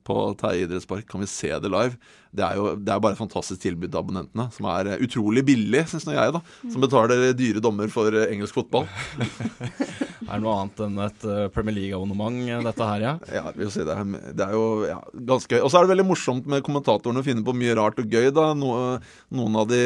på 0.08 0.18
Terje 0.42 0.66
idrettspark, 0.66 1.06
kan 1.12 1.22
vi 1.22 1.30
se 1.30 1.54
det 1.62 1.72
live. 1.72 2.00
Det 2.32 2.44
er 2.48 2.56
jo 2.56 2.70
det 2.80 2.94
er 2.94 3.02
bare 3.04 3.18
et 3.18 3.20
fantastisk 3.20 3.60
tilbud 3.60 3.90
til 3.92 4.00
abonnentene, 4.00 4.48
som 4.56 4.68
er 4.72 4.94
eh, 4.94 5.02
utrolig 5.04 5.44
billig, 5.48 5.84
syns 5.92 6.08
nå 6.08 6.16
jeg, 6.16 6.34
da. 6.38 6.42
Som 6.72 6.84
betaler 6.84 7.34
dyre 7.36 7.64
dommer 7.64 7.92
for 7.92 8.16
eh, 8.16 8.32
engelsk 8.32 8.56
fotball. 8.62 8.88
det 9.20 10.30
Er 10.32 10.40
noe 10.40 10.54
annet 10.62 10.80
enn 10.86 11.02
et 11.04 11.26
eh, 11.28 11.50
Premier 11.52 11.76
League-abonnement, 11.76 12.40
eh, 12.48 12.64
dette 12.64 12.88
her, 12.88 13.04
ja? 13.04 13.11
Ja. 13.12 13.42
Ja, 13.42 13.54
vi 13.56 13.68
si 13.74 13.86
det. 13.88 13.98
Det 14.38 14.46
er 14.46 14.56
jo 14.56 14.66
ja, 14.88 15.00
ganske 15.32 15.56
gøy. 15.58 15.62
Og 15.66 15.72
så 15.72 15.80
er 15.80 15.86
det 15.86 15.94
veldig 15.94 16.08
morsomt 16.10 16.50
med 16.52 16.64
kommentatorene 16.66 17.24
å 17.24 17.26
finne 17.26 17.46
på 17.46 17.56
mye 17.58 17.76
rart 17.80 18.02
og 18.02 18.12
gøy. 18.12 18.30
da. 18.36 18.52
No, 18.58 18.74
noen 19.34 19.60
av 19.62 19.70
de 19.72 19.82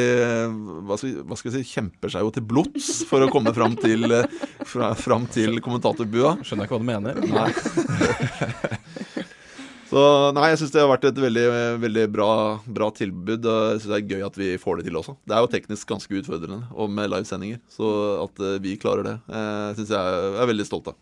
hva 0.86 0.98
skal, 1.00 1.20
hva 1.26 1.38
skal, 1.38 1.52
jeg 1.52 1.66
si, 1.66 1.76
kjemper 1.76 2.12
seg 2.12 2.26
jo 2.26 2.34
til 2.36 2.46
blods 2.48 2.90
for 3.08 3.24
å 3.24 3.30
komme 3.32 3.54
fram 3.56 3.76
til, 3.80 4.08
fra, 4.64 4.92
fram 4.98 5.28
til 5.32 5.60
kommentatorbua. 5.64 6.38
Skjønner 6.42 6.66
jeg 6.66 6.70
ikke 6.70 6.78
hva 6.78 6.84
du 6.84 6.90
mener. 6.92 7.14
Nei. 7.26 7.50
Så 9.86 10.02
nei, 10.34 10.48
jeg 10.50 10.60
syns 10.60 10.72
det 10.74 10.82
har 10.82 10.90
vært 10.90 11.06
et 11.08 11.18
veldig, 11.22 11.44
veldig 11.82 12.06
bra, 12.10 12.30
bra, 12.66 12.88
tilbud. 12.94 13.46
Jeg 13.46 13.80
syns 13.80 13.92
det 13.92 13.98
er 14.00 14.16
gøy 14.16 14.24
at 14.26 14.38
vi 14.40 14.48
får 14.60 14.80
det 14.80 14.88
til 14.88 14.98
også. 14.98 15.14
Det 15.22 15.36
er 15.36 15.44
jo 15.44 15.50
teknisk 15.52 15.92
ganske 15.92 16.18
utfordrende 16.20 16.66
og 16.74 16.90
med 16.92 17.12
livesendinger. 17.12 17.60
Så 17.70 17.90
at 18.24 18.42
eh, 18.42 18.58
vi 18.64 18.74
klarer 18.82 19.06
det, 19.06 19.16
eh, 19.30 19.68
syns 19.78 19.94
jeg 19.94 20.24
er 20.42 20.50
veldig 20.50 20.66
stolt 20.66 20.90
av. 20.90 20.98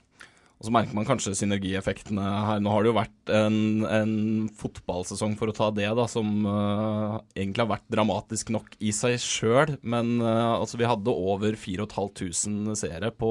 Og 0.64 0.70
så 0.70 0.72
merker 0.72 0.96
man 0.96 1.04
kanskje 1.04 1.34
synergieffektene 1.36 2.24
her. 2.24 2.60
Nå 2.64 2.70
har 2.72 2.80
det 2.80 2.88
jo 2.88 2.96
vært 2.96 3.32
en, 3.36 3.56
en 3.84 4.14
fotballsesong, 4.56 5.34
for 5.36 5.52
å 5.52 5.54
ta 5.56 5.66
det, 5.76 5.90
da, 5.98 6.06
som 6.08 6.46
uh, 6.48 7.18
egentlig 7.36 7.60
har 7.60 7.68
vært 7.74 7.90
dramatisk 7.92 8.48
nok 8.54 8.72
i 8.80 8.94
seg 8.96 9.18
sjøl. 9.20 9.74
Men 9.84 10.14
uh, 10.24 10.54
altså, 10.54 10.80
vi 10.80 10.88
hadde 10.88 11.12
over 11.12 11.58
4500 11.60 12.80
seere 12.80 13.12
på 13.12 13.28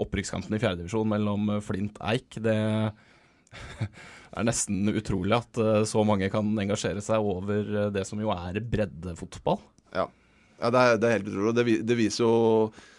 opprykkskampen 0.00 0.56
i 0.56 0.62
fjerdedivisjon 0.64 1.12
mellom 1.12 1.58
Flint 1.60 2.00
Eik. 2.08 2.40
Det 2.40 2.56
er 4.40 4.48
nesten 4.48 4.96
utrolig 4.96 5.36
at 5.36 5.60
uh, 5.60 5.84
så 5.84 6.08
mange 6.08 6.32
kan 6.32 6.56
engasjere 6.64 7.04
seg 7.04 7.20
over 7.20 7.92
det 7.92 8.08
som 8.08 8.24
jo 8.24 8.32
er 8.32 8.64
breddefotball. 8.64 9.60
Ja, 9.92 10.08
ja 10.56 10.72
det, 10.72 10.88
er, 10.88 11.04
det, 11.04 11.04
er, 11.04 11.18
helt 11.20 11.32
utrolig. 11.34 11.58
Det, 11.60 11.80
det, 11.92 12.00
viser 12.00 12.24
jo 12.24 12.36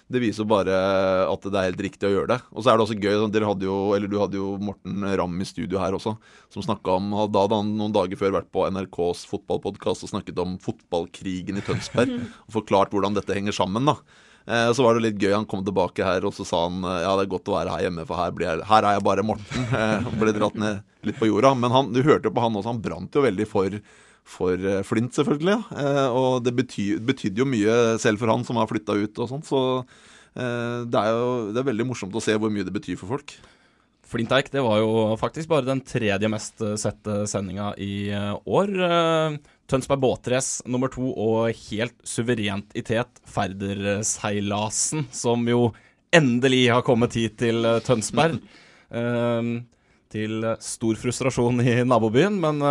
det 0.08 0.22
viser 0.24 0.46
jo 0.46 0.50
bare 0.50 0.76
at 1.28 1.48
det 1.48 1.58
er 1.60 1.68
helt 1.68 1.82
riktig 1.84 2.08
å 2.08 2.14
gjøre 2.14 2.30
det. 2.32 2.38
Og 2.54 2.64
så 2.64 2.72
er 2.72 2.78
det 2.78 2.86
også 2.86 2.96
gøy, 2.96 3.16
sånn, 3.20 3.34
dere 3.34 3.50
hadde 3.50 3.68
jo, 3.68 3.76
eller 3.96 4.12
Du 4.12 4.16
hadde 4.22 4.40
jo 4.40 4.54
Morten 4.64 5.04
Ramm 5.20 5.42
i 5.44 5.48
studio 5.48 5.82
her 5.82 5.98
også, 5.98 6.16
som 6.54 6.64
snakka 6.64 6.96
om 6.96 7.10
Da 7.34 7.44
hadde 7.44 7.60
han 7.60 7.74
noen 7.80 7.96
dager 7.96 8.20
før 8.20 8.38
vært 8.38 8.48
på 8.56 8.64
NRKs 8.72 9.26
fotballpodkast 9.28 10.08
og 10.08 10.14
snakket 10.14 10.40
om 10.44 10.56
fotballkrigen 10.64 11.60
i 11.60 11.66
Tønsberg. 11.68 12.16
og 12.48 12.56
forklart 12.62 12.96
hvordan 12.96 13.20
dette 13.20 13.36
henger 13.36 13.56
sammen. 13.60 13.92
da. 13.92 14.00
Eh, 14.48 14.72
så 14.72 14.84
var 14.86 14.96
det 14.96 15.04
litt 15.04 15.20
gøy. 15.20 15.34
Han 15.36 15.48
kom 15.50 15.66
tilbake 15.68 16.06
her 16.08 16.24
og 16.28 16.36
så 16.36 16.48
sa 16.48 16.64
han 16.70 16.80
eh, 16.88 17.02
ja, 17.04 17.12
det 17.20 17.28
er 17.28 17.34
godt 17.36 17.52
å 17.52 17.58
være 17.58 17.76
her 17.76 17.88
hjemme, 17.88 18.08
for 18.08 18.22
her, 18.22 18.36
blir, 18.36 18.64
her 18.70 18.88
er 18.88 18.98
jeg 18.98 19.08
bare 19.10 19.28
Morten. 19.28 19.68
Eh, 19.78 20.08
ble 20.18 20.32
dratt 20.34 20.56
ned 20.58 21.08
litt 21.08 21.20
på 21.20 21.28
jorda. 21.28 21.52
Men 21.60 21.74
han, 21.76 21.92
du 21.92 22.00
hørte 22.06 22.32
jo 22.32 22.36
på 22.36 22.44
han 22.44 22.56
også, 22.56 22.72
han 22.72 22.84
brant 22.84 23.16
jo 23.16 23.24
veldig 23.28 23.48
for, 23.50 23.76
for 24.28 24.60
Flint, 24.88 25.16
selvfølgelig. 25.16 25.58
Ja. 25.72 26.08
Og 26.12 26.44
det 26.46 26.54
betyr, 26.58 27.02
betydde 27.08 27.44
jo 27.44 27.50
mye 27.50 27.98
selv 28.04 28.22
for 28.22 28.34
han 28.34 28.44
som 28.48 28.60
har 28.60 28.70
flytta 28.70 28.98
ut 29.00 29.22
og 29.24 29.32
sånn. 29.32 29.46
Så 29.48 29.62
det 30.38 31.00
er 31.00 31.16
jo 31.16 31.30
det 31.50 31.62
er 31.64 31.66
veldig 31.72 31.86
morsomt 31.90 32.14
å 32.14 32.22
se 32.22 32.36
hvor 32.38 32.52
mye 32.54 32.68
det 32.68 32.76
betyr 32.76 33.00
for 33.00 33.16
folk. 33.16 33.32
Flint 34.08 34.32
Eik 34.36 34.52
det 34.54 34.62
var 34.62 34.84
jo 34.84 35.16
faktisk 35.20 35.50
bare 35.50 35.66
den 35.66 35.82
tredje 35.82 36.30
mest 36.30 36.62
sette 36.78 37.24
sendinga 37.32 37.72
i 37.82 38.12
år. 38.46 38.76
Tønsberg 39.68 40.00
båtrace 40.00 40.64
nummer 40.70 40.92
to 40.92 41.10
og 41.12 41.52
helt 41.68 41.98
suverent 42.08 42.72
i 42.78 42.84
tet 42.88 43.20
Færderseilasen, 43.28 45.10
som 45.12 45.44
jo 45.50 45.74
endelig 46.16 46.70
har 46.72 46.86
kommet 46.88 47.18
hit 47.20 47.36
til 47.42 47.68
eh, 47.68 47.82
Tønsberg. 47.84 48.40
til 50.08 50.46
stor 50.64 50.96
frustrasjon 50.96 51.58
i 51.60 51.72
nabobyen, 51.84 52.38
men 52.40 52.62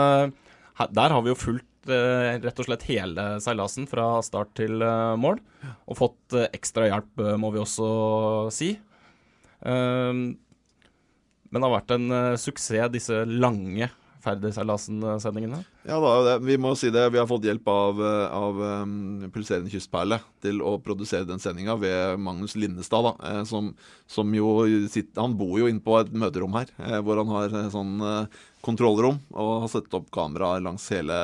der 0.76 1.14
har 1.14 1.22
vi 1.24 1.32
jo 1.32 1.38
fulgt 1.38 1.90
uh, 1.90 2.36
rett 2.42 2.60
og 2.60 2.68
slett 2.68 2.86
hele 2.90 3.26
seilasen 3.42 3.86
fra 3.88 4.22
start 4.26 4.54
til 4.58 4.82
mål. 5.20 5.40
Og 5.88 5.98
fått 5.98 6.36
ekstra 6.50 6.90
hjelp, 6.90 7.22
må 7.40 7.52
vi 7.54 7.62
også 7.62 7.86
si. 8.54 8.74
men 9.64 10.36
det 11.56 11.64
har 11.64 11.72
vært 11.72 11.94
en 11.96 12.36
suksess, 12.38 12.92
disse 12.92 13.22
lange 13.24 13.88
Færderseilasen-sendingene? 14.26 15.60
Ja, 15.86 16.00
da, 16.02 16.36
vi 16.42 16.56
må 16.58 16.72
si 16.78 16.90
det. 16.94 17.04
Vi 17.14 17.20
har 17.20 17.28
fått 17.30 17.46
hjelp 17.46 17.68
av, 17.70 18.00
av 18.34 18.60
um, 18.82 19.28
Pulserende 19.34 19.70
kystperle 19.70 20.18
til 20.42 20.58
å 20.66 20.76
produsere 20.82 21.28
den 21.28 21.42
sendinga 21.42 21.76
ved 21.78 22.18
Magnus 22.22 22.56
Linnestad. 22.58 23.06
Da, 23.06 23.14
eh, 23.30 23.42
som, 23.48 23.70
som, 24.10 24.34
jo 24.34 24.58
sitter, 24.90 25.22
Han 25.22 25.38
bor 25.38 25.56
jo 25.60 25.70
inne 25.70 25.84
på 25.84 25.98
et 26.00 26.10
møterom 26.10 26.58
her, 26.58 26.72
eh, 26.82 26.98
hvor 27.06 27.22
han 27.22 27.32
har 27.32 27.54
eh, 27.54 27.72
sånn 27.72 27.96
kontrollrom 28.66 29.20
og 29.36 29.52
har 29.64 29.70
satt 29.70 29.94
opp 29.94 30.10
kamera 30.14 30.56
langs 30.58 30.88
hele 30.90 31.16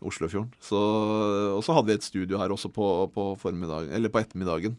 Oslofjorden. 0.00 0.52
Så, 0.64 0.78
og 1.56 1.64
så 1.64 1.74
hadde 1.76 1.90
vi 1.90 1.98
et 1.98 2.04
studio 2.06 2.40
her 2.40 2.52
også 2.52 2.70
på, 2.72 2.86
på, 3.12 3.32
på 3.40 4.20
ettermiddagen. 4.20 4.76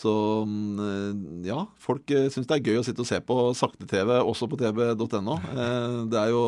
Så 0.00 0.12
mm, 0.48 1.42
ja, 1.44 1.58
folk 1.80 2.08
eh, 2.14 2.28
syns 2.32 2.48
det 2.48 2.56
er 2.56 2.70
gøy 2.70 2.80
å 2.80 2.84
sitte 2.86 3.02
og 3.04 3.08
se 3.08 3.18
på 3.20 3.36
sakte-TV, 3.56 4.14
også 4.24 4.48
på 4.48 4.56
tv.no. 4.60 5.36
Eh, 5.52 5.96
det 6.08 6.20
er 6.22 6.30
jo 6.32 6.44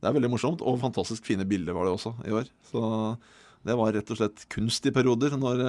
det 0.00 0.08
er 0.08 0.16
veldig 0.16 0.32
morsomt, 0.32 0.64
og 0.64 0.80
fantastisk 0.82 1.24
fine 1.28 1.46
bilder 1.48 1.76
var 1.76 1.88
det 1.88 1.94
også 1.94 2.12
i 2.28 2.34
år. 2.36 2.50
Så 2.68 2.82
det 3.64 3.76
var 3.76 3.94
rett 3.96 4.12
og 4.12 4.20
slett 4.20 4.44
kunst 4.52 4.84
i 4.88 4.92
perioder 4.92 5.36
når 5.40 5.62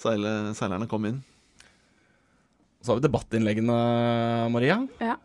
seile, 0.00 0.32
seilerne 0.56 0.88
kom 0.88 1.04
inn. 1.08 1.22
Så 2.80 2.92
har 2.92 3.00
vi 3.00 3.06
debattinnleggene, 3.06 3.76
Maria. 4.52 4.82
Ja. 5.00 5.16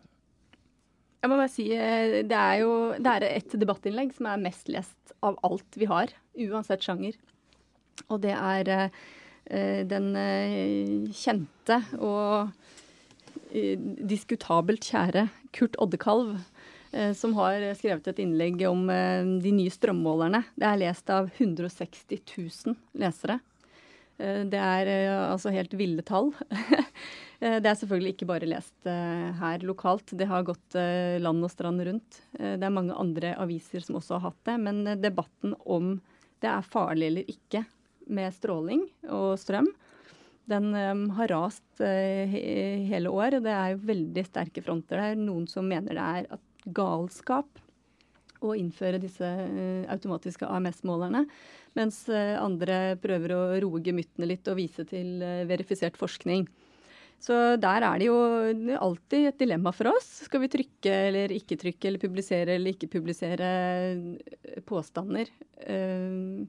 Jeg 1.20 1.28
må 1.28 1.36
bare 1.36 1.52
si, 1.52 1.66
Det 1.68 2.36
er 2.36 2.62
jo 2.62 2.72
det 2.96 3.12
er 3.12 3.26
et 3.28 3.56
debattinnlegg 3.60 4.12
som 4.16 4.28
er 4.28 4.40
mest 4.40 4.72
lest 4.72 5.16
av 5.24 5.36
alt 5.44 5.76
vi 5.76 5.88
har, 5.88 6.12
uansett 6.48 6.84
sjanger. 6.84 7.16
Og 8.08 8.22
det 8.24 8.32
er 8.36 8.72
Eh, 8.80 8.88
den 9.90 10.10
eh, 10.16 11.10
kjente 11.16 11.80
og 11.98 12.50
eh, 13.50 13.78
diskutabelt 14.10 14.86
kjære 14.86 15.28
Kurt 15.56 15.78
Oddekalv, 15.82 16.38
som 17.14 17.36
har 17.36 17.62
skrevet 17.78 18.08
et 18.10 18.18
innlegg 18.18 18.64
om 18.66 18.80
de 18.90 19.50
nye 19.54 19.70
strømmålerne. 19.70 20.40
Det 20.58 20.66
er 20.66 20.80
lest 20.80 21.12
av 21.14 21.28
160 21.36 22.02
000 22.10 22.74
lesere. 22.98 23.36
Det 24.18 24.58
er 24.58 24.90
altså 25.06 25.52
helt 25.54 25.76
ville 25.78 26.02
tall. 26.02 26.32
Det 27.38 27.62
er 27.62 27.78
selvfølgelig 27.78 28.16
ikke 28.16 28.28
bare 28.32 28.50
lest 28.50 28.90
her 29.38 29.62
lokalt. 29.62 30.10
Det 30.18 30.26
har 30.26 30.42
gått 30.50 30.74
land 31.22 31.46
og 31.46 31.54
strand 31.54 31.86
rundt. 31.86 32.18
Det 32.34 32.58
er 32.58 32.74
mange 32.74 32.98
andre 32.98 33.36
aviser 33.38 33.86
som 33.86 34.00
også 34.02 34.18
har 34.18 34.32
hatt 34.32 34.50
det. 34.50 34.58
Men 34.66 34.82
debatten 34.98 35.54
om 35.62 35.94
det 36.42 36.50
er 36.50 36.72
farlig 36.74 37.12
eller 37.12 37.30
ikke 37.30 37.62
med 38.08 38.34
stråling 38.36 38.86
og 39.08 39.34
strøm. 39.40 39.68
Den 40.50 40.72
um, 40.74 41.02
har 41.18 41.30
rast 41.30 41.82
uh, 41.82 42.36
hele 42.90 43.10
år, 43.12 43.38
og 43.38 43.44
det 43.46 43.54
er 43.54 43.74
jo 43.74 43.82
veldig 43.90 44.24
sterke 44.26 44.62
fronter 44.64 44.98
der. 44.98 45.18
Noen 45.18 45.46
som 45.50 45.68
mener 45.68 45.94
det 45.96 46.06
er 46.06 46.40
galskap 46.76 47.60
å 48.40 48.54
innføre 48.56 49.00
disse 49.02 49.26
uh, 49.26 49.84
automatiske 49.92 50.48
AMS-målerne, 50.48 51.26
mens 51.78 52.02
uh, 52.10 52.40
andre 52.40 52.96
prøver 53.02 53.36
å 53.36 53.44
roe 53.62 53.84
gemyttene 53.84 54.32
litt 54.32 54.50
og 54.50 54.58
vise 54.58 54.86
til 54.90 55.22
verifisert 55.50 56.00
forskning. 56.00 56.48
Så 57.20 57.36
der 57.60 57.84
er 57.84 58.00
det 58.00 58.06
jo 58.08 58.16
alltid 58.80 59.26
et 59.28 59.40
dilemma 59.42 59.74
for 59.76 59.90
oss. 59.90 60.06
Skal 60.24 60.40
vi 60.40 60.48
trykke 60.54 60.94
eller 61.10 61.34
ikke 61.36 61.58
trykke, 61.60 61.90
eller 61.90 62.00
publisere 62.00 62.56
eller 62.56 62.72
ikke 62.72 62.88
publisere 62.96 63.50
påstander? 64.66 65.28
Uh, 65.60 66.48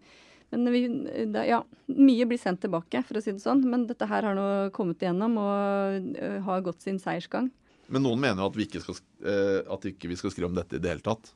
men 0.52 0.74
vi, 0.74 0.82
det, 1.32 1.46
ja, 1.48 1.62
mye 1.96 2.28
blir 2.28 2.40
sendt 2.42 2.64
tilbake, 2.66 3.04
for 3.08 3.20
å 3.20 3.24
si 3.24 3.34
det 3.34 3.44
sånn. 3.44 3.64
Men 3.72 3.88
dette 3.90 4.08
her 4.10 4.28
har 4.28 4.38
nå 4.38 4.48
kommet 4.76 5.04
igjennom 5.04 5.38
og 5.42 6.12
uh, 6.18 6.40
har 6.48 6.66
gått 6.66 6.84
sin 6.84 7.00
seiersgang. 7.02 7.50
Men 7.92 8.06
noen 8.06 8.22
mener 8.24 8.46
at 8.46 8.58
vi 8.58 8.68
ikke 8.68 8.84
skal, 8.84 9.00
uh, 9.26 9.62
at 9.72 9.88
ikke 9.88 10.12
vi 10.12 10.20
skal 10.20 10.34
skrive 10.34 10.52
om 10.52 10.58
dette 10.58 10.78
i 10.78 10.84
det 10.84 10.92
hele 10.92 11.06
tatt. 11.06 11.34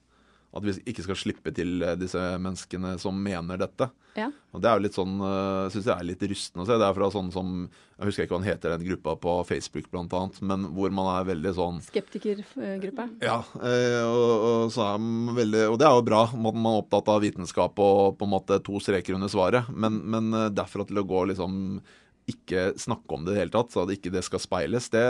At 0.56 0.64
vi 0.64 0.74
ikke 0.88 1.04
skal 1.04 1.18
slippe 1.20 1.52
til 1.56 1.84
eh, 1.84 1.98
disse 2.00 2.20
menneskene 2.40 2.96
som 3.02 3.18
mener 3.20 3.60
dette. 3.60 3.90
Ja. 4.16 4.30
Og 4.56 4.62
Det 4.64 4.70
er 4.70 4.78
jo 4.78 4.84
litt 4.86 4.96
sånn, 4.96 5.18
syns 5.20 5.74
synes 5.74 5.88
jeg 5.90 5.96
er 6.00 6.08
litt 6.08 6.22
rystende 6.24 6.64
å 6.64 6.68
se. 6.70 6.78
Det 6.80 6.86
er 6.88 6.96
fra 6.96 7.10
sånn 7.12 7.32
som 7.36 7.50
Jeg 7.66 8.08
husker 8.08 8.24
ikke 8.24 8.38
hva 8.38 8.40
den 8.40 8.48
heter, 8.48 8.76
den 8.76 8.88
gruppa 8.88 9.16
på 9.20 9.34
Facebook 9.50 9.90
annet, 9.92 10.40
men 10.40 10.70
hvor 10.76 10.94
man 10.96 11.10
er 11.18 11.28
veldig 11.28 11.54
sånn 11.56 11.82
Skeptikergruppe? 11.84 13.10
Ja. 13.24 13.42
Uh, 13.56 14.04
og, 14.08 14.32
og, 14.48 14.64
så 14.72 14.86
er 14.88 15.04
man 15.04 15.36
veldig, 15.36 15.66
og 15.74 15.78
det 15.80 15.90
er 15.90 16.00
jo 16.00 16.08
bra. 16.08 16.24
Man 16.32 16.64
er 16.72 16.80
opptatt 16.80 17.12
av 17.12 17.22
vitenskap 17.24 17.84
og 17.84 18.16
på 18.20 18.28
en 18.28 18.34
måte 18.38 18.62
to 18.64 18.80
streker 18.84 19.20
under 19.20 19.32
svaret. 19.32 19.68
Men, 19.72 20.00
men 20.08 20.32
derfra 20.56 20.88
til 20.88 21.04
å 21.04 21.08
gå 21.08 21.28
liksom 21.34 21.84
ikke 22.32 22.72
snakke 22.82 23.14
om 23.14 23.26
det 23.26 23.34
i 23.34 23.36
det 23.36 23.44
hele 23.44 23.54
tatt, 23.54 23.74
så 23.74 23.84
at 23.84 23.94
ikke 23.94 24.14
det 24.14 24.24
skal 24.26 24.42
speiles, 24.42 24.90
det, 24.94 25.06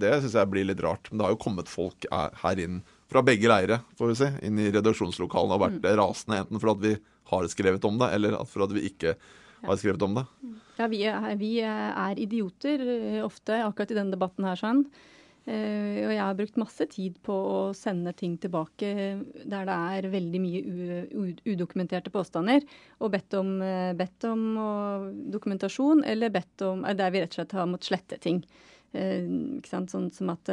det 0.00 0.12
syns 0.20 0.36
jeg 0.36 0.52
blir 0.52 0.68
litt 0.68 0.82
rart. 0.84 1.08
Men 1.08 1.20
det 1.20 1.26
har 1.26 1.34
jo 1.34 1.42
kommet 1.46 1.72
folk 1.72 2.06
her 2.12 2.60
inn 2.62 2.82
fra 3.10 3.22
begge 3.22 3.50
leire 3.50 3.80
får 3.98 4.12
vi 4.12 4.18
si, 4.18 4.30
inn 4.48 4.60
i 4.60 4.70
redaksjonslokalene 4.74 5.56
og 5.56 5.62
vært 5.62 5.82
mm. 5.82 5.90
rasende. 6.00 6.42
Enten 6.44 6.62
for 6.62 6.74
at 6.74 6.82
vi 6.82 6.94
har 7.30 7.50
skrevet 7.50 7.84
om 7.88 7.98
det, 8.02 8.12
eller 8.16 8.38
for 8.50 8.66
at 8.66 8.74
vi 8.74 8.86
ikke 8.90 9.16
har 9.66 9.80
skrevet 9.80 10.02
om 10.06 10.16
det. 10.18 10.24
Ja, 10.76 10.88
vi 10.92 11.02
er, 11.08 11.28
vi 11.40 11.52
er 11.64 12.22
idioter 12.22 12.82
eh, 12.82 13.20
ofte 13.24 13.62
akkurat 13.64 13.92
i 13.92 13.98
denne 13.98 14.14
debatten 14.14 14.46
her. 14.46 14.58
sånn. 14.60 14.86
Og 15.46 16.10
jeg 16.10 16.18
har 16.18 16.34
brukt 16.34 16.56
masse 16.58 16.82
tid 16.90 17.20
på 17.22 17.30
å 17.30 17.58
sende 17.78 18.10
ting 18.18 18.32
tilbake 18.42 18.88
der 19.46 19.68
det 19.68 19.76
er 19.94 20.08
veldig 20.10 20.40
mye 20.42 21.36
udokumenterte 21.46 22.10
påstander, 22.10 22.64
og 22.98 23.12
bedt 23.14 23.36
om, 23.38 23.52
uh, 23.62 23.92
bedt 23.94 24.26
om 24.26 24.42
dokumentasjon, 25.30 26.02
eller 26.02 26.34
bedt 26.34 26.66
om 26.66 26.82
der 26.82 27.14
vi 27.14 27.22
rett 27.22 27.30
og 27.30 27.38
slett 27.38 27.54
har 27.54 27.70
måttet 27.70 27.92
slette 27.92 28.18
ting. 28.26 28.42
Sånn 29.70 29.86
som 29.86 30.34
at 30.34 30.50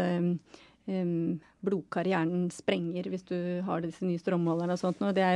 um, 0.88 1.40
blodkarrieren 1.66 2.48
sprenger 2.54 3.10
hvis 3.12 3.26
du 3.30 3.38
har 3.68 3.84
disse 3.84 4.06
nye 4.06 4.22
strømmålerne 4.22 4.76
og 4.76 4.82
sånt. 4.82 5.04
noe. 5.04 5.14
det, 5.16 5.28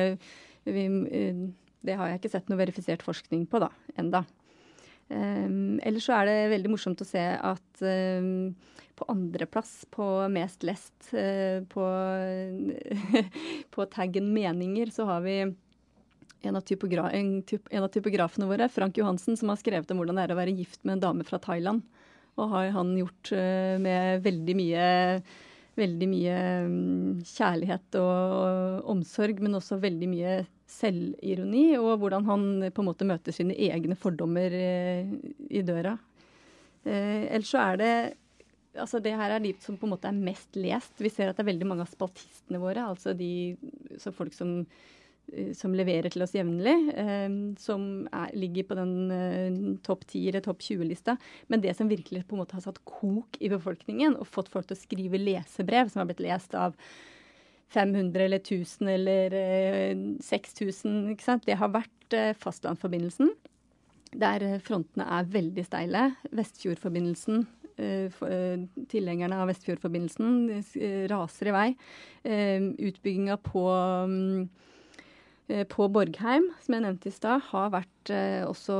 jo, 0.67 1.51
det 1.87 1.99
har 1.99 2.11
jeg 2.11 2.21
ikke 2.21 2.33
sett 2.33 2.49
noe 2.51 2.61
verifisert 2.61 3.05
forskning 3.05 3.45
på 3.51 3.61
da, 3.63 3.71
enda. 3.99 4.25
Um, 5.07 5.77
ellers 5.87 6.09
så 6.09 6.17
er 6.17 6.27
det 6.27 6.39
veldig 6.51 6.73
morsomt 6.73 6.99
å 7.03 7.07
se 7.07 7.21
at 7.23 7.83
um, 7.85 8.51
på 8.97 9.05
andreplass 9.13 9.85
på 9.93 10.03
mest 10.33 10.65
lest 10.67 11.13
uh, 11.13 11.63
på, 11.71 11.85
på 13.75 13.87
taggen 13.93 14.33
meninger, 14.35 14.91
så 14.91 15.07
har 15.07 15.23
vi 15.23 15.39
en 16.41 16.55
av, 16.55 16.63
en, 17.11 17.31
typ, 17.43 17.67
en 17.71 17.83
av, 17.83 17.89
typografene 17.91 18.47
våre, 18.49 18.67
Frank 18.69 18.97
Johansen, 18.99 19.37
som 19.37 19.49
har 19.49 19.59
skrevet 19.59 19.89
om 19.91 20.01
hvordan 20.01 20.19
det 20.19 20.27
er 20.27 20.35
å 20.35 20.39
være 20.39 20.55
gift 20.59 20.83
med 20.83 20.97
en 20.97 21.05
dame 21.07 21.25
fra 21.27 21.39
Thailand. 21.41 21.81
Og 22.37 22.51
har 22.53 22.71
han 22.75 22.95
gjort 22.99 23.33
uh, 23.33 23.75
med 23.81 24.23
veldig 24.25 24.57
mye 24.57 24.87
veldig 25.77 26.07
mye 26.09 26.37
um, 26.65 27.17
kjærlighet 27.21 27.97
og, 28.01 28.85
omsorg, 28.93 29.41
men 29.45 29.57
også 29.59 29.79
veldig 29.81 30.09
mye 30.09 30.37
selvironi, 30.67 31.77
og 31.79 32.01
hvordan 32.01 32.27
han 32.27 32.45
på 32.73 32.83
en 32.83 32.89
måte 32.89 33.07
møter 33.07 33.35
sine 33.35 33.55
egne 33.67 33.95
fordommer 33.99 34.53
eh, 34.53 35.11
i 35.53 35.63
døra. 35.65 35.93
Eh, 36.83 37.27
ellers 37.31 37.53
så 37.53 37.61
er 37.63 37.81
det 37.81 37.91
altså 38.77 38.99
Det 39.01 39.15
her 39.17 39.31
er 39.33 39.41
de 39.41 39.55
som 39.57 39.73
på 39.79 39.87
en 39.87 39.95
måte 39.95 40.05
er 40.05 40.13
mest 40.13 40.53
lest. 40.59 40.99
Vi 41.01 41.09
ser 41.09 41.31
at 41.31 41.39
det 41.39 41.41
er 41.41 41.47
veldig 41.47 41.65
mange 41.65 41.81
av 41.81 41.89
spaltistene 41.89 42.59
våre, 42.61 42.83
altså 42.91 43.15
de 43.17 43.55
som 43.97 44.13
folk 44.13 44.35
som, 44.37 44.59
eh, 44.59 44.67
som 45.57 45.73
leverer 45.75 46.11
til 46.13 46.23
oss 46.23 46.35
jevnlig, 46.35 46.75
eh, 46.95 47.27
som 47.59 48.07
er, 48.15 48.31
ligger 48.37 48.67
på 48.69 48.77
den 48.79 48.93
eh, 49.11 49.59
topp 49.85 50.05
10 50.07 50.23
eller 50.29 50.45
topp 50.45 50.63
20-lista. 50.63 51.17
Men 51.51 51.63
det 51.63 51.75
som 51.77 51.91
virkelig 51.91 52.23
på 52.27 52.37
en 52.37 52.43
måte 52.43 52.55
har 52.57 52.63
satt 52.63 52.79
kok 52.87 53.39
i 53.43 53.51
befolkningen 53.51 54.15
og 54.15 54.29
fått 54.29 54.51
folk 54.53 54.69
til 54.69 54.77
å 54.77 54.79
skrive 54.79 55.21
lesebrev, 55.21 55.91
som 55.91 56.03
har 56.03 56.09
blitt 56.11 56.23
lest 56.23 56.55
av 56.57 56.77
500 57.73 58.23
eller 58.23 58.39
1000 58.39 58.87
eller 58.87 59.35
eh, 59.35 60.05
6000. 60.23 61.11
Ikke 61.13 61.27
sant? 61.27 61.45
Det 61.47 61.59
har 61.59 61.73
vært 61.75 62.15
eh, 62.15 62.31
fastlandsforbindelsen, 62.39 63.33
der 64.15 64.45
eh, 64.45 64.59
frontene 64.63 65.07
er 65.17 65.27
veldig 65.33 65.65
steile. 65.67 66.05
Vestfjordforbindelsen, 66.39 67.43
eh, 67.75 68.07
eh, 68.29 68.63
tilhengerne 68.93 69.41
av 69.41 69.51
Vestfjordforbindelsen 69.51 70.31
eh, 70.55 71.03
raser 71.11 71.51
i 71.51 71.57
vei. 71.57 71.67
Utbygginga 72.27 73.37
på 73.43 73.61
på 75.71 75.87
Borgheim, 75.95 76.49
som 76.63 76.75
jeg 76.75 76.83
nevnte 76.83 77.07
i 77.07 77.15
stad, 77.15 77.45
har 77.51 77.69
vært 77.71 78.11
også 78.47 78.77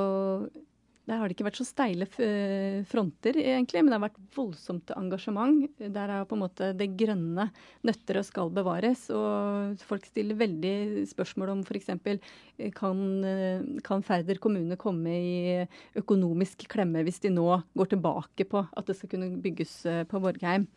der 1.07 1.21
har 1.21 1.29
det 1.29 1.37
ikke 1.37 1.45
vært 1.47 1.59
så 1.61 1.65
steile 1.65 2.05
eh, 2.19 2.81
fronter, 2.87 3.37
egentlig, 3.39 3.79
men 3.79 3.93
det 3.93 3.95
har 3.95 4.03
vært 4.09 4.17
voldsomt 4.35 4.91
engasjement. 4.91 5.61
Der 5.79 6.11
er 6.11 6.25
på 6.27 6.35
en 6.35 6.41
måte 6.43 6.73
det 6.75 6.89
grønne 6.99 7.45
nøtter 7.87 8.19
og 8.19 8.27
skal 8.27 8.51
bevares. 8.51 9.05
Og 9.15 9.85
folk 9.87 10.07
stiller 10.09 10.39
veldig 10.39 11.05
spørsmål 11.07 11.53
om 11.53 11.61
f.eks. 11.63 11.93
Eh, 11.95 12.67
kan, 12.75 13.05
eh, 13.23 13.63
kan 13.87 14.03
Færder 14.03 14.41
kommune 14.43 14.75
komme 14.79 15.15
i 15.15 15.63
økonomisk 15.99 16.67
klemme 16.71 17.05
hvis 17.07 17.23
de 17.23 17.31
nå 17.31 17.47
går 17.77 17.93
tilbake 17.95 18.47
på 18.51 18.65
at 18.67 18.91
det 18.91 18.97
skal 18.99 19.13
kunne 19.15 19.31
bygges 19.43 19.79
på 20.11 20.23
Borgheim. 20.23 20.67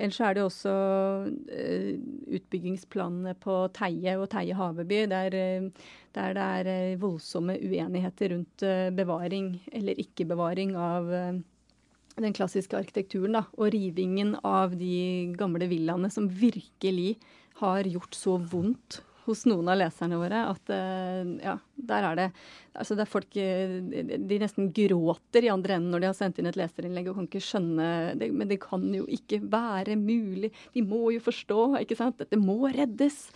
Ellers 0.00 0.20
er 0.24 0.34
det 0.34 0.44
også 0.46 0.72
uh, 0.72 1.90
utbyggingsplanene 2.32 3.34
på 3.42 3.58
Teie 3.76 4.16
og 4.16 4.30
Teie 4.32 4.56
haveby, 4.56 5.02
der, 5.12 5.36
uh, 5.36 5.92
der 6.16 6.36
det 6.38 6.46
er 6.46 6.70
uh, 6.94 7.00
voldsomme 7.02 7.58
uenigheter 7.60 8.32
rundt 8.32 8.66
bevaring 8.96 9.54
eller 9.72 10.00
ikke-bevaring 10.00 10.74
av 10.80 11.12
den 11.12 12.34
klassiske 12.36 12.76
arkitekturen. 12.76 13.36
Da, 13.36 13.46
og 13.56 13.72
rivingen 13.74 14.34
av 14.44 14.76
de 14.80 15.32
gamle 15.38 15.68
villaene 15.70 16.10
som 16.12 16.28
virkelig 16.28 17.16
har 17.60 17.88
gjort 17.88 18.16
så 18.16 18.38
vondt 18.40 19.02
hos 19.26 19.44
noen 19.46 19.70
av 19.70 19.78
leserne 19.78 20.18
våre 20.18 20.42
at 20.50 20.72
uh, 20.72 21.22
ja, 21.42 21.56
der 21.90 22.06
er 22.08 22.18
det 22.18 22.26
altså 22.72 22.96
det 22.96 23.04
er 23.04 23.10
folk 23.12 23.36
eh, 23.38 23.74
De 24.18 24.38
nesten 24.40 24.70
gråter 24.74 25.46
i 25.46 25.50
andre 25.52 25.76
enden 25.76 25.92
når 25.92 26.02
de 26.02 26.08
har 26.08 26.16
sendt 26.16 26.40
inn 26.40 26.48
et 26.50 26.58
leserinnlegg 26.58 27.10
og 27.10 27.18
kan 27.18 27.28
ikke 27.28 27.44
skjønne 27.44 27.88
det, 28.18 28.30
Men 28.32 28.50
det 28.50 28.60
kan 28.62 28.86
jo 28.96 29.04
ikke 29.12 29.42
være 29.52 29.98
mulig. 30.00 30.52
De 30.72 30.84
må 30.86 31.10
jo 31.12 31.20
forstå, 31.22 31.58
ikke 31.82 31.98
sant. 31.98 32.16
Dette 32.22 32.40
må 32.40 32.62
reddes. 32.72 33.26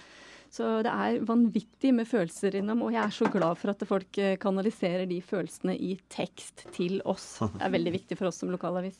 Så 0.52 0.78
det 0.86 0.92
er 0.92 1.24
vanvittig 1.26 1.92
med 1.96 2.08
følelser 2.08 2.56
innom, 2.60 2.86
og 2.86 2.94
jeg 2.94 3.02
er 3.02 3.14
så 3.14 3.28
glad 3.32 3.58
for 3.60 3.72
at 3.74 3.82
folk 3.88 4.20
eh, 4.22 4.38
kanaliserer 4.40 5.04
de 5.10 5.18
følelsene 5.24 5.74
i 5.76 5.96
tekst 6.12 6.64
til 6.76 7.02
oss. 7.04 7.26
Det 7.42 7.66
er 7.66 7.74
veldig 7.74 7.94
viktig 7.98 8.18
for 8.18 8.30
oss 8.30 8.40
som 8.40 8.52
lokalavis. 8.54 8.98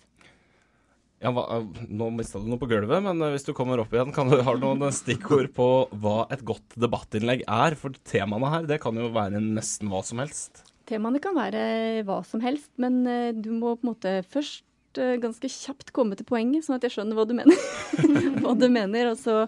Ja, 1.26 1.32
hva, 1.34 1.58
nå 1.90 2.06
mista 2.14 2.38
du 2.38 2.46
noe 2.46 2.60
på 2.62 2.68
gulvet, 2.70 3.00
men 3.02 3.18
eh, 3.18 3.32
hvis 3.34 3.48
du 3.48 3.50
kommer 3.56 3.80
opp 3.82 3.90
igjen, 3.90 4.12
kan 4.14 4.28
du 4.30 4.38
ha 4.46 4.52
noen 4.62 4.84
stikkord 4.94 5.48
på 5.56 5.66
hva 5.98 6.20
et 6.30 6.44
godt 6.46 6.76
debattinnlegg 6.78 7.42
er? 7.42 7.74
For 7.80 7.96
temaene 8.06 8.52
her, 8.52 8.68
det 8.70 8.78
kan 8.84 8.94
jo 8.94 9.08
være 9.10 9.40
nesten 9.42 9.90
hva 9.90 10.04
som 10.06 10.22
helst. 10.22 10.62
Temaene 10.86 11.18
kan 11.18 11.34
være 11.34 12.04
hva 12.06 12.20
som 12.28 12.44
helst, 12.44 12.70
men 12.78 13.00
eh, 13.10 13.32
du 13.34 13.50
må 13.56 13.74
på 13.74 13.88
en 13.88 13.90
måte 13.90 14.12
først 14.30 15.02
eh, 15.02 15.16
ganske 15.24 15.50
kjapt 15.50 15.90
komme 15.96 16.14
til 16.14 16.30
poenget, 16.30 16.68
sånn 16.68 16.78
at 16.78 16.86
jeg 16.86 16.94
skjønner 16.94 17.18
hva 17.18 17.26
du 17.26 17.34
mener. 17.40 17.66
hva 18.44 18.54
du 18.54 18.68
mener, 18.70 19.10
Og 19.10 19.18
så 19.18 19.40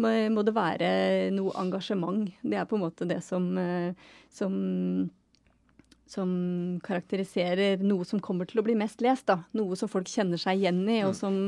må 0.00 0.46
det 0.48 0.56
være 0.56 0.90
noe 1.36 1.52
engasjement. 1.60 2.24
Det 2.40 2.56
er 2.56 2.72
på 2.72 2.80
en 2.80 2.86
måte 2.86 3.04
det 3.10 3.20
som, 3.26 3.52
som 4.32 4.56
som 6.08 6.30
karakteriserer 6.86 7.82
noe 7.84 8.06
som 8.08 8.20
kommer 8.24 8.48
til 8.48 8.62
å 8.62 8.64
bli 8.66 8.76
mest 8.78 9.02
lest. 9.04 9.26
da. 9.28 9.42
Noe 9.56 9.76
som 9.78 9.90
folk 9.92 10.08
kjenner 10.08 10.40
seg 10.40 10.62
igjen 10.62 10.80
i, 10.88 11.02
og 11.04 11.12
mm. 11.12 11.18
som, 11.20 11.38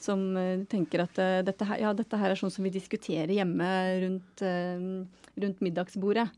som 0.00 0.26
uh, 0.38 0.64
tenker 0.70 1.04
at 1.04 1.20
uh, 1.20 1.38
dette, 1.44 1.68
her, 1.68 1.82
ja, 1.84 1.94
dette, 1.96 2.20
her, 2.20 2.32
er 2.32 2.40
sånn 2.40 2.52
som 2.54 2.64
vi 2.64 2.72
diskuterer 2.74 3.34
hjemme 3.36 3.70
rundt, 4.04 4.44
uh, 4.44 5.24
rundt, 5.36 5.64
middagsbordet. 5.64 6.28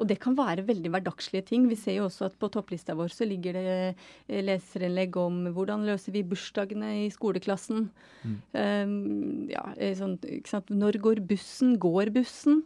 Og 0.00 0.08
det 0.08 0.16
kan 0.16 0.32
være 0.32 0.64
veldig 0.64 0.90
hverdagslige 0.94 1.44
ting. 1.50 1.66
Vi 1.68 1.76
ser 1.76 1.98
jo 1.98 2.06
også 2.08 2.30
at 2.30 2.38
på 2.40 2.48
topplista 2.50 2.94
vår 2.96 3.12
så 3.12 3.26
ligger 3.28 3.58
det 3.58 4.38
leserinnlegg 4.46 5.18
om 5.20 5.42
hvordan 5.52 5.84
løser 5.84 6.14
vi 6.14 6.22
bursdagene 6.24 6.94
i 7.02 7.10
skoleklassen. 7.12 7.90
Mm. 8.24 8.38
Um, 8.56 8.94
ja, 9.52 9.66
sånn, 9.98 10.16
Når 10.72 10.98
går 11.04 11.20
bussen? 11.28 11.76
Går 11.84 12.14
bussen? 12.16 12.62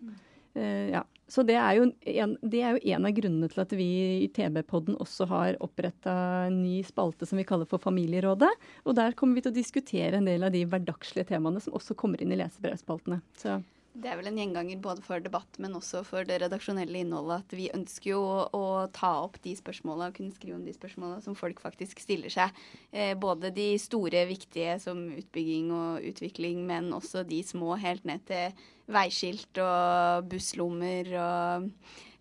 Mm. 0.55 0.95
ja. 0.95 1.03
Så 1.31 1.43
det 1.47 1.57
er, 1.57 1.79
jo 1.79 1.87
en, 1.89 2.35
er 2.53 2.77
jo 2.77 2.95
en 2.95 3.07
av 3.09 3.15
grunnene 3.17 3.49
til 3.49 3.63
at 3.63 3.73
vi 3.77 3.89
i 4.27 4.31
TB-podden 4.35 4.99
også 5.01 5.27
har 5.31 5.61
oppretta 5.65 6.15
en 6.51 6.59
ny 6.61 6.83
spalte 6.85 7.29
som 7.29 7.41
vi 7.41 7.47
kaller 7.49 7.69
for 7.69 7.81
Familierådet. 7.81 8.51
Og 8.85 8.99
der 8.99 9.17
kommer 9.17 9.39
vi 9.39 9.45
til 9.47 9.55
å 9.55 9.57
diskutere 9.57 10.21
en 10.21 10.29
del 10.29 10.45
av 10.45 10.53
de 10.55 10.67
hverdagslige 10.69 11.33
temaene 11.33 11.63
som 11.65 11.77
også 11.77 11.97
kommer 11.97 12.21
inn 12.21 12.35
i 12.35 12.41
lesebrevspaltene. 12.43 13.23
Så 13.41 13.57
det 13.95 14.11
er 14.11 14.19
vel 14.19 14.27
en 14.27 14.39
gjenganger 14.41 14.81
både 14.83 15.03
for 15.07 15.23
debatt, 15.23 15.59
men 15.63 15.77
også 15.79 16.01
for 16.07 16.27
det 16.27 16.41
redaksjonelle 16.43 16.99
innholdet. 17.05 17.45
At 17.45 17.55
vi 17.55 17.69
ønsker 17.75 18.11
jo 18.11 18.23
å, 18.27 18.39
å 18.51 18.63
ta 18.95 19.13
opp 19.23 19.37
de 19.45 19.53
spørsmåla 19.55 20.09
og 20.11 20.17
kunne 20.17 20.35
skrive 20.35 20.57
om 20.59 20.65
de 20.67 20.75
spørsmåla 20.75 21.21
som 21.23 21.37
folk 21.39 21.61
faktisk 21.63 22.03
stiller 22.03 22.33
seg. 22.33 22.51
Eh, 22.91 23.13
både 23.15 23.53
de 23.55 23.69
store, 23.79 24.25
viktige 24.27 24.81
som 24.83 25.05
utbygging 25.15 25.69
og 25.75 26.09
utvikling, 26.11 26.65
men 26.67 26.91
også 26.97 27.23
de 27.29 27.39
små 27.47 27.77
helt 27.79 28.03
ned 28.09 28.25
til 28.27 28.65
veiskilt 28.91 29.61
og 29.63 30.27
busslommer 30.33 31.13
og 31.21 31.69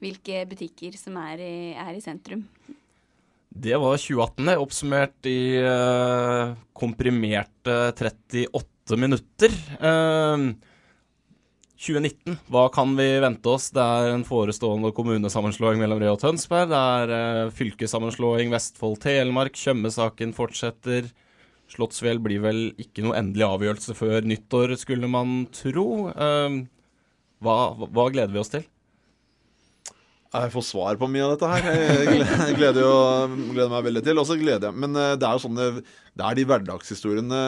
hvilke 0.03 0.43
butikker 0.51 0.93
som 0.99 1.17
er 1.24 1.41
i, 1.41 1.55
er 1.74 1.97
i 1.97 2.03
sentrum. 2.03 2.45
Det 3.53 3.74
var 3.82 3.97
2018, 3.97 4.53
oppsummert 4.61 5.30
i 5.30 5.57
eh, 5.57 6.53
komprimerte 6.78 7.80
38 7.97 8.99
minutter. 8.99 9.57
Uh, 9.82 10.53
2019, 11.84 12.38
hva 12.48 12.68
kan 12.72 12.94
vi 12.96 13.08
vente 13.20 13.50
oss? 13.52 13.68
Det 13.76 13.84
er 13.84 14.14
en 14.14 14.24
forestående 14.28 14.94
kommunesammenslåing 14.96 15.82
mellom 15.82 16.00
Re 16.00 16.14
og 16.14 16.22
Tønsberg. 16.22 16.70
Det 16.72 16.80
er 16.80 17.12
uh, 17.12 17.54
fylkessammenslåing 17.58 18.54
Vestfold-Telemark. 18.54 19.58
Tjøme-saken 19.60 20.32
fortsetter. 20.38 21.10
Slottsfjell 21.74 22.22
blir 22.24 22.44
vel 22.44 22.62
ikke 22.80 23.04
noe 23.04 23.18
endelig 23.20 23.50
avgjørelse 23.50 23.98
før 23.98 24.30
nyttår, 24.30 24.78
skulle 24.80 25.10
man 25.12 25.44
tro. 25.52 25.88
Uh, 26.16 26.64
hva, 27.44 27.58
hva, 27.84 28.08
gleder 28.14 28.32
vi 28.32 28.40
oss 28.40 28.54
til? 28.54 28.64
Jeg 30.34 30.50
får 30.56 30.64
svar 30.66 30.98
på 30.98 31.08
mye 31.12 31.26
av 31.28 31.36
dette 31.36 31.50
her. 31.52 31.68
Jeg 32.48 32.56
gleder, 32.58 32.80
jo, 32.82 32.94
gleder 33.52 33.74
meg 33.76 33.90
veldig 33.90 34.02
til. 34.08 34.22
Og 34.22 34.26
så 34.26 34.38
gleder 34.40 34.72
jeg 34.72 34.80
Men 34.82 34.96
eh, 34.98 35.12
det 35.20 35.28
er 35.28 35.36
jo 35.36 35.44
sånn 35.44 35.60
Det 35.60 35.68
er 36.22 36.38
de 36.38 36.45
hverdagshistoriene 36.45 37.41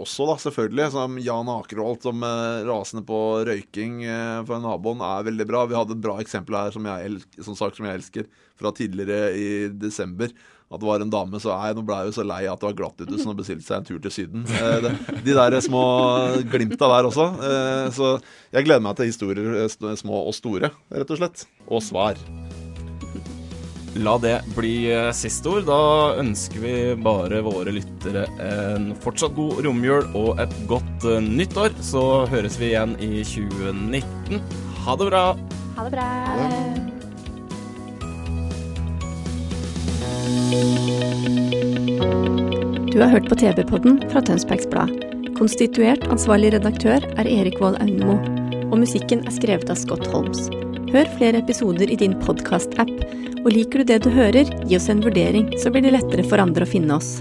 også, 0.00 0.24
da, 0.30 0.36
selvfølgelig. 0.40 0.88
Som 0.94 1.18
Jan 1.20 1.50
Akerholt 1.52 2.06
som 2.06 2.24
eh, 2.24 2.64
rasende 2.64 3.04
på 3.04 3.20
røyking 3.44 4.02
eh, 4.08 4.40
for 4.48 4.62
naboen 4.64 5.04
er 5.04 5.26
veldig 5.28 5.46
bra. 5.48 5.66
Vi 5.68 5.76
hadde 5.76 5.98
et 5.98 6.04
bra 6.06 6.16
eksempel 6.22 6.56
her 6.56 6.72
som, 6.72 6.88
jeg, 6.88 7.20
som 7.36 7.58
sagt, 7.58 7.76
som 7.76 7.88
jeg 7.88 8.00
elsker, 8.00 8.30
fra 8.56 8.72
tidligere 8.72 9.34
i 9.36 9.48
desember 9.68 10.32
at 10.66 10.80
det 10.82 10.88
var 10.88 11.02
en 11.04 11.10
dame 11.12 11.38
så 11.38 11.52
ei. 11.54 11.74
nå 11.76 11.84
ble 11.86 11.98
jeg 12.00 12.08
jo 12.08 12.14
så 12.16 12.24
lei 12.26 12.40
at 12.50 12.58
det 12.58 12.66
var 12.66 12.78
glatt 12.80 13.04
ute, 13.04 13.20
så 13.20 13.28
nå 13.28 13.36
bestilte 13.38 13.62
seg 13.68 13.76
en 13.76 13.86
tur 13.86 14.00
til 14.02 14.14
Syden. 14.16 14.48
Eh, 14.50 14.88
de 15.22 15.36
der 15.36 15.60
små 15.62 15.84
glimta 16.50 16.88
der 16.96 17.12
også. 17.12 17.28
Så 17.94 18.16
jeg 18.50 18.66
gleder 18.66 18.82
meg 18.88 18.98
til 18.98 19.12
historier 19.12 19.68
små 20.00 20.24
og 20.24 20.34
store, 20.34 20.72
rett 20.90 21.12
og 21.12 21.22
slett. 21.22 21.46
Og 21.68 21.84
svar. 21.84 22.18
La 24.02 24.16
det 24.20 24.40
bli 24.56 24.90
eh, 24.92 25.10
siste 25.16 25.48
ord. 25.50 25.64
Da 25.68 26.16
ønsker 26.20 26.60
vi 26.62 26.74
bare 27.00 27.40
våre 27.46 27.72
lyttere 27.72 28.26
en 28.42 28.90
fortsatt 29.02 29.36
god 29.36 29.62
romjul 29.64 30.10
og 30.18 30.42
et 30.42 30.52
godt 30.68 31.06
uh, 31.08 31.16
nyttår. 31.22 31.72
Så 31.84 32.02
høres 32.32 32.58
vi 32.60 32.72
igjen 32.72 32.96
i 33.00 33.24
2019. 33.24 34.42
Ha 34.84 34.98
det 35.00 35.08
bra. 35.08 35.24
Ha 35.78 35.88
det 35.88 35.94
bra. 35.96 36.08
Du 42.92 43.02
har 43.02 43.12
hørt 43.12 43.28
på 43.28 43.36
TV-podden 43.36 44.00
fra 44.10 44.22
Tønsbergs 44.24 44.68
Blad. 44.72 44.92
Konstituert 45.36 46.06
ansvarlig 46.12 46.54
redaktør 46.54 47.04
er 47.20 47.28
Erik 47.28 47.60
Vold 47.60 47.76
Aunemo. 47.84 48.16
Og 48.70 48.80
musikken 48.80 49.24
er 49.26 49.34
skrevet 49.36 49.68
av 49.72 49.76
Scott 49.80 50.08
Holmes. 50.12 50.48
Hør 50.94 51.08
flere 51.18 51.42
episoder 51.42 51.92
i 51.92 51.98
din 52.00 52.16
podkast-app. 52.24 52.94
Og 53.46 53.54
liker 53.54 53.82
du 53.82 53.92
det 53.92 54.00
du 54.02 54.10
hører, 54.10 54.50
gi 54.66 54.74
oss 54.74 54.90
en 54.90 55.04
vurdering, 55.04 55.52
så 55.62 55.70
blir 55.70 55.86
det 55.86 55.94
lettere 55.94 56.26
for 56.26 56.42
andre 56.42 56.66
å 56.66 56.70
finne 56.70 56.98
oss. 56.98 57.20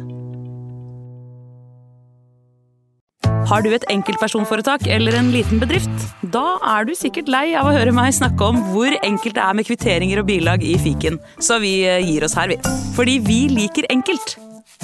Har 3.46 3.62
du 3.62 3.70
et 3.76 3.86
enkeltpersonforetak 3.94 4.88
eller 4.90 5.20
en 5.20 5.30
liten 5.30 5.62
bedrift? 5.62 5.94
Da 6.34 6.58
er 6.66 6.90
du 6.90 6.96
sikkert 6.98 7.30
lei 7.30 7.52
av 7.54 7.70
å 7.70 7.76
høre 7.76 7.94
meg 7.94 8.16
snakke 8.18 8.42
om 8.42 8.58
hvor 8.72 8.90
enkelt 9.06 9.38
det 9.38 9.46
er 9.46 9.54
med 9.54 9.70
kvitteringer 9.70 10.24
og 10.24 10.30
bilag 10.32 10.66
i 10.66 10.74
fiken, 10.82 11.22
så 11.38 11.62
vi 11.62 11.78
eh, 11.86 12.02
gir 12.02 12.26
oss 12.26 12.34
her, 12.40 12.50
vi. 12.50 12.58
Fordi 12.98 13.20
vi 13.22 13.44
liker 13.54 13.86
enkelt. 13.94 14.40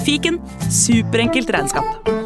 Fiken 0.06 0.38
superenkelt 0.70 1.50
regnskap. 1.50 2.21